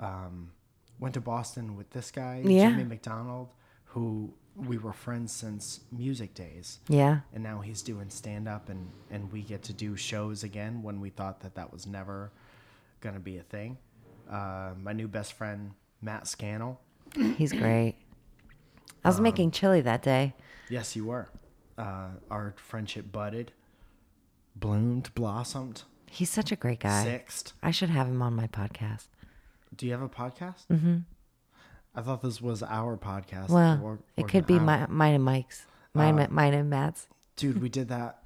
Um, 0.00 0.52
went 1.00 1.14
to 1.14 1.20
Boston 1.20 1.76
with 1.76 1.90
this 1.90 2.10
guy, 2.10 2.42
Yeah. 2.44 2.70
Jimmy 2.70 2.84
McDonald, 2.84 3.48
who 3.86 4.32
we 4.56 4.76
were 4.78 4.92
friends 4.92 5.32
since 5.32 5.80
music 5.92 6.34
days. 6.34 6.80
Yeah. 6.88 7.20
And 7.32 7.42
now 7.44 7.60
he's 7.60 7.82
doing 7.82 8.10
stand 8.10 8.48
up, 8.48 8.68
and, 8.68 8.90
and 9.10 9.30
we 9.32 9.42
get 9.42 9.62
to 9.64 9.72
do 9.72 9.94
shows 9.96 10.42
again 10.42 10.82
when 10.82 11.00
we 11.00 11.10
thought 11.10 11.40
that 11.40 11.54
that 11.54 11.72
was 11.72 11.86
never 11.86 12.32
going 13.00 13.14
to 13.14 13.20
be 13.20 13.38
a 13.38 13.42
thing. 13.42 13.78
Uh, 14.28 14.70
my 14.82 14.92
new 14.92 15.06
best 15.08 15.32
friend, 15.34 15.72
Matt 16.02 16.26
Scannell. 16.26 16.80
He's 17.36 17.52
great. 17.64 17.94
I 19.04 19.08
Um, 19.08 19.14
was 19.14 19.20
making 19.20 19.52
chili 19.52 19.80
that 19.82 20.02
day. 20.02 20.34
Yes, 20.68 20.96
you 20.96 21.04
were. 21.06 21.28
Uh, 21.78 22.08
our 22.30 22.54
friendship 22.56 23.12
budded, 23.12 23.52
bloomed, 24.56 25.14
blossomed, 25.14 25.82
He's 26.10 26.30
such 26.30 26.50
a 26.50 26.56
great 26.56 26.80
guy. 26.80 27.04
sixth. 27.04 27.52
I 27.62 27.70
should 27.70 27.90
have 27.90 28.08
him 28.08 28.22
on 28.22 28.34
my 28.34 28.46
podcast. 28.48 29.06
Do 29.74 29.86
you 29.86 29.92
have 29.92 30.02
a 30.02 30.08
podcast? 30.08 30.66
Mm-hmm. 30.70 30.96
I 31.94 32.02
thought 32.02 32.22
this 32.22 32.40
was 32.40 32.62
our 32.62 32.96
podcast. 32.96 33.48
Well, 33.50 33.80
or- 33.82 33.90
or 33.92 33.98
it 34.16 34.28
could 34.28 34.46
be 34.46 34.58
my, 34.58 34.86
mine 34.88 35.14
and 35.14 35.24
Mike's. 35.24 35.66
Mine, 35.94 36.18
Uh, 36.18 36.26
mine 36.30 36.54
and 36.54 36.70
Matt's. 36.70 37.08
Dude, 37.36 37.60
we 37.60 37.68
did 37.68 37.88
that 37.88 38.22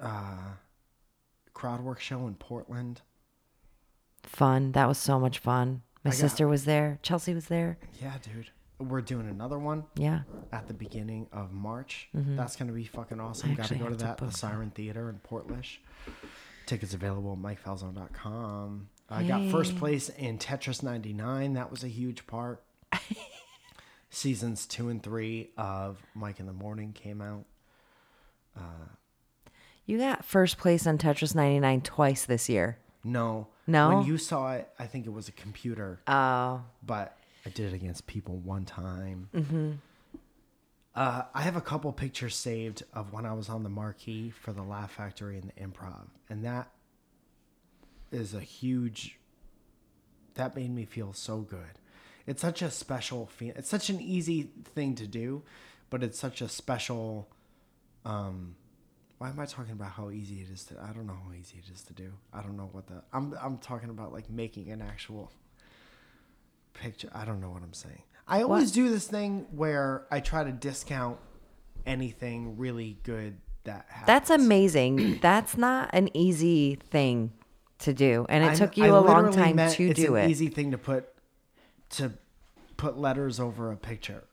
uh, 0.00 0.52
crowd 1.52 1.80
work 1.80 2.00
show 2.00 2.26
in 2.26 2.34
Portland. 2.34 3.02
Fun. 4.24 4.72
That 4.72 4.88
was 4.88 4.98
so 4.98 5.20
much 5.20 5.38
fun. 5.38 5.82
My 6.04 6.10
I 6.10 6.12
got- 6.12 6.18
sister 6.20 6.48
was 6.48 6.64
there. 6.64 6.98
Chelsea 7.02 7.34
was 7.34 7.46
there. 7.46 7.78
Yeah, 8.02 8.14
dude. 8.22 8.50
We're 8.80 9.00
doing 9.02 9.28
another 9.28 9.58
one 9.58 9.84
Yeah. 9.94 10.22
at 10.52 10.66
the 10.66 10.74
beginning 10.74 11.28
of 11.32 11.52
March. 11.52 12.08
That's 12.12 12.56
going 12.56 12.66
to 12.68 12.74
be 12.74 12.84
fucking 12.84 13.20
awesome. 13.20 13.54
Got 13.54 13.66
to 13.66 13.76
go 13.76 13.88
to 13.88 13.94
that, 13.96 14.18
the. 14.18 14.30
Siren 14.32 14.70
Theater 14.70 15.08
in 15.08 15.20
Portlish. 15.20 15.78
Tickets 16.66 16.92
available 16.92 17.32
at 17.34 17.38
MikeFalzone.com. 17.38 18.88
I 19.14 19.22
got 19.22 19.50
first 19.50 19.76
place 19.76 20.08
in 20.08 20.38
Tetris 20.38 20.82
99. 20.82 21.54
That 21.54 21.70
was 21.70 21.84
a 21.84 21.88
huge 21.88 22.26
part. 22.26 22.62
Seasons 24.10 24.66
two 24.66 24.88
and 24.88 25.02
three 25.02 25.50
of 25.56 25.98
Mike 26.14 26.40
in 26.40 26.46
the 26.46 26.52
Morning 26.52 26.92
came 26.92 27.20
out. 27.20 27.44
You 29.86 29.98
got 29.98 30.24
first 30.24 30.56
place 30.56 30.86
on 30.86 30.98
Tetris 30.98 31.34
99 31.34 31.82
twice 31.82 32.24
this 32.24 32.48
year. 32.48 32.78
No. 33.02 33.48
No? 33.66 33.96
When 33.98 34.06
you 34.06 34.16
saw 34.16 34.54
it, 34.54 34.68
I 34.78 34.86
think 34.86 35.06
it 35.06 35.12
was 35.12 35.28
a 35.28 35.32
computer. 35.32 36.00
Oh. 36.06 36.62
but 36.82 37.16
I 37.44 37.50
did 37.50 37.72
it 37.72 37.74
against 37.74 38.06
people 38.06 38.36
one 38.38 38.64
time. 38.64 39.28
Mm-hmm. 39.34 39.72
Uh, 40.94 41.22
I 41.34 41.42
have 41.42 41.56
a 41.56 41.60
couple 41.60 41.92
pictures 41.92 42.36
saved 42.36 42.84
of 42.94 43.12
when 43.12 43.26
I 43.26 43.32
was 43.32 43.48
on 43.48 43.62
the 43.62 43.68
marquee 43.68 44.30
for 44.30 44.52
the 44.52 44.62
Laugh 44.62 44.92
Factory 44.92 45.36
and 45.36 45.50
the 45.54 45.60
Improv, 45.60 46.06
and 46.30 46.44
that 46.44 46.68
is 48.14 48.34
a 48.34 48.40
huge. 48.40 49.18
That 50.34 50.56
made 50.56 50.74
me 50.74 50.84
feel 50.84 51.12
so 51.12 51.38
good. 51.38 51.78
It's 52.26 52.40
such 52.40 52.62
a 52.62 52.70
special 52.70 53.26
feel. 53.26 53.52
It's 53.56 53.68
such 53.68 53.90
an 53.90 54.00
easy 54.00 54.50
thing 54.74 54.94
to 54.96 55.06
do, 55.06 55.42
but 55.90 56.02
it's 56.02 56.18
such 56.18 56.40
a 56.40 56.48
special. 56.48 57.28
Um, 58.04 58.56
why 59.18 59.30
am 59.30 59.38
I 59.38 59.46
talking 59.46 59.72
about 59.72 59.92
how 59.92 60.10
easy 60.10 60.36
it 60.36 60.52
is 60.52 60.64
to? 60.64 60.80
I 60.80 60.92
don't 60.92 61.06
know 61.06 61.18
how 61.26 61.32
easy 61.38 61.58
it 61.58 61.72
is 61.72 61.82
to 61.82 61.92
do. 61.92 62.12
I 62.32 62.42
don't 62.42 62.56
know 62.56 62.68
what 62.72 62.86
the. 62.86 63.02
I'm 63.12 63.34
I'm 63.40 63.58
talking 63.58 63.90
about 63.90 64.12
like 64.12 64.30
making 64.30 64.70
an 64.70 64.80
actual 64.80 65.30
picture. 66.72 67.10
I 67.14 67.24
don't 67.24 67.40
know 67.40 67.50
what 67.50 67.62
I'm 67.62 67.74
saying. 67.74 68.02
I 68.26 68.42
always 68.42 68.72
do 68.72 68.88
this 68.88 69.06
thing 69.06 69.46
where 69.50 70.06
I 70.10 70.20
try 70.20 70.44
to 70.44 70.52
discount 70.52 71.18
anything 71.84 72.56
really 72.56 72.96
good 73.02 73.36
that 73.64 73.84
happens. 73.88 74.06
That's 74.06 74.30
amazing. 74.30 75.18
That's 75.20 75.58
not 75.58 75.90
an 75.92 76.08
easy 76.16 76.78
thing 76.90 77.32
to 77.80 77.92
do. 77.92 78.26
And 78.28 78.44
it 78.44 78.48
I- 78.52 78.54
took 78.54 78.76
you 78.76 78.86
a 78.86 78.98
long 78.98 79.32
time 79.32 79.56
meant 79.56 79.74
to 79.74 79.88
it's 79.90 80.00
do 80.00 80.16
an 80.16 80.24
it. 80.24 80.30
Easy 80.30 80.48
thing 80.48 80.70
to 80.70 80.78
put 80.78 81.08
to 81.90 82.12
put 82.76 82.98
letters 82.98 83.38
over 83.40 83.70
a 83.72 83.76
picture 83.76 84.24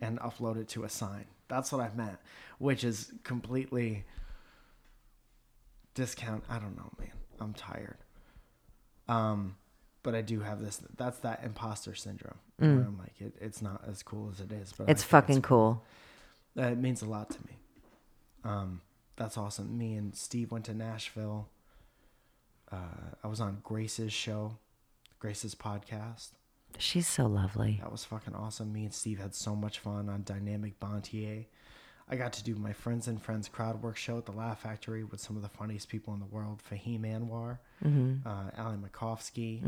and 0.00 0.18
upload 0.20 0.56
it 0.56 0.68
to 0.68 0.84
a 0.84 0.88
sign. 0.88 1.24
That's 1.48 1.72
what 1.72 1.80
I 1.80 1.90
meant, 1.96 2.18
which 2.58 2.84
is 2.84 3.12
completely 3.24 4.04
discount. 5.94 6.44
I 6.48 6.58
don't 6.58 6.76
know, 6.76 6.90
man. 6.98 7.10
I'm 7.40 7.54
tired. 7.54 7.96
Um, 9.08 9.56
but 10.02 10.14
I 10.14 10.22
do 10.22 10.40
have 10.40 10.60
this. 10.60 10.80
That's 10.96 11.18
that 11.20 11.42
imposter 11.44 11.94
syndrome. 11.94 12.38
Where 12.56 12.70
I'm 12.70 12.98
like, 12.98 13.14
it, 13.18 13.34
it's 13.40 13.62
not 13.62 13.82
as 13.88 14.02
cool 14.02 14.30
as 14.32 14.40
it 14.40 14.52
is, 14.52 14.72
but 14.76 14.84
I 14.84 14.86
Mm. 14.88 14.90
It's 14.90 15.02
fucking 15.02 15.42
cool. 15.42 15.82
uh, 16.58 16.62
it 16.62 16.78
means 16.78 17.00
a 17.02 17.06
lot 17.06 17.30
to 17.30 17.38
me. 17.46 17.56
Um, 18.44 18.82
that's 19.16 19.38
awesome. 19.38 19.76
Me 19.78 19.94
and 19.94 20.14
Steve 20.14 20.52
went 20.52 20.66
to 20.66 20.74
Nashville. 20.74 21.48
Uh, 22.72 22.76
I 23.24 23.28
was 23.28 23.40
on 23.40 23.58
Grace's 23.62 24.12
show, 24.12 24.58
Grace's 25.18 25.54
podcast. 25.54 26.30
She's 26.78 27.08
so 27.08 27.26
lovely. 27.26 27.78
That 27.82 27.90
was 27.90 28.04
fucking 28.04 28.34
awesome. 28.34 28.72
Me 28.72 28.84
and 28.84 28.94
Steve 28.94 29.18
had 29.18 29.34
so 29.34 29.56
much 29.56 29.80
fun 29.80 30.08
on 30.08 30.22
Dynamic 30.22 30.78
Banter. 30.78 31.46
I 32.08 32.16
got 32.16 32.32
to 32.34 32.44
do 32.44 32.54
my 32.56 32.72
Friends 32.72 33.06
and 33.08 33.20
Friends 33.22 33.48
crowd 33.48 33.82
work 33.82 33.96
show 33.96 34.18
at 34.18 34.26
the 34.26 34.32
Laugh 34.32 34.62
Factory 34.62 35.04
with 35.04 35.20
some 35.20 35.36
of 35.36 35.42
the 35.42 35.48
funniest 35.48 35.88
people 35.88 36.12
in 36.14 36.20
the 36.20 36.26
world 36.26 36.60
Fahim 36.68 37.02
Anwar, 37.02 37.58
uh, 38.26 38.50
Ali 38.58 38.76
Macofsky. 38.76 39.62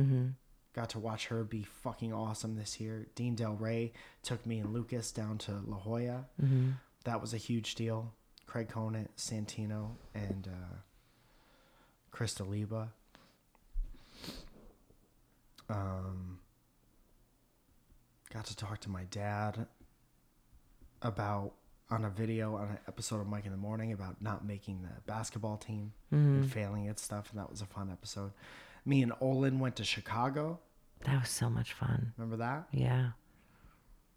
Got 0.75 0.91
to 0.91 0.99
watch 0.99 1.27
her 1.27 1.45
be 1.45 1.65
fucking 1.65 2.13
awesome 2.13 2.57
this 2.57 2.81
year. 2.81 3.07
Dean 3.15 3.37
Delray 3.37 3.93
took 4.23 4.45
me 4.47 4.59
and 4.59 4.73
Lucas 4.73 5.13
down 5.13 5.39
to 5.39 5.53
La 5.67 5.77
Jolla. 5.77 6.27
That 7.05 7.21
was 7.21 7.35
a 7.35 7.37
huge 7.37 7.75
deal. 7.75 8.15
Craig 8.47 8.69
Conant, 8.69 9.15
Santino, 9.17 9.97
and 10.15 10.49
uh, 10.49 10.77
Chris 12.13 12.35
D'Aliba. 12.35 12.89
Um, 15.69 16.39
got 18.33 18.45
to 18.47 18.57
talk 18.57 18.81
to 18.81 18.91
my 18.91 19.05
dad 19.05 19.67
about 21.01 21.55
on 21.91 22.05
a 22.05 22.11
video 22.11 22.57
on 22.57 22.69
an 22.69 22.79
episode 22.89 23.21
of 23.21 23.27
Mike 23.27 23.45
in 23.45 23.51
the 23.51 23.57
Morning 23.57 23.93
about 23.93 24.23
not 24.23 24.47
making 24.47 24.83
the 24.83 25.01
basketball 25.07 25.57
team 25.57 25.93
and 26.11 26.51
failing 26.51 26.89
at 26.89 26.99
stuff, 26.99 27.31
and 27.31 27.41
that 27.41 27.51
was 27.51 27.61
a 27.61 27.67
fun 27.67 27.91
episode. 27.91 28.33
Me 28.85 29.03
and 29.03 29.13
Olin 29.21 29.59
went 29.59 29.77
to 29.77 29.85
Chicago. 29.85 30.59
That 31.05 31.21
was 31.21 31.31
so 31.31 31.51
much 31.51 31.73
fun. 31.73 32.13
Remember 32.17 32.37
that? 32.37 32.67
Yeah. 32.73 33.11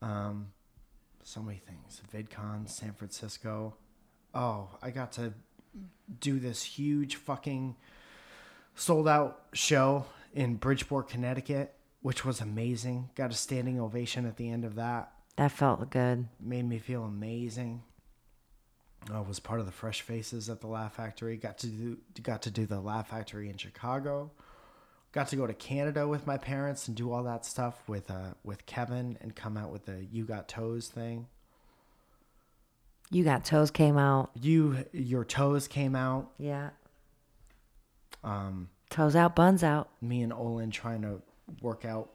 Um, 0.01 0.47
so 1.23 1.41
many 1.41 1.59
things. 1.59 2.01
VidCon, 2.13 2.69
San 2.69 2.93
Francisco. 2.93 3.75
Oh, 4.33 4.69
I 4.81 4.91
got 4.91 5.11
to 5.13 5.33
do 6.19 6.39
this 6.39 6.63
huge 6.63 7.15
fucking 7.15 7.75
sold 8.75 9.07
out 9.07 9.41
show 9.53 10.05
in 10.33 10.55
Bridgeport, 10.55 11.09
Connecticut, 11.09 11.73
which 12.01 12.25
was 12.25 12.41
amazing. 12.41 13.09
Got 13.15 13.31
a 13.31 13.35
standing 13.35 13.79
ovation 13.79 14.25
at 14.25 14.37
the 14.37 14.49
end 14.49 14.65
of 14.65 14.75
that. 14.75 15.11
That 15.37 15.51
felt 15.51 15.89
good. 15.89 16.27
Made 16.39 16.67
me 16.67 16.77
feel 16.77 17.03
amazing. 17.03 17.83
I 19.13 19.19
was 19.19 19.39
part 19.39 19.59
of 19.59 19.65
the 19.65 19.71
Fresh 19.71 20.01
Faces 20.01 20.49
at 20.49 20.61
the 20.61 20.67
Laugh 20.67 20.95
Factory. 20.95 21.37
Got 21.37 21.59
to 21.59 21.67
do 21.67 21.97
got 22.21 22.41
to 22.43 22.51
do 22.51 22.65
the 22.65 22.79
Laugh 22.79 23.09
Factory 23.09 23.49
in 23.49 23.57
Chicago. 23.57 24.31
Got 25.11 25.29
to 25.29 25.35
go 25.35 25.45
to 25.45 25.53
Canada 25.53 26.07
with 26.07 26.25
my 26.25 26.37
parents 26.37 26.87
and 26.87 26.97
do 26.97 27.11
all 27.11 27.23
that 27.23 27.45
stuff 27.45 27.87
with 27.87 28.09
uh 28.09 28.33
with 28.43 28.65
Kevin 28.65 29.17
and 29.21 29.35
come 29.35 29.57
out 29.57 29.71
with 29.71 29.85
the 29.85 30.05
You 30.11 30.25
Got 30.25 30.47
Toes 30.47 30.87
thing. 30.87 31.27
You 33.11 33.23
got 33.23 33.45
toes 33.45 33.71
came 33.71 33.97
out. 33.97 34.31
You 34.39 34.85
your 34.91 35.23
toes 35.23 35.67
came 35.67 35.95
out. 35.95 36.31
Yeah. 36.37 36.71
Um, 38.23 38.69
Toes 38.89 39.15
out, 39.15 39.35
buns 39.35 39.63
out. 39.63 39.89
me 40.01 40.21
and 40.21 40.33
Olin 40.33 40.71
trying 40.71 41.01
to 41.01 41.21
work 41.61 41.85
out 41.85 42.09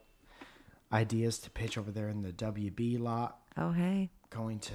ideas 0.93 1.39
to 1.41 1.51
pitch 1.51 1.79
over 1.79 1.91
there 1.91 2.09
in 2.09 2.23
the 2.23 2.33
WB 2.33 2.99
lot. 2.99 3.39
Oh 3.57 3.71
hey. 3.73 4.11
Going 4.31 4.59
to 4.61 4.75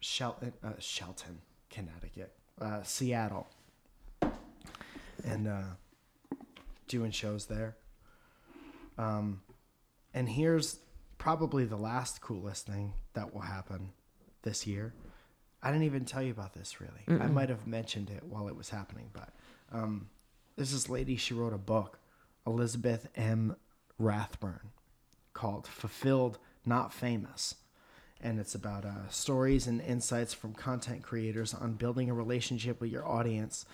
Shelton, 0.00 0.52
uh, 0.62 0.72
Shelton, 0.78 1.38
Connecticut, 1.70 2.32
uh, 2.60 2.82
Seattle, 2.82 3.46
and 5.24 5.48
uh, 5.48 5.62
doing 6.88 7.10
shows 7.10 7.46
there. 7.46 7.76
Um, 8.98 9.42
and 10.12 10.28
here's 10.28 10.78
probably 11.18 11.64
the 11.64 11.76
last 11.76 12.20
coolest 12.20 12.66
thing 12.66 12.92
that 13.14 13.32
will 13.34 13.40
happen 13.40 13.90
this 14.44 14.66
year. 14.66 14.94
I 15.62 15.70
didn't 15.72 15.84
even 15.84 16.04
tell 16.04 16.22
you 16.22 16.30
about 16.30 16.52
this 16.54 16.80
really. 16.80 17.20
I 17.20 17.26
might 17.26 17.48
have 17.48 17.66
mentioned 17.66 18.10
it 18.10 18.22
while 18.22 18.46
it 18.48 18.54
was 18.56 18.68
happening, 18.70 19.10
but 19.12 19.30
um, 19.72 20.08
there's 20.56 20.72
this 20.72 20.88
lady. 20.88 21.16
She 21.16 21.34
wrote 21.34 21.52
a 21.52 21.58
book, 21.58 21.98
Elizabeth 22.46 23.08
M. 23.16 23.56
Rathburn, 23.98 24.70
called 25.32 25.66
"Fulfilled, 25.66 26.38
Not 26.66 26.92
Famous," 26.92 27.54
and 28.20 28.38
it's 28.38 28.54
about 28.54 28.84
uh, 28.84 29.08
stories 29.08 29.66
and 29.66 29.80
insights 29.80 30.32
from 30.34 30.52
content 30.52 31.02
creators 31.02 31.54
on 31.54 31.72
building 31.74 32.10
a 32.10 32.14
relationship 32.14 32.78
with 32.80 32.90
your 32.90 33.08
audience, 33.08 33.64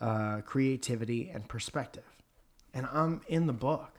uh, 0.00 0.40
creativity, 0.44 1.30
and 1.32 1.48
perspective. 1.48 2.04
And 2.74 2.86
I'm 2.92 3.20
in 3.28 3.46
the 3.46 3.52
book, 3.52 3.92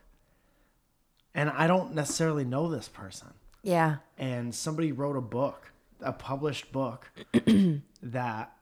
and 1.34 1.50
I 1.50 1.68
don't 1.68 1.94
necessarily 1.96 2.44
know 2.44 2.70
this 2.70 2.90
person 2.90 3.30
Yeah. 3.62 3.98
and 4.18 4.54
somebody 4.54 4.92
wrote 4.92 5.16
a 5.16 5.22
book, 5.22 5.72
a 6.04 6.12
published 6.14 6.72
book 6.72 7.10
that 8.04 8.54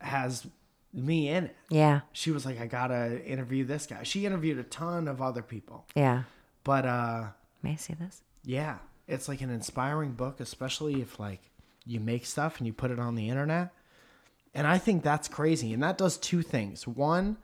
has 0.00 0.46
me 0.92 1.28
in 1.28 1.44
it. 1.44 1.56
Yeah. 1.70 2.00
She 2.12 2.30
was 2.30 2.44
like, 2.46 2.60
I 2.60 2.66
gotta 2.66 3.24
interview 3.24 3.64
this 3.64 3.86
guy. 3.86 4.02
She 4.02 4.26
interviewed 4.26 4.58
a 4.58 4.62
ton 4.64 5.08
of 5.08 5.20
other 5.22 5.42
people, 5.42 5.86
Yeah. 5.94 6.24
but 6.62 6.84
uh, 6.86 7.24
May 7.62 7.72
I 7.72 7.76
see 7.76 7.94
this? 7.94 8.22
yeah, 8.44 8.78
it's 9.08 9.28
like 9.28 9.40
an 9.40 9.50
inspiring 9.50 10.12
book, 10.12 10.40
especially 10.40 11.00
if 11.00 11.18
like 11.18 11.40
you 11.86 12.00
make 12.00 12.26
stuff 12.26 12.58
and 12.58 12.66
you 12.66 12.72
put 12.72 12.90
it 12.90 12.98
on 12.98 13.14
the 13.14 13.28
internet. 13.28 13.72
And 14.54 14.66
I 14.66 14.78
think 14.78 15.02
that's 15.02 15.26
crazy. 15.26 15.72
And 15.72 15.82
that 15.82 15.98
does 15.98 16.16
two 16.16 16.40
things. 16.42 16.86
One, 16.86 17.38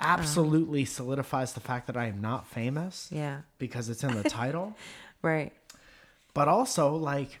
absolutely 0.00 0.84
solidifies 0.84 1.52
the 1.52 1.60
fact 1.60 1.86
that 1.86 1.96
I 1.96 2.06
am 2.06 2.20
not 2.20 2.48
famous 2.48 3.08
Yeah. 3.12 3.42
because 3.58 3.88
it's 3.88 4.02
in 4.02 4.14
the 4.20 4.24
title. 4.28 4.76
Right. 5.22 5.52
but 6.34 6.48
also 6.48 6.96
like 6.96 7.38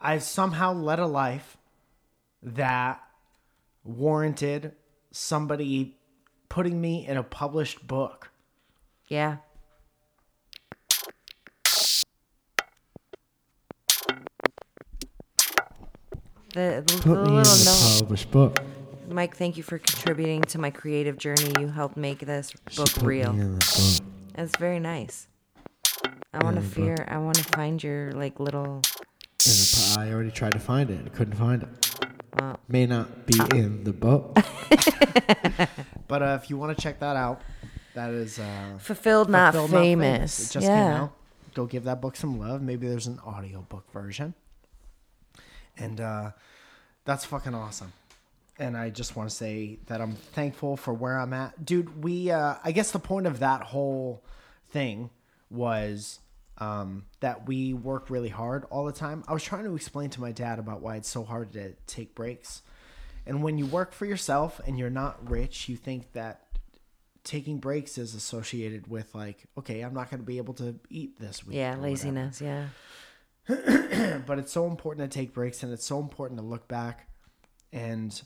I've 0.00 0.22
somehow 0.22 0.72
led 0.72 0.98
a 0.98 1.06
life 1.06 1.56
that 2.42 3.00
warranted 3.84 4.72
somebody 5.10 5.96
putting 6.48 6.80
me 6.80 7.06
in 7.06 7.16
a 7.16 7.22
published 7.22 7.86
book. 7.86 8.30
Yeah. 9.08 9.38
The, 16.54 16.82
the, 16.86 16.96
the 17.02 17.08
little 17.10 17.26
note. 17.34 17.98
published 18.00 18.30
book. 18.30 18.58
Mike, 19.08 19.36
thank 19.36 19.56
you 19.56 19.62
for 19.62 19.78
contributing 19.78 20.42
to 20.42 20.58
my 20.58 20.70
creative 20.70 21.16
journey. 21.18 21.52
You 21.60 21.68
helped 21.68 21.96
make 21.96 22.20
this 22.20 22.52
book 22.76 22.92
put 22.92 23.02
me 23.02 23.06
real. 23.08 23.30
in 23.30 23.54
the 23.58 24.00
book. 24.00 24.06
It's 24.36 24.56
very 24.56 24.80
nice. 24.80 25.28
I 26.32 26.42
want 26.44 26.56
to 26.56 26.62
Yeah, 26.62 26.68
but- 26.68 26.74
fear. 26.74 27.04
I 27.08 27.18
want 27.18 27.36
to 27.36 27.44
find 27.44 27.82
your 27.82 28.12
like 28.12 28.38
little. 28.40 28.82
I 29.98 30.10
already 30.12 30.30
tried 30.30 30.52
to 30.52 30.60
find 30.60 30.90
it. 30.90 31.00
I 31.04 31.08
couldn't 31.10 31.34
find 31.34 31.62
it. 31.62 31.68
May 32.68 32.86
not 32.86 33.26
be 33.26 33.38
in 33.56 33.84
the 33.84 33.92
book. 33.92 34.38
But 36.10 36.22
uh, 36.22 36.38
if 36.42 36.50
you 36.50 36.58
want 36.58 36.76
to 36.76 36.82
check 36.82 36.98
that 36.98 37.14
out, 37.14 37.40
that 37.94 38.10
is 38.10 38.40
uh, 38.40 38.78
fulfilled, 38.80 39.30
not 39.30 39.54
Fulfilled, 39.54 39.80
famous. 39.80 40.50
It 40.50 40.54
just 40.54 40.66
yeah. 40.66 40.82
came 40.82 41.02
out. 41.02 41.12
Go 41.54 41.66
give 41.66 41.84
that 41.84 42.00
book 42.00 42.16
some 42.16 42.40
love. 42.40 42.60
Maybe 42.62 42.88
there's 42.88 43.06
an 43.06 43.20
audiobook 43.24 43.88
version. 43.92 44.34
And 45.78 46.00
uh, 46.00 46.32
that's 47.04 47.24
fucking 47.24 47.54
awesome. 47.54 47.92
And 48.58 48.76
I 48.76 48.90
just 48.90 49.14
want 49.14 49.30
to 49.30 49.36
say 49.36 49.78
that 49.86 50.00
I'm 50.00 50.14
thankful 50.16 50.76
for 50.76 50.92
where 50.92 51.16
I'm 51.16 51.32
at. 51.32 51.64
Dude, 51.64 52.02
we, 52.02 52.32
uh, 52.32 52.56
I 52.64 52.72
guess 52.72 52.90
the 52.90 52.98
point 52.98 53.28
of 53.28 53.38
that 53.38 53.62
whole 53.62 54.24
thing 54.72 55.10
was 55.48 56.18
um, 56.60 57.06
that 57.20 57.48
we 57.48 57.72
work 57.72 58.10
really 58.10 58.28
hard 58.28 58.64
all 58.70 58.84
the 58.84 58.92
time. 58.92 59.24
I 59.26 59.32
was 59.32 59.42
trying 59.42 59.64
to 59.64 59.74
explain 59.74 60.10
to 60.10 60.20
my 60.20 60.30
dad 60.30 60.58
about 60.58 60.82
why 60.82 60.96
it's 60.96 61.08
so 61.08 61.24
hard 61.24 61.52
to 61.54 61.72
take 61.86 62.14
breaks. 62.14 62.62
And 63.26 63.42
when 63.42 63.58
you 63.58 63.66
work 63.66 63.92
for 63.92 64.04
yourself 64.04 64.60
and 64.66 64.78
you're 64.78 64.90
not 64.90 65.30
rich, 65.30 65.68
you 65.68 65.76
think 65.76 66.12
that 66.12 66.42
taking 67.24 67.58
breaks 67.58 67.98
is 67.98 68.14
associated 68.14 68.86
with 68.88 69.14
like, 69.14 69.44
okay, 69.58 69.80
I'm 69.80 69.94
not 69.94 70.10
going 70.10 70.20
to 70.20 70.26
be 70.26 70.38
able 70.38 70.54
to 70.54 70.78
eat 70.90 71.18
this 71.18 71.44
week. 71.44 71.56
Yeah, 71.56 71.76
laziness. 71.76 72.40
Yeah. 72.40 72.66
But 74.26 74.38
it's 74.38 74.52
so 74.52 74.66
important 74.66 75.10
to 75.10 75.18
take 75.18 75.32
breaks 75.32 75.62
and 75.62 75.72
it's 75.72 75.84
so 75.84 75.98
important 75.98 76.38
to 76.40 76.46
look 76.46 76.68
back 76.68 77.08
and 77.72 78.20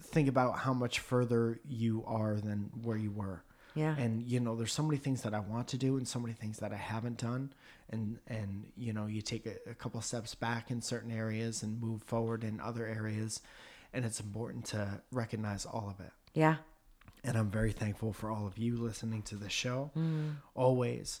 think 0.00 0.28
about 0.28 0.58
how 0.58 0.72
much 0.72 1.00
further 1.00 1.60
you 1.66 2.04
are 2.06 2.36
than 2.36 2.70
where 2.82 2.96
you 2.96 3.10
were. 3.10 3.44
Yeah. 3.78 3.94
And 3.96 4.22
you 4.22 4.40
know, 4.40 4.56
there's 4.56 4.72
so 4.72 4.82
many 4.82 4.98
things 4.98 5.22
that 5.22 5.34
I 5.34 5.40
want 5.40 5.68
to 5.68 5.76
do 5.78 5.96
and 5.96 6.06
so 6.06 6.18
many 6.18 6.34
things 6.34 6.58
that 6.58 6.72
I 6.72 6.76
haven't 6.76 7.18
done. 7.18 7.52
And 7.90 8.18
and 8.26 8.64
you 8.76 8.92
know, 8.92 9.06
you 9.06 9.22
take 9.22 9.46
a, 9.46 9.70
a 9.70 9.74
couple 9.74 10.00
steps 10.00 10.34
back 10.34 10.70
in 10.70 10.82
certain 10.82 11.10
areas 11.12 11.62
and 11.62 11.80
move 11.80 12.02
forward 12.02 12.44
in 12.44 12.60
other 12.60 12.86
areas. 12.86 13.40
And 13.94 14.04
it's 14.04 14.20
important 14.20 14.64
to 14.66 15.00
recognize 15.12 15.64
all 15.64 15.88
of 15.88 16.04
it. 16.04 16.12
Yeah. 16.34 16.56
And 17.24 17.36
I'm 17.36 17.50
very 17.50 17.72
thankful 17.72 18.12
for 18.12 18.30
all 18.30 18.46
of 18.46 18.58
you 18.58 18.76
listening 18.76 19.22
to 19.22 19.36
the 19.36 19.48
show 19.48 19.90
Mm. 19.96 20.36
always. 20.54 21.20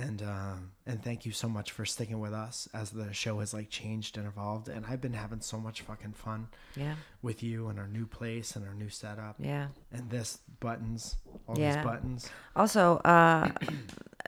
And 0.00 0.22
um, 0.22 0.70
and 0.86 1.02
thank 1.02 1.26
you 1.26 1.32
so 1.32 1.48
much 1.48 1.72
for 1.72 1.84
sticking 1.84 2.20
with 2.20 2.32
us 2.32 2.68
as 2.72 2.90
the 2.90 3.12
show 3.12 3.40
has 3.40 3.52
like 3.52 3.68
changed 3.68 4.16
and 4.16 4.26
evolved. 4.28 4.68
And 4.68 4.86
I've 4.86 5.00
been 5.00 5.12
having 5.14 5.40
so 5.40 5.58
much 5.58 5.80
fucking 5.82 6.12
fun 6.12 6.46
Yeah. 6.76 6.94
with 7.20 7.42
you 7.42 7.66
and 7.68 7.80
our 7.80 7.88
new 7.88 8.06
place 8.06 8.54
and 8.54 8.64
our 8.64 8.74
new 8.74 8.88
setup 8.90 9.34
Yeah. 9.40 9.68
and 9.90 10.08
this 10.08 10.38
buttons, 10.60 11.16
all 11.48 11.58
Yeah. 11.58 11.74
these 11.74 11.84
buttons. 11.84 12.30
Also, 12.54 12.98
uh, 12.98 13.50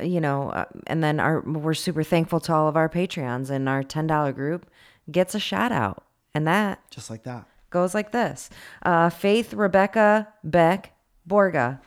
you 0.02 0.20
know, 0.20 0.50
uh, 0.50 0.64
and 0.88 1.04
then 1.04 1.20
our 1.20 1.40
we're 1.42 1.74
super 1.74 2.02
thankful 2.02 2.40
to 2.40 2.52
all 2.52 2.66
of 2.66 2.76
our 2.76 2.88
Patreons 2.88 3.48
and 3.48 3.68
our 3.68 3.84
ten 3.84 4.08
dollar 4.08 4.32
group 4.32 4.68
gets 5.10 5.36
a 5.36 5.40
shout 5.40 5.70
out, 5.70 6.02
and 6.34 6.48
that 6.48 6.80
Just 6.90 7.10
like 7.10 7.22
that. 7.24 7.46
goes 7.70 7.94
like 7.94 8.10
this: 8.10 8.50
uh, 8.82 9.08
Faith 9.08 9.54
Rebecca 9.54 10.32
Beck 10.42 10.94
Borga. 11.28 11.80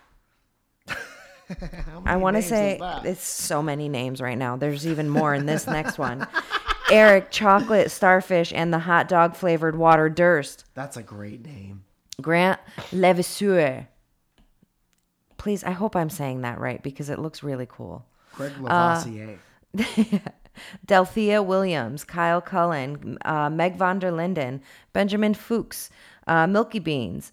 I 2.06 2.18
want 2.18 2.36
to 2.38 2.42
say 2.42 2.80
it's 3.04 3.24
so 3.24 3.62
many 3.64 3.90
names 3.90 4.22
right 4.22 4.38
now. 4.38 4.56
There's 4.56 4.86
even 4.88 5.10
more 5.10 5.34
in 5.34 5.46
this 5.46 5.68
next 5.68 5.98
one. 5.98 6.28
Eric 6.92 7.32
Chocolate 7.32 7.90
Starfish 7.92 8.52
and 8.54 8.74
the 8.74 8.80
hot 8.80 9.08
dog 9.08 9.36
flavored 9.36 9.76
water 9.78 10.10
Durst. 10.10 10.66
That's 10.74 10.98
a 10.98 11.04
great 11.04 11.46
name. 11.46 11.86
Grant 12.22 12.60
Levasseur. 12.92 13.88
Please, 15.38 15.64
I 15.64 15.72
hope 15.72 15.96
I'm 15.96 16.10
saying 16.10 16.42
that 16.42 16.60
right 16.60 16.82
because 16.84 17.10
it 17.10 17.20
looks 17.20 17.42
really 17.44 17.68
cool. 17.70 18.06
Greg 18.36 18.52
Uh, 18.60 19.02
Lavoisier. 19.04 19.40
Delphia 20.86 21.42
Williams, 21.42 22.04
Kyle 22.04 22.42
Cullen, 22.42 23.18
uh, 23.26 23.50
Meg 23.50 23.76
von 23.76 24.00
der 24.00 24.12
Linden, 24.12 24.62
Benjamin 24.94 25.34
Fuchs, 25.34 25.90
uh, 26.28 26.46
Milky 26.46 26.80
Beans, 26.80 27.32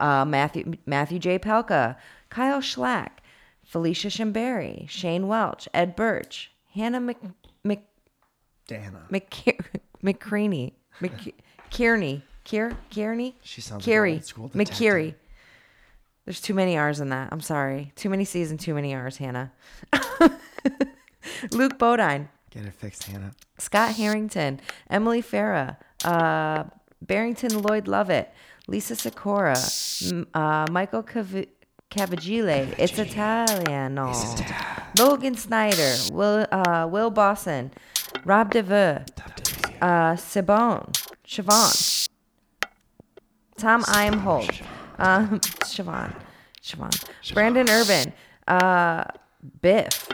uh, 0.00 0.24
Matthew 0.24 0.72
Matthew 0.86 1.18
J. 1.18 1.38
Pelka, 1.38 1.96
Kyle 2.30 2.60
Schlack, 2.60 3.18
Felicia 3.74 4.06
Shimberry, 4.06 4.88
Shane 4.88 5.26
Welch, 5.26 5.68
Ed 5.74 5.96
Birch, 5.96 6.52
Hannah 6.74 7.00
Mc, 7.00 7.16
Mc, 7.64 7.82
Dana. 8.68 9.02
McKier, 9.10 9.58
McCraney, 10.00 10.74
McKierney, 11.02 12.22
Kier, 12.44 12.76
Kearney, 12.94 13.34
She 13.42 13.60
sounds 13.60 13.80
like 13.80 13.84
Carey, 13.84 14.12
old 14.12 14.24
school 14.26 14.46
detective. 14.46 14.76
McKeary. 14.76 15.14
There's 16.24 16.40
too 16.40 16.54
many 16.54 16.78
R's 16.78 17.00
in 17.00 17.08
that. 17.08 17.30
I'm 17.32 17.40
sorry. 17.40 17.90
Too 17.96 18.08
many 18.10 18.24
C's 18.24 18.52
and 18.52 18.60
too 18.60 18.74
many 18.74 18.94
R's, 18.94 19.16
Hannah. 19.16 19.50
Luke 21.50 21.76
Bodine, 21.76 22.28
Get 22.50 22.66
it 22.66 22.74
fixed, 22.74 23.02
Hannah. 23.08 23.32
Scott 23.58 23.96
Harrington, 23.96 24.60
Emily 24.88 25.20
Farah, 25.20 25.78
uh, 26.04 26.62
Barrington 27.02 27.60
Lloyd 27.60 27.88
Lovett, 27.88 28.32
Lisa 28.68 28.94
Sikora, 28.94 29.56
uh, 30.32 30.66
Michael 30.70 31.02
Cav- 31.02 31.48
Cavagile, 31.94 32.74
It's 32.76 32.98
Italiano, 32.98 34.12
Logan 34.98 35.36
Snyder, 35.36 35.94
Will 36.12 36.44
uh, 36.50 36.88
Will 36.90 37.10
Bosson, 37.10 37.70
Rob 38.24 38.52
DeVeux, 38.52 39.06
uh, 39.80 40.14
Sibone, 40.16 40.92
Siobhan, 41.24 42.08
Tom 43.56 43.82
Imholt, 43.84 44.60
um, 44.98 45.38
Siobhan, 45.38 46.12
Siobhan, 46.60 47.32
Brandon 47.32 47.70
Urban, 47.70 48.12
uh, 48.48 49.04
Biff, 49.62 50.08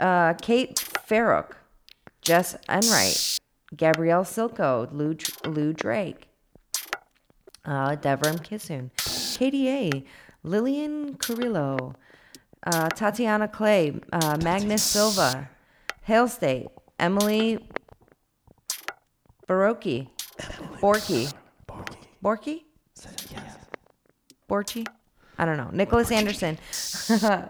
uh, 0.00 0.34
Kate 0.34 0.74
Farrock, 1.06 1.52
Jess 2.22 2.56
Enright, 2.68 3.38
Gabrielle 3.76 4.24
Silko, 4.24 4.92
Lou, 4.92 5.16
Lou 5.48 5.72
Drake, 5.72 6.26
uh, 7.64 7.94
Devram 7.94 8.40
Kissoon, 8.40 8.90
KDA, 8.96 10.04
Lillian 10.42 11.14
Carrillo, 11.14 11.94
uh, 12.66 12.88
Tatiana 12.88 13.48
Clay, 13.48 14.00
uh, 14.12 14.38
Magnus 14.42 14.82
Silva, 14.82 15.50
Hale 16.02 16.28
State, 16.28 16.68
Emily 16.98 17.58
Baroki, 19.48 20.08
Borky, 20.80 21.32
Borky, 22.22 22.62
Borchi, 24.48 24.86
I 25.38 25.44
don't 25.44 25.56
know. 25.56 25.70
Nicholas 25.72 26.10
Anderson, 26.10 26.58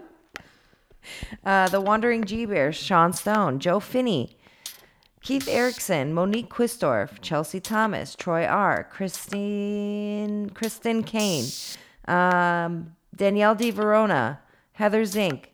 uh, 1.45 1.67
the 1.69 1.81
Wandering 1.81 2.23
G 2.25 2.45
Bears, 2.45 2.75
Sean 2.75 3.13
Stone, 3.13 3.59
Joe 3.59 3.79
Finney, 3.79 4.37
Keith 5.21 5.47
Erickson, 5.47 6.13
Monique 6.13 6.49
Quistorf, 6.49 7.21
Chelsea 7.21 7.59
Thomas, 7.59 8.15
Troy 8.15 8.45
R, 8.45 8.87
Christine, 8.91 10.49
Kristen 10.49 11.03
Kane, 11.03 11.45
um, 12.07 12.95
Danielle 13.15 13.55
D. 13.55 13.71
Verona, 13.71 14.39
Heather 14.73 15.05
Zink, 15.05 15.53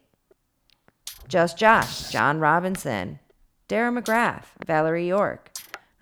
Just 1.27 1.57
Josh, 1.57 2.09
John 2.09 2.39
Robinson, 2.39 3.19
Dara 3.67 3.91
McGrath, 3.91 4.45
Valerie 4.65 5.07
York, 5.07 5.51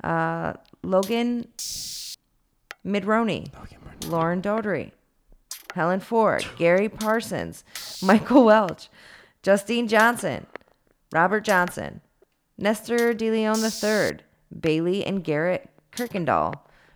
uh, 0.03 0.53
Logan 0.83 1.47
Midroney, 2.85 3.51
Lauren 4.05 4.41
Dodry, 4.41 4.91
Helen 5.73 5.99
Ford, 5.99 6.45
Gary 6.57 6.89
Parsons, 6.89 7.63
Michael 8.01 8.45
Welch, 8.45 8.89
Justine 9.41 9.87
Johnson, 9.87 10.45
Robert 11.11 11.43
Johnson, 11.43 12.01
Nestor 12.57 13.13
DeLeon 13.13 13.61
III, 13.63 14.19
Bailey 14.59 15.05
and 15.05 15.23
Garrett 15.23 15.69
Kirkendall, 15.91 16.53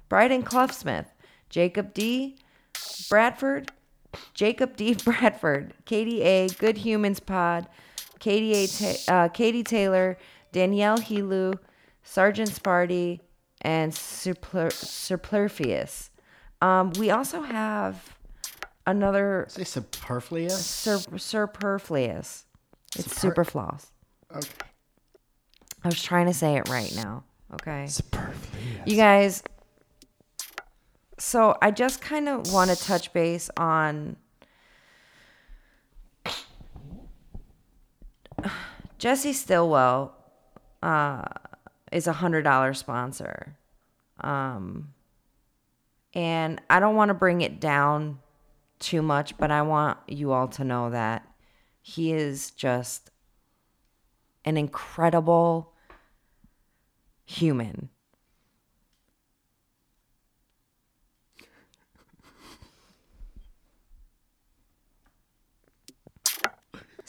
Bryden 0.07 0.43
Cloughsmith, 0.43 1.07
Jacob 1.49 1.93
D. 1.93 2.37
Bradford, 3.09 3.71
Jacob 4.33 4.75
D. 4.75 4.93
Bradford, 5.05 5.73
Katie 5.85 6.21
A. 6.21 6.47
Good 6.49 6.77
Humans 6.79 7.19
Pod, 7.19 7.67
Katie, 8.19 8.53
A. 8.53 8.67
Ta- 8.67 9.13
uh, 9.13 9.27
Katie 9.29 9.63
Taylor, 9.63 10.17
Danielle 10.51 10.97
Helu, 10.97 11.57
Sergeant 12.03 12.49
Sparty, 12.49 13.19
and 13.61 13.93
Superfluous. 13.93 14.75
Superfluous. 14.77 16.09
Um, 16.61 16.91
we 16.99 17.09
also 17.11 17.41
have 17.41 18.17
another 18.85 19.45
Say 19.49 19.63
superfluous. 19.63 20.65
sur- 20.65 20.99
superfluous. 21.17 22.45
It's 22.97 23.15
Super- 23.19 23.43
superfloss. 23.45 23.85
Okay. 24.35 24.47
I 25.83 25.87
was 25.87 26.01
trying 26.01 26.25
to 26.25 26.33
say 26.33 26.57
it 26.57 26.67
right 26.67 26.93
now. 26.95 27.23
Okay. 27.53 27.87
Superfluous. 27.87 28.85
You 28.85 28.95
guys, 28.97 29.43
so 31.19 31.57
I 31.61 31.71
just 31.71 32.01
kind 32.01 32.29
of 32.29 32.51
want 32.51 32.71
to 32.71 32.75
touch 32.75 33.13
base 33.13 33.49
on 33.57 34.15
Jesse 38.97 39.33
Stillwell 39.33 40.15
uh, 40.81 41.23
is 41.91 42.07
a 42.07 42.13
hundred 42.13 42.43
dollar 42.43 42.73
sponsor, 42.73 43.57
um, 44.21 44.93
and 46.13 46.61
I 46.69 46.79
don't 46.79 46.95
want 46.95 47.09
to 47.09 47.13
bring 47.13 47.41
it 47.41 47.59
down 47.59 48.19
too 48.79 49.01
much, 49.01 49.37
but 49.37 49.51
I 49.51 49.61
want 49.61 49.97
you 50.07 50.31
all 50.31 50.47
to 50.49 50.63
know 50.63 50.89
that 50.89 51.27
he 51.81 52.13
is 52.13 52.51
just 52.51 53.11
an 54.45 54.57
incredible 54.57 55.73
human. 57.25 57.89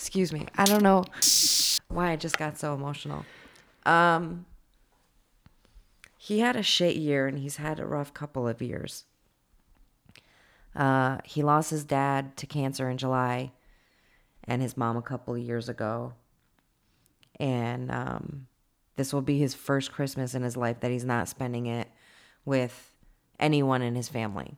Excuse 0.01 0.33
me. 0.33 0.47
I 0.57 0.65
don't 0.65 0.83
know 0.83 1.05
why 1.89 2.13
I 2.13 2.17
just 2.17 2.39
got 2.39 2.57
so 2.57 2.73
emotional. 2.73 3.27
Um 3.85 4.47
he 6.17 6.41
had 6.41 6.57
a 6.57 6.63
shit 6.63 6.97
year 6.97 7.27
and 7.27 7.39
he's 7.39 7.57
had 7.57 7.79
a 7.79 7.85
rough 7.85 8.15
couple 8.15 8.49
of 8.49 8.63
years. 8.63 9.05
Uh 10.75 11.19
he 11.25 11.43
lost 11.43 11.69
his 11.69 11.85
dad 11.85 12.35
to 12.39 12.47
cancer 12.47 12.89
in 12.89 12.97
July 12.97 13.53
and 14.45 14.63
his 14.63 14.75
mom 14.75 14.97
a 14.97 15.03
couple 15.03 15.35
of 15.35 15.41
years 15.41 15.69
ago. 15.69 16.15
And 17.39 17.91
um 17.91 18.47
this 18.97 19.13
will 19.13 19.21
be 19.21 19.39
his 19.39 19.53
first 19.55 19.93
Christmas 19.93 20.35
in 20.35 20.43
his 20.43 20.57
life 20.57 20.81
that 20.81 20.91
he's 20.91 21.05
not 21.05 21.29
spending 21.29 21.67
it 21.67 21.89
with 22.47 22.91
anyone 23.39 23.83
in 23.83 23.95
his 23.97 24.09
family. 24.09 24.57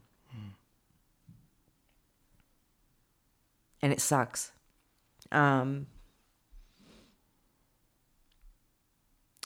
And 3.82 3.92
it 3.92 4.00
sucks. 4.00 4.51
Um, 5.32 5.86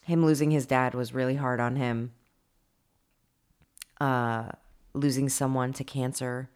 him 0.02 0.24
losing 0.24 0.50
his 0.50 0.66
dad 0.66 0.94
was 0.94 1.14
really 1.14 1.36
hard 1.36 1.60
on 1.60 1.76
him. 1.76 2.12
Uh, 4.00 4.48
losing 4.92 5.28
someone 5.28 5.72
to 5.72 5.84
cancer, 5.84 6.50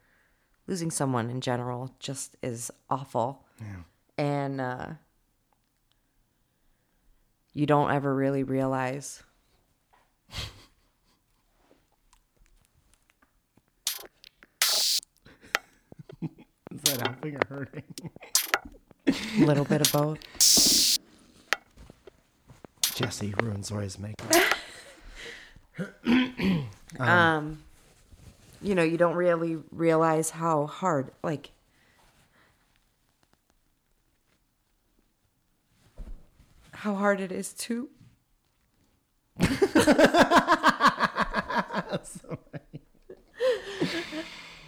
losing 0.67 0.91
someone 0.91 1.29
in 1.29 1.41
general 1.41 1.95
just 1.99 2.35
is 2.43 2.69
awful. 2.89 3.45
Yeah. 3.59 3.83
And 4.17 4.61
uh, 4.61 4.87
you 7.53 7.65
don't 7.65 7.91
ever 7.91 8.13
really 8.13 8.43
realize 8.43 9.23
Is 16.73 16.81
that 16.83 17.01
helping 17.01 17.35
or 17.35 17.41
hurting? 17.49 17.83
A 19.07 19.13
little 19.45 19.65
bit 19.65 19.81
of 19.81 19.91
both. 19.91 20.19
Jesse 22.95 23.33
ruins 23.41 23.71
Roy's 23.71 23.97
makeup. 23.97 24.31
um 26.99 27.63
you 28.61 28.75
know 28.75 28.83
you 28.83 28.97
don't 28.97 29.15
really 29.15 29.57
realize 29.71 30.29
how 30.29 30.67
hard 30.67 31.11
like 31.23 31.51
how 36.73 36.93
hard 36.95 37.19
it 37.21 37.31
is 37.31 37.53
to 37.53 37.89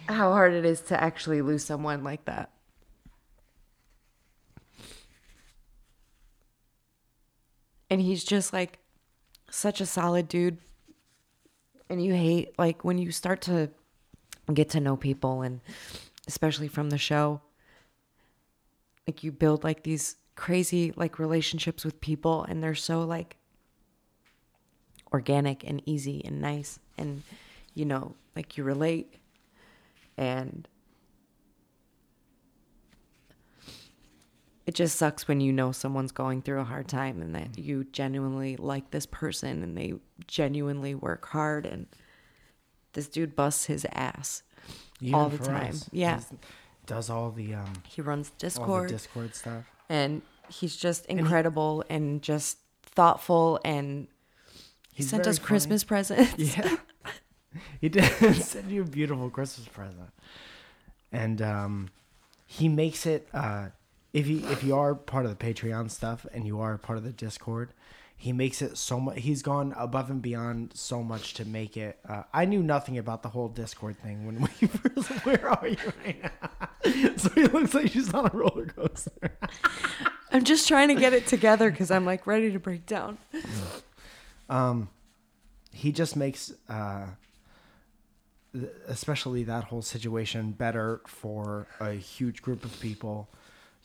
how 0.08 0.32
hard 0.32 0.52
it 0.54 0.64
is 0.64 0.80
to 0.80 1.00
actually 1.00 1.42
lose 1.42 1.64
someone 1.64 2.02
like 2.02 2.24
that 2.24 2.50
and 7.94 8.02
he's 8.02 8.24
just 8.24 8.52
like 8.52 8.80
such 9.48 9.80
a 9.80 9.86
solid 9.86 10.26
dude. 10.26 10.58
And 11.88 12.04
you 12.04 12.12
hate 12.12 12.58
like 12.58 12.84
when 12.84 12.98
you 12.98 13.12
start 13.12 13.40
to 13.42 13.70
get 14.52 14.70
to 14.70 14.80
know 14.80 14.96
people 14.96 15.42
and 15.42 15.60
especially 16.26 16.66
from 16.66 16.90
the 16.90 16.98
show 16.98 17.40
like 19.06 19.22
you 19.22 19.30
build 19.30 19.62
like 19.62 19.84
these 19.84 20.16
crazy 20.34 20.92
like 20.96 21.20
relationships 21.20 21.84
with 21.84 22.00
people 22.00 22.42
and 22.42 22.64
they're 22.64 22.74
so 22.74 23.02
like 23.02 23.36
organic 25.12 25.62
and 25.62 25.80
easy 25.86 26.20
and 26.24 26.40
nice. 26.40 26.80
And 26.98 27.22
you 27.74 27.84
know 27.84 28.16
like 28.34 28.58
you 28.58 28.64
relate 28.64 29.14
and 30.16 30.66
it 34.66 34.74
just 34.74 34.96
sucks 34.96 35.28
when 35.28 35.40
you 35.40 35.52
know 35.52 35.72
someone's 35.72 36.12
going 36.12 36.40
through 36.42 36.60
a 36.60 36.64
hard 36.64 36.88
time 36.88 37.20
and 37.20 37.34
that 37.34 37.58
you 37.58 37.84
genuinely 37.92 38.56
like 38.56 38.90
this 38.90 39.06
person 39.06 39.62
and 39.62 39.76
they 39.76 39.92
genuinely 40.26 40.94
work 40.94 41.26
hard 41.26 41.66
and 41.66 41.86
this 42.94 43.08
dude 43.08 43.34
busts 43.36 43.66
his 43.66 43.86
ass 43.92 44.42
all 45.12 45.28
the 45.28 45.38
time. 45.38 45.70
us. 45.70 45.88
Yeah. 45.92 46.14
He's- 46.14 46.32
does 46.86 47.08
all 47.08 47.30
the 47.30 47.54
um 47.54 47.72
He 47.88 48.02
runs 48.02 48.30
Discord 48.38 48.90
Discord 48.90 49.34
stuff. 49.34 49.64
and 49.88 50.20
he's 50.50 50.76
just 50.76 51.06
incredible 51.06 51.82
and, 51.88 52.20
just 52.22 52.58
thoughtful 52.82 53.58
and 53.64 54.06
he 54.92 55.02
sent 55.02 55.26
us 55.26 55.38
funny. 55.38 55.46
Christmas 55.48 55.82
presents. 55.84 56.56
Yeah. 56.56 56.76
he 57.80 57.88
did 57.88 58.04
send 58.36 58.70
you 58.70 58.82
a 58.82 58.84
beautiful 58.84 59.30
Christmas 59.30 59.66
present. 59.68 60.10
And 61.10 61.40
um 61.42 61.88
he 62.46 62.68
makes 62.68 63.06
it 63.06 63.28
uh 63.32 63.68
if 64.14 64.28
you 64.28 64.46
if 64.48 64.62
you 64.64 64.76
are 64.76 64.94
part 64.94 65.26
of 65.26 65.36
the 65.36 65.44
Patreon 65.44 65.90
stuff 65.90 66.24
and 66.32 66.46
you 66.46 66.60
are 66.60 66.78
part 66.78 66.96
of 66.96 67.04
the 67.04 67.12
Discord, 67.12 67.72
he 68.16 68.32
makes 68.32 68.62
it 68.62 68.78
so 68.78 69.00
much. 69.00 69.18
He's 69.18 69.42
gone 69.42 69.74
above 69.76 70.08
and 70.08 70.22
beyond 70.22 70.70
so 70.74 71.02
much 71.02 71.34
to 71.34 71.44
make 71.44 71.76
it. 71.76 71.98
Uh, 72.08 72.22
I 72.32 72.44
knew 72.44 72.62
nothing 72.62 72.96
about 72.96 73.22
the 73.22 73.28
whole 73.28 73.48
Discord 73.48 73.98
thing 73.98 74.24
when 74.24 74.40
we 74.40 74.66
first. 74.68 75.08
Where 75.26 75.48
are 75.50 75.66
you 75.66 75.76
right 76.04 76.22
now? 76.22 77.10
so 77.16 77.28
he 77.30 77.44
looks 77.44 77.74
like 77.74 77.90
she's 77.90 78.14
on 78.14 78.26
a 78.26 78.30
roller 78.32 78.66
coaster. 78.66 79.36
I'm 80.30 80.44
just 80.44 80.68
trying 80.68 80.88
to 80.88 80.94
get 80.94 81.12
it 81.12 81.26
together 81.26 81.70
because 81.70 81.90
I'm 81.90 82.06
like 82.06 82.26
ready 82.26 82.52
to 82.52 82.58
break 82.58 82.86
down. 82.86 83.18
Um, 84.48 84.88
he 85.72 85.90
just 85.90 86.14
makes, 86.16 86.52
uh, 86.68 87.06
th- 88.52 88.70
especially 88.86 89.42
that 89.44 89.64
whole 89.64 89.82
situation, 89.82 90.52
better 90.52 91.00
for 91.06 91.66
a 91.80 91.92
huge 91.92 92.42
group 92.42 92.64
of 92.64 92.78
people, 92.80 93.28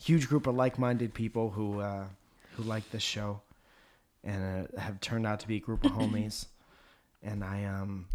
huge 0.02 0.28
group 0.28 0.46
of 0.46 0.54
like-minded 0.54 1.14
people 1.14 1.50
who 1.50 1.80
uh, 1.80 2.04
who 2.56 2.62
like 2.62 2.88
this 2.90 3.02
show, 3.02 3.40
and 4.24 4.68
uh, 4.74 4.80
have 4.80 5.00
turned 5.00 5.26
out 5.26 5.40
to 5.40 5.48
be 5.48 5.56
a 5.56 5.60
group 5.60 5.84
of 5.84 5.92
homies. 5.98 6.46
And 7.22 7.44
I, 7.44 7.64
um, 7.64 8.06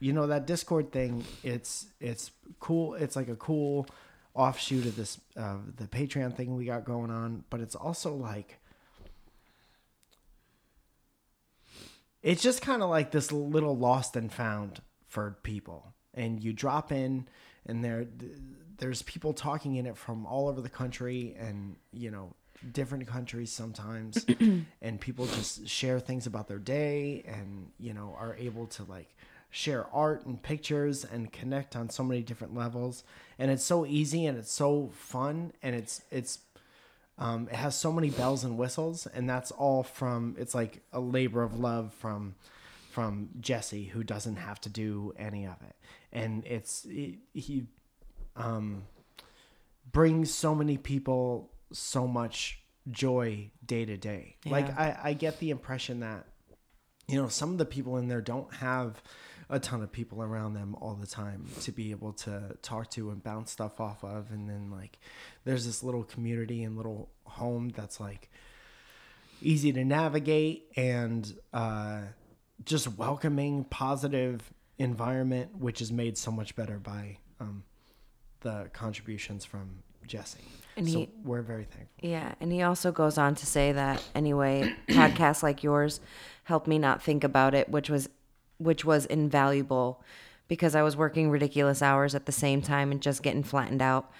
you 0.00 0.12
know, 0.12 0.26
that 0.28 0.46
Discord 0.46 0.92
thing, 0.92 1.24
it's 1.42 1.86
it's 2.00 2.30
cool. 2.60 2.94
It's 2.94 3.16
like 3.16 3.28
a 3.28 3.36
cool 3.36 3.86
offshoot 4.34 4.86
of 4.86 4.96
this 4.96 5.20
uh, 5.36 5.58
the 5.76 5.84
Patreon 5.84 6.34
thing 6.34 6.56
we 6.56 6.64
got 6.64 6.84
going 6.84 7.10
on, 7.10 7.44
but 7.50 7.60
it's 7.60 7.74
also 7.74 8.14
like 8.14 8.58
it's 12.22 12.42
just 12.42 12.62
kind 12.62 12.82
of 12.82 12.88
like 12.88 13.10
this 13.10 13.30
little 13.30 13.76
lost 13.76 14.16
and 14.16 14.32
found 14.32 14.80
for 15.06 15.36
people 15.42 15.94
and 16.14 16.42
you 16.42 16.52
drop 16.52 16.90
in 16.90 17.28
and 17.66 17.84
there 17.84 18.06
there's 18.78 19.02
people 19.02 19.32
talking 19.32 19.76
in 19.76 19.86
it 19.86 19.96
from 19.96 20.26
all 20.26 20.48
over 20.48 20.60
the 20.60 20.68
country 20.68 21.36
and 21.38 21.76
you 21.92 22.10
know 22.10 22.34
different 22.72 23.06
countries 23.06 23.52
sometimes. 23.52 24.24
And 24.82 25.00
people 25.00 25.26
just 25.26 25.66
share 25.68 25.98
things 25.98 26.26
about 26.26 26.48
their 26.48 26.58
day 26.58 27.24
and 27.26 27.70
you 27.78 27.94
know 27.94 28.16
are 28.18 28.36
able 28.36 28.66
to 28.68 28.84
like 28.84 29.14
share 29.50 29.86
art 29.92 30.26
and 30.26 30.42
pictures 30.42 31.04
and 31.04 31.32
connect 31.32 31.76
on 31.76 31.88
so 31.88 32.02
many 32.02 32.22
different 32.22 32.54
levels. 32.54 33.04
And 33.38 33.50
it's 33.50 33.64
so 33.64 33.86
easy 33.86 34.26
and 34.26 34.36
it's 34.36 34.52
so 34.52 34.90
fun 34.94 35.52
and 35.62 35.74
it's 35.74 36.02
it's 36.10 36.40
um, 37.16 37.48
it 37.50 37.54
has 37.54 37.76
so 37.76 37.92
many 37.92 38.10
bells 38.10 38.42
and 38.42 38.58
whistles, 38.58 39.06
and 39.06 39.30
that's 39.30 39.52
all 39.52 39.84
from. 39.84 40.34
It's 40.36 40.54
like 40.54 40.82
a 40.92 40.98
labor 40.98 41.42
of 41.42 41.58
love 41.60 41.92
from 41.94 42.34
from 42.90 43.28
Jesse, 43.40 43.84
who 43.84 44.02
doesn't 44.02 44.36
have 44.36 44.60
to 44.62 44.68
do 44.68 45.14
any 45.16 45.46
of 45.46 45.56
it, 45.62 45.76
and 46.12 46.44
it's 46.44 46.84
it, 46.88 47.18
he 47.32 47.66
um, 48.36 48.84
brings 49.90 50.32
so 50.32 50.54
many 50.54 50.76
people 50.76 51.50
so 51.72 52.06
much 52.06 52.62
joy 52.90 53.50
day 53.64 53.84
to 53.84 53.96
day. 53.96 54.36
Like 54.44 54.68
I, 54.78 54.98
I 55.02 55.12
get 55.14 55.38
the 55.38 55.50
impression 55.50 56.00
that 56.00 56.26
you 57.06 57.20
know 57.20 57.28
some 57.28 57.52
of 57.52 57.58
the 57.58 57.64
people 57.64 57.96
in 57.98 58.08
there 58.08 58.20
don't 58.20 58.52
have 58.54 59.02
a 59.50 59.58
ton 59.58 59.82
of 59.82 59.92
people 59.92 60.22
around 60.22 60.54
them 60.54 60.74
all 60.80 60.94
the 60.94 61.06
time 61.06 61.46
to 61.60 61.70
be 61.70 61.90
able 61.90 62.12
to 62.12 62.56
talk 62.62 62.90
to 62.90 63.10
and 63.10 63.22
bounce 63.22 63.50
stuff 63.50 63.78
off 63.80 64.02
of 64.02 64.30
and 64.30 64.48
then 64.48 64.70
like 64.70 64.98
there's 65.44 65.66
this 65.66 65.82
little 65.82 66.02
community 66.02 66.62
and 66.62 66.76
little 66.76 67.10
home 67.24 67.68
that's 67.68 68.00
like 68.00 68.30
easy 69.42 69.70
to 69.72 69.84
navigate 69.84 70.66
and 70.76 71.36
uh, 71.52 72.00
just 72.64 72.96
welcoming 72.96 73.64
positive 73.64 74.52
environment 74.78 75.54
which 75.56 75.82
is 75.82 75.92
made 75.92 76.16
so 76.16 76.30
much 76.30 76.56
better 76.56 76.78
by 76.78 77.18
um, 77.38 77.62
the 78.44 78.70
contributions 78.72 79.44
from 79.44 79.82
jesse 80.06 80.38
And 80.76 80.88
so 80.88 80.98
he- 81.00 81.08
we're 81.24 81.42
very 81.42 81.64
thankful 81.64 82.08
Yeah, 82.08 82.34
and 82.40 82.52
he 82.52 82.62
also 82.62 82.92
goes 82.92 83.18
on 83.18 83.34
to 83.36 83.46
say 83.46 83.72
that 83.72 84.02
anyway, 84.14 84.72
podcasts 84.90 85.42
like 85.42 85.62
yours 85.64 86.00
helped 86.44 86.68
me 86.68 86.78
not 86.78 87.02
think 87.02 87.24
about 87.24 87.54
it, 87.54 87.68
which 87.68 87.90
was 87.90 88.08
which 88.58 88.84
was 88.84 89.06
invaluable 89.06 90.00
because 90.46 90.74
I 90.76 90.82
was 90.82 90.96
working 90.96 91.30
ridiculous 91.30 91.80
hours 91.82 92.14
at 92.14 92.26
the 92.26 92.32
same 92.32 92.60
time 92.62 92.92
and 92.92 93.00
just 93.02 93.22
getting 93.22 93.42
flattened 93.42 93.82
out 93.82 94.10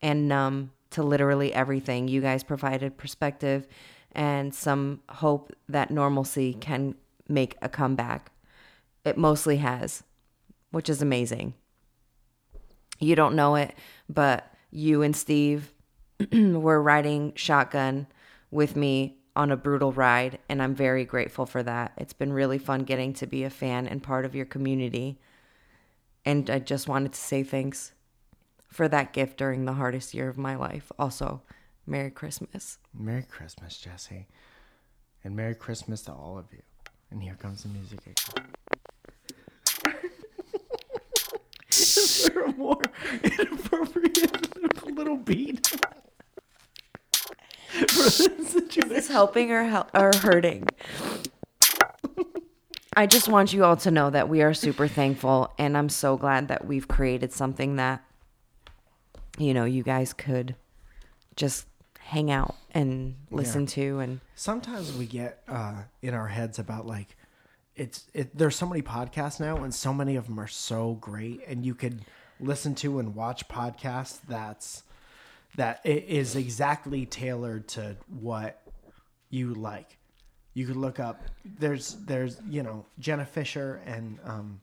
and 0.00 0.28
numb 0.28 0.70
to 0.90 1.02
literally 1.02 1.52
everything. 1.52 2.08
You 2.08 2.20
guys 2.22 2.42
provided 2.44 2.96
perspective 2.96 3.66
and 4.12 4.54
some 4.54 5.00
hope 5.08 5.52
that 5.68 5.90
normalcy 5.90 6.54
can 6.54 6.94
make 7.28 7.56
a 7.62 7.68
comeback. 7.68 8.30
It 9.04 9.16
mostly 9.18 9.56
has, 9.58 10.04
which 10.70 10.88
is 10.88 11.02
amazing. 11.02 11.54
You 13.02 13.16
don't 13.16 13.34
know 13.34 13.56
it, 13.56 13.74
but 14.08 14.50
you 14.70 15.02
and 15.02 15.14
Steve 15.14 15.72
were 16.32 16.80
riding 16.80 17.32
shotgun 17.34 18.06
with 18.50 18.76
me 18.76 19.18
on 19.34 19.50
a 19.50 19.56
brutal 19.56 19.92
ride, 19.92 20.38
and 20.48 20.62
I'm 20.62 20.74
very 20.74 21.04
grateful 21.04 21.44
for 21.44 21.62
that. 21.62 21.92
It's 21.96 22.12
been 22.12 22.32
really 22.32 22.58
fun 22.58 22.84
getting 22.84 23.12
to 23.14 23.26
be 23.26 23.44
a 23.44 23.50
fan 23.50 23.86
and 23.88 24.02
part 24.02 24.24
of 24.24 24.34
your 24.34 24.44
community. 24.46 25.18
And 26.24 26.48
I 26.48 26.58
just 26.60 26.88
wanted 26.88 27.12
to 27.14 27.20
say 27.20 27.42
thanks 27.42 27.92
for 28.68 28.88
that 28.88 29.12
gift 29.12 29.36
during 29.36 29.64
the 29.64 29.72
hardest 29.74 30.14
year 30.14 30.28
of 30.28 30.38
my 30.38 30.54
life. 30.54 30.92
Also, 30.98 31.42
Merry 31.86 32.10
Christmas. 32.12 32.78
merry 32.94 33.24
christmas 33.28 33.76
jesse 33.76 34.28
and 35.24 35.34
merry 35.34 35.54
christmas 35.54 36.02
to 36.02 36.12
all 36.12 36.38
of 36.38 36.44
you 36.52 36.62
and 37.10 37.20
here 37.20 37.34
comes 37.34 37.64
the 37.64 37.68
music 37.70 37.98
again 38.06 38.46
Is 42.22 42.28
there 42.28 42.44
a 42.44 42.52
more 42.56 42.80
inappropriate 43.22 44.86
little 44.96 45.16
beat 45.16 45.66
for 47.68 48.02
this 48.02 48.16
situation? 48.52 48.92
Is 48.92 49.08
helping 49.08 49.50
or 49.50 49.64
hel- 49.64 49.90
or 49.94 50.12
hurting? 50.14 50.68
I 52.94 53.06
just 53.06 53.26
want 53.28 53.52
you 53.54 53.64
all 53.64 53.76
to 53.78 53.90
know 53.90 54.10
that 54.10 54.28
we 54.28 54.42
are 54.42 54.52
super 54.54 54.86
thankful, 54.86 55.50
and 55.58 55.76
I'm 55.78 55.88
so 55.88 56.16
glad 56.18 56.48
that 56.48 56.66
we've 56.66 56.86
created 56.86 57.32
something 57.32 57.76
that, 57.76 58.04
you 59.38 59.54
know, 59.54 59.64
you 59.64 59.82
guys 59.82 60.12
could 60.12 60.54
just 61.34 61.66
hang 61.98 62.30
out 62.30 62.54
and 62.72 63.16
listen 63.30 63.64
to, 63.66 64.00
and 64.00 64.20
Sometimes 64.34 64.92
we 64.92 65.06
get 65.06 65.42
uh, 65.48 65.82
in 66.02 66.12
our 66.12 66.28
heads 66.28 66.58
about 66.58 66.86
like 66.86 67.16
it's 67.76 68.04
it. 68.12 68.36
There's 68.36 68.56
so 68.56 68.66
many 68.66 68.82
podcasts 68.82 69.40
now, 69.40 69.56
and 69.56 69.74
so 69.74 69.92
many 69.94 70.16
of 70.16 70.26
them 70.26 70.38
are 70.38 70.48
so 70.48 70.94
great, 70.94 71.40
and 71.46 71.64
you 71.64 71.74
could 71.74 72.04
listen 72.40 72.74
to 72.74 72.98
and 72.98 73.14
watch 73.14 73.48
podcasts 73.48 74.18
that's 74.28 74.82
that 75.56 75.80
it 75.84 76.04
is 76.04 76.34
exactly 76.36 77.06
tailored 77.06 77.68
to 77.68 77.96
what 78.08 78.62
you 79.30 79.54
like. 79.54 79.98
You 80.54 80.66
could 80.66 80.76
look 80.76 81.00
up. 81.00 81.22
There's 81.44 81.94
there's 82.04 82.38
you 82.48 82.62
know 82.62 82.84
Jenna 82.98 83.24
Fischer 83.24 83.80
and 83.86 84.18
um, 84.24 84.60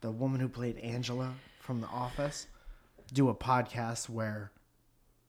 the 0.00 0.10
woman 0.10 0.40
who 0.40 0.48
played 0.48 0.78
Angela 0.78 1.34
from 1.60 1.80
The 1.80 1.88
Office 1.88 2.46
do 3.12 3.28
a 3.28 3.34
podcast 3.34 4.08
where 4.08 4.50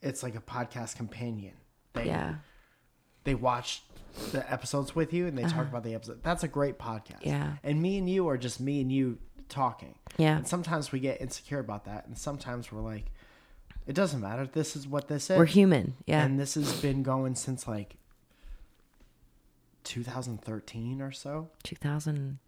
it's 0.01 0.23
like 0.23 0.35
a 0.35 0.41
podcast 0.41 0.95
companion. 0.95 1.53
They, 1.93 2.05
yeah, 2.05 2.35
they 3.25 3.35
watch 3.35 3.83
the 4.31 4.49
episodes 4.51 4.95
with 4.95 5.13
you 5.13 5.27
and 5.27 5.37
they 5.37 5.43
talk 5.43 5.67
about 5.67 5.83
the 5.83 5.93
episode. 5.95 6.23
That's 6.23 6.43
a 6.43 6.47
great 6.47 6.77
podcast. 6.79 7.15
Uh-huh. 7.15 7.29
Yeah. 7.29 7.53
And 7.63 7.81
me 7.81 7.97
and 7.97 8.09
you 8.09 8.27
are 8.29 8.37
just 8.37 8.59
me 8.59 8.81
and 8.81 8.91
you 8.91 9.17
talking. 9.49 9.95
Yeah. 10.17 10.37
And 10.37 10.47
sometimes 10.47 10.91
we 10.91 10.99
get 10.99 11.21
insecure 11.21 11.59
about 11.59 11.85
that. 11.85 12.07
And 12.07 12.17
sometimes 12.17 12.71
we're 12.71 12.81
like, 12.81 13.11
it 13.87 13.93
doesn't 13.93 14.21
matter. 14.21 14.47
This 14.47 14.75
is 14.75 14.87
what 14.87 15.07
this 15.07 15.29
is. 15.29 15.37
we're 15.37 15.45
human. 15.45 15.95
Yeah, 16.05 16.23
And 16.23 16.39
this 16.39 16.55
has 16.55 16.81
been 16.81 17.03
going 17.03 17.35
since 17.35 17.67
like 17.67 17.97
2013 19.83 21.01
or 21.01 21.11
so, 21.11 21.49
2013, 21.63 22.39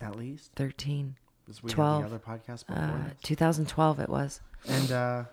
at 0.00 0.16
least. 0.16 0.54
12, 0.56 0.72
Because 1.44 1.62
we 1.62 1.70
had 1.70 1.74
12, 1.74 2.02
the 2.02 2.06
other 2.06 2.18
podcast 2.18 2.66
before 2.66 2.82
uh, 2.82 3.10
2012 3.22 4.00
it 4.00 4.08
was. 4.08 4.40
And, 4.68 4.92
uh, 4.92 5.24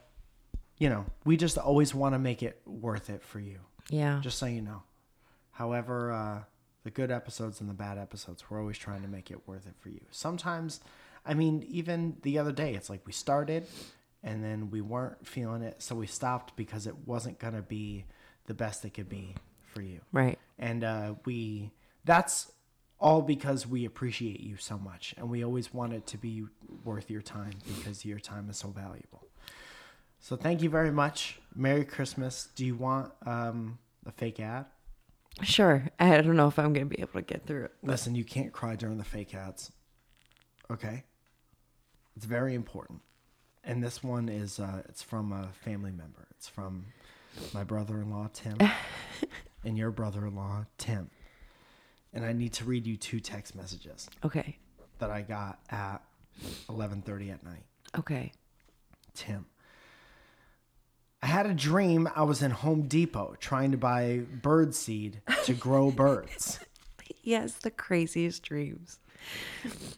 you 0.79 0.89
know, 0.89 1.05
we 1.25 1.37
just 1.37 1.57
always 1.57 1.93
want 1.93 2.15
to 2.15 2.19
make 2.19 2.41
it 2.41 2.61
worth 2.65 3.09
it 3.09 3.21
for 3.21 3.39
you. 3.39 3.59
Yeah, 3.89 4.19
just 4.21 4.37
so 4.37 4.45
you 4.45 4.61
know. 4.61 4.83
However, 5.51 6.11
uh, 6.11 6.43
the 6.83 6.91
good 6.91 7.11
episodes 7.11 7.59
and 7.59 7.69
the 7.69 7.73
bad 7.73 7.97
episodes, 7.97 8.43
we're 8.49 8.59
always 8.59 8.77
trying 8.77 9.01
to 9.01 9.07
make 9.07 9.29
it 9.31 9.47
worth 9.47 9.67
it 9.67 9.75
for 9.79 9.89
you. 9.89 10.01
Sometimes, 10.11 10.79
I 11.25 11.33
mean, 11.33 11.65
even 11.67 12.17
the 12.21 12.39
other 12.39 12.51
day, 12.51 12.75
it's 12.75 12.89
like 12.89 13.05
we 13.05 13.11
started 13.11 13.67
and 14.23 14.43
then 14.43 14.69
we 14.69 14.81
weren't 14.81 15.25
feeling 15.27 15.61
it, 15.61 15.81
so 15.81 15.95
we 15.95 16.07
stopped 16.07 16.55
because 16.55 16.87
it 16.87 16.95
wasn't 17.05 17.39
going 17.39 17.53
to 17.53 17.61
be 17.61 18.05
the 18.47 18.53
best 18.53 18.83
it 18.85 18.93
could 18.93 19.09
be 19.09 19.35
for 19.73 19.81
you. 19.81 20.01
right. 20.11 20.39
And 20.57 20.83
uh, 20.83 21.15
we, 21.25 21.71
that's 22.03 22.51
all 22.99 23.21
because 23.21 23.65
we 23.65 23.85
appreciate 23.85 24.39
you 24.39 24.57
so 24.57 24.77
much 24.77 25.13
and 25.17 25.29
we 25.29 25.43
always 25.43 25.73
want 25.73 25.93
it 25.93 26.05
to 26.07 26.17
be 26.17 26.43
worth 26.83 27.09
your 27.09 27.21
time 27.21 27.53
because 27.77 28.03
your 28.03 28.19
time 28.19 28.49
is 28.49 28.57
so 28.57 28.69
valuable. 28.69 29.28
So 30.19 30.35
thank 30.35 30.61
you 30.61 30.69
very 30.69 30.91
much. 30.91 31.39
Merry 31.55 31.85
Christmas. 31.85 32.49
Do 32.55 32.65
you 32.65 32.75
want 32.75 33.11
um, 33.25 33.79
a 34.05 34.11
fake 34.11 34.39
ad? 34.39 34.65
Sure. 35.41 35.87
I 35.99 36.21
don't 36.21 36.35
know 36.35 36.47
if 36.47 36.59
I'm 36.59 36.73
gonna 36.73 36.85
be 36.85 36.99
able 36.99 37.13
to 37.13 37.21
get 37.21 37.45
through 37.45 37.65
it. 37.65 37.71
Listen, 37.81 38.15
you 38.15 38.25
can't 38.25 38.51
cry 38.51 38.75
during 38.75 38.97
the 38.97 39.03
fake 39.03 39.33
ads. 39.33 39.71
Okay? 40.69 41.03
It's 42.15 42.25
very 42.25 42.53
important. 42.53 43.01
And 43.63 43.81
this 43.83 44.03
one 44.03 44.29
is 44.29 44.59
uh, 44.59 44.81
it's 44.89 45.01
from 45.01 45.31
a 45.31 45.49
family 45.63 45.91
member. 45.91 46.27
It's 46.31 46.47
from 46.47 46.85
my 47.53 47.63
brother-in-law 47.63 48.29
Tim, 48.33 48.57
and 49.65 49.77
your 49.77 49.91
brother-in-law 49.91 50.65
Tim, 50.77 51.09
and 52.13 52.25
I 52.25 52.33
need 52.33 52.53
to 52.53 52.65
read 52.65 52.87
you 52.87 52.97
two 52.97 53.19
text 53.19 53.55
messages 53.55 54.09
Okay. 54.23 54.57
that 54.97 55.11
I 55.11 55.21
got 55.21 55.59
at 55.69 56.01
11:30 56.69 57.31
at 57.33 57.43
night. 57.43 57.63
Okay. 57.97 58.31
Tim. 59.13 59.45
I 61.21 61.27
had 61.27 61.45
a 61.45 61.53
dream 61.53 62.09
I 62.15 62.23
was 62.23 62.41
in 62.41 62.51
Home 62.51 62.83
Depot 62.83 63.35
trying 63.39 63.71
to 63.71 63.77
buy 63.77 64.21
bird 64.41 64.73
seed 64.73 65.21
to 65.45 65.53
grow 65.53 65.91
birds. 66.05 66.59
Yes, 67.23 67.53
the 67.53 67.71
craziest 67.71 68.43
dreams. 68.43 68.99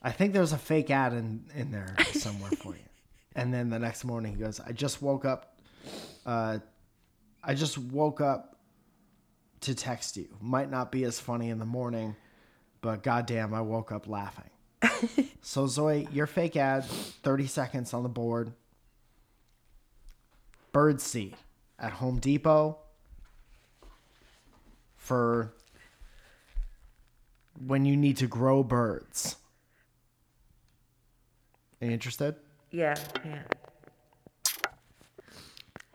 I 0.01 0.11
think 0.11 0.33
there's 0.33 0.51
a 0.51 0.57
fake 0.57 0.89
ad 0.89 1.13
in, 1.13 1.45
in 1.55 1.71
there 1.71 1.95
somewhere 2.13 2.51
for 2.51 2.73
you. 2.73 2.81
And 3.35 3.53
then 3.53 3.69
the 3.69 3.79
next 3.79 4.03
morning 4.03 4.33
he 4.33 4.39
goes, 4.39 4.59
I 4.59 4.71
just 4.71 5.01
woke 5.01 5.23
up 5.25 5.51
uh, 6.25 6.59
I 7.43 7.55
just 7.55 7.77
woke 7.77 8.21
up 8.21 8.57
to 9.61 9.75
text 9.75 10.17
you. 10.17 10.27
Might 10.41 10.69
not 10.69 10.91
be 10.91 11.03
as 11.03 11.19
funny 11.19 11.49
in 11.49 11.59
the 11.59 11.65
morning, 11.65 12.15
but 12.81 13.03
goddamn, 13.03 13.53
I 13.53 13.61
woke 13.61 13.91
up 13.91 14.07
laughing. 14.07 14.49
so 15.41 15.67
Zoe, 15.67 16.07
your 16.11 16.27
fake 16.27 16.55
ad, 16.55 16.85
30 16.85 17.47
seconds 17.47 17.93
on 17.93 18.03
the 18.03 18.09
board. 18.09 18.53
Bird 20.71 21.01
seed 21.01 21.35
at 21.77 21.91
Home 21.93 22.19
Depot 22.19 22.77
for 24.95 25.53
when 27.65 27.85
you 27.85 27.97
need 27.97 28.17
to 28.17 28.27
grow 28.27 28.63
birds. 28.63 29.35
Are 31.81 31.85
you 31.87 31.91
interested? 31.91 32.35
Yeah, 32.69 32.95
yeah. 33.25 33.43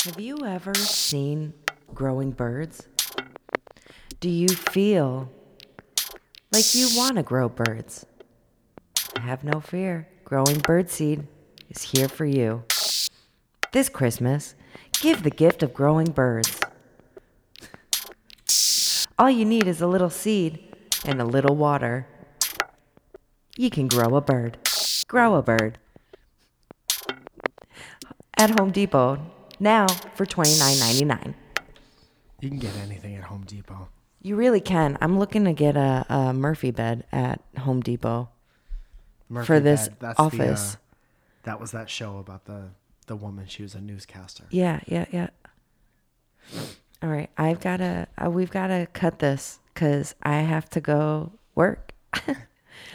Have 0.05 0.21
you 0.21 0.45
ever 0.45 0.75
seen 0.75 1.55
growing 1.95 2.31
birds? 2.31 2.87
Do 4.21 4.29
you 4.29 4.49
feel 4.49 5.31
like 6.53 6.75
you 6.75 6.89
want 6.97 7.17
to 7.17 7.23
grow 7.23 7.49
birds? 7.49 8.07
Have 9.19 9.43
no 9.43 9.61
fear. 9.61 10.09
Growing 10.25 10.57
birdseed 10.57 11.27
is 11.71 11.83
here 11.83 12.09
for 12.09 12.25
you. 12.25 12.65
This 13.73 13.89
Christmas, 13.89 14.55
give 15.01 15.23
the 15.23 15.31
gift 15.31 15.63
of 15.63 15.75
growing 15.75 16.11
birds. 16.11 16.61
All 19.19 19.31
you 19.31 19.45
need 19.45 19.67
is 19.67 19.81
a 19.81 19.87
little 19.87 20.11
seed 20.11 20.59
and 21.05 21.21
a 21.21 21.25
little 21.25 21.57
water. 21.57 22.07
You 23.57 23.71
can 23.71 23.89
grow 23.89 24.17
a 24.17 24.21
bird. 24.21 24.59
Grow 25.09 25.37
a 25.37 25.43
bird 25.43 25.79
at 28.37 28.59
Home 28.59 28.71
Depot 28.71 29.19
now 29.59 29.87
for 30.15 30.27
$29.99. 30.27 31.35
You 32.41 32.51
can 32.51 32.59
get 32.59 32.77
anything 32.77 33.17
at 33.17 33.25
Home 33.25 33.45
Depot. 33.47 33.89
You 34.21 34.37
really 34.37 34.61
can. 34.61 34.99
I'm 35.01 35.19
looking 35.19 35.45
to 35.45 35.53
get 35.53 35.77
a, 35.77 36.05
a 36.09 36.33
Murphy 36.33 36.71
bed 36.71 37.05
at 37.13 37.41
Home 37.59 37.81
Depot. 37.81 38.29
Murphy 39.29 39.47
For 39.47 39.61
this 39.61 39.89
Bed, 39.89 40.15
office. 40.19 40.73
The, 40.73 40.77
uh, 40.77 40.81
that 41.45 41.61
was 41.61 41.71
that 41.73 41.89
show 41.89 42.19
about 42.19 42.45
the 42.45 42.69
the 43.07 43.17
woman. 43.17 43.47
She 43.47 43.63
was 43.63 43.75
a 43.75 43.81
newscaster. 43.81 44.45
Yeah, 44.51 44.81
yeah, 44.87 45.07
yeah. 45.11 45.29
All 47.03 47.09
right, 47.11 47.31
I've 47.37 47.61
got 47.61 47.79
to. 47.79 48.07
Uh, 48.23 48.31
we've 48.31 48.51
got 48.51 48.69
to 48.69 48.87
cut 48.93 49.19
this 49.19 49.59
because 49.73 50.15
I 50.23 50.37
have 50.37 50.69
to 50.71 50.81
go 50.81 51.33
work. 51.55 51.93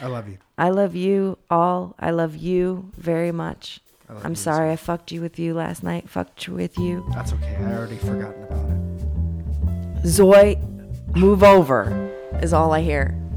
I 0.00 0.06
love 0.06 0.28
you. 0.28 0.38
I 0.58 0.70
love 0.70 0.94
you 0.94 1.38
all. 1.50 1.94
I 1.98 2.10
love 2.10 2.36
you 2.36 2.90
very 2.96 3.32
much. 3.32 3.80
I 4.08 4.28
you 4.28 4.34
sorry. 4.34 4.70
I 4.70 4.76
fucked 4.76 5.12
you 5.12 5.20
with 5.20 5.38
you 5.38 5.54
last 5.54 5.82
night. 5.82 6.08
Fucked 6.08 6.46
you 6.46 6.54
with 6.54 6.78
you. 6.78 7.04
That's 7.14 7.32
okay. 7.32 7.56
I 7.56 7.74
already 7.74 7.96
forgotten 7.96 8.42
about 8.44 8.70
it. 8.70 10.08
Zoe, 10.08 10.58
move 11.14 11.42
over, 11.42 12.10
is 12.42 12.52
all 12.52 12.72
I 12.72 12.80
hear. 12.80 13.18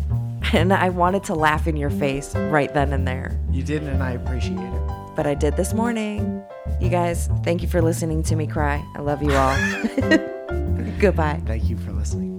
And 0.54 0.72
I 0.72 0.90
wanted 0.90 1.24
to 1.26 1.34
laugh 1.34 1.66
in 1.68 1.76
your 1.76 1.90
face 1.90 2.36
right 2.36 2.72
then 2.72 2.94
and 2.94 3.08
there. 3.08 3.38
You 3.52 3.64
didn't, 3.64 3.90
and 3.90 4.04
I 4.04 4.12
appreciate 4.12 4.60
it. 4.60 5.05
But 5.16 5.26
I 5.26 5.34
did 5.34 5.56
this 5.56 5.74
morning. 5.74 6.44
You 6.80 6.90
guys, 6.90 7.30
thank 7.44 7.62
you 7.62 7.68
for 7.68 7.82
listening 7.82 8.24
to 8.24 8.36
me 8.36 8.48
cry. 8.48 8.84
I 8.96 9.00
love 9.00 9.24
you 9.24 9.34
all. 9.34 9.56
Goodbye. 11.00 11.42
Thank 11.46 11.70
you 11.70 11.78
for 11.78 11.92
listening. 11.92 12.35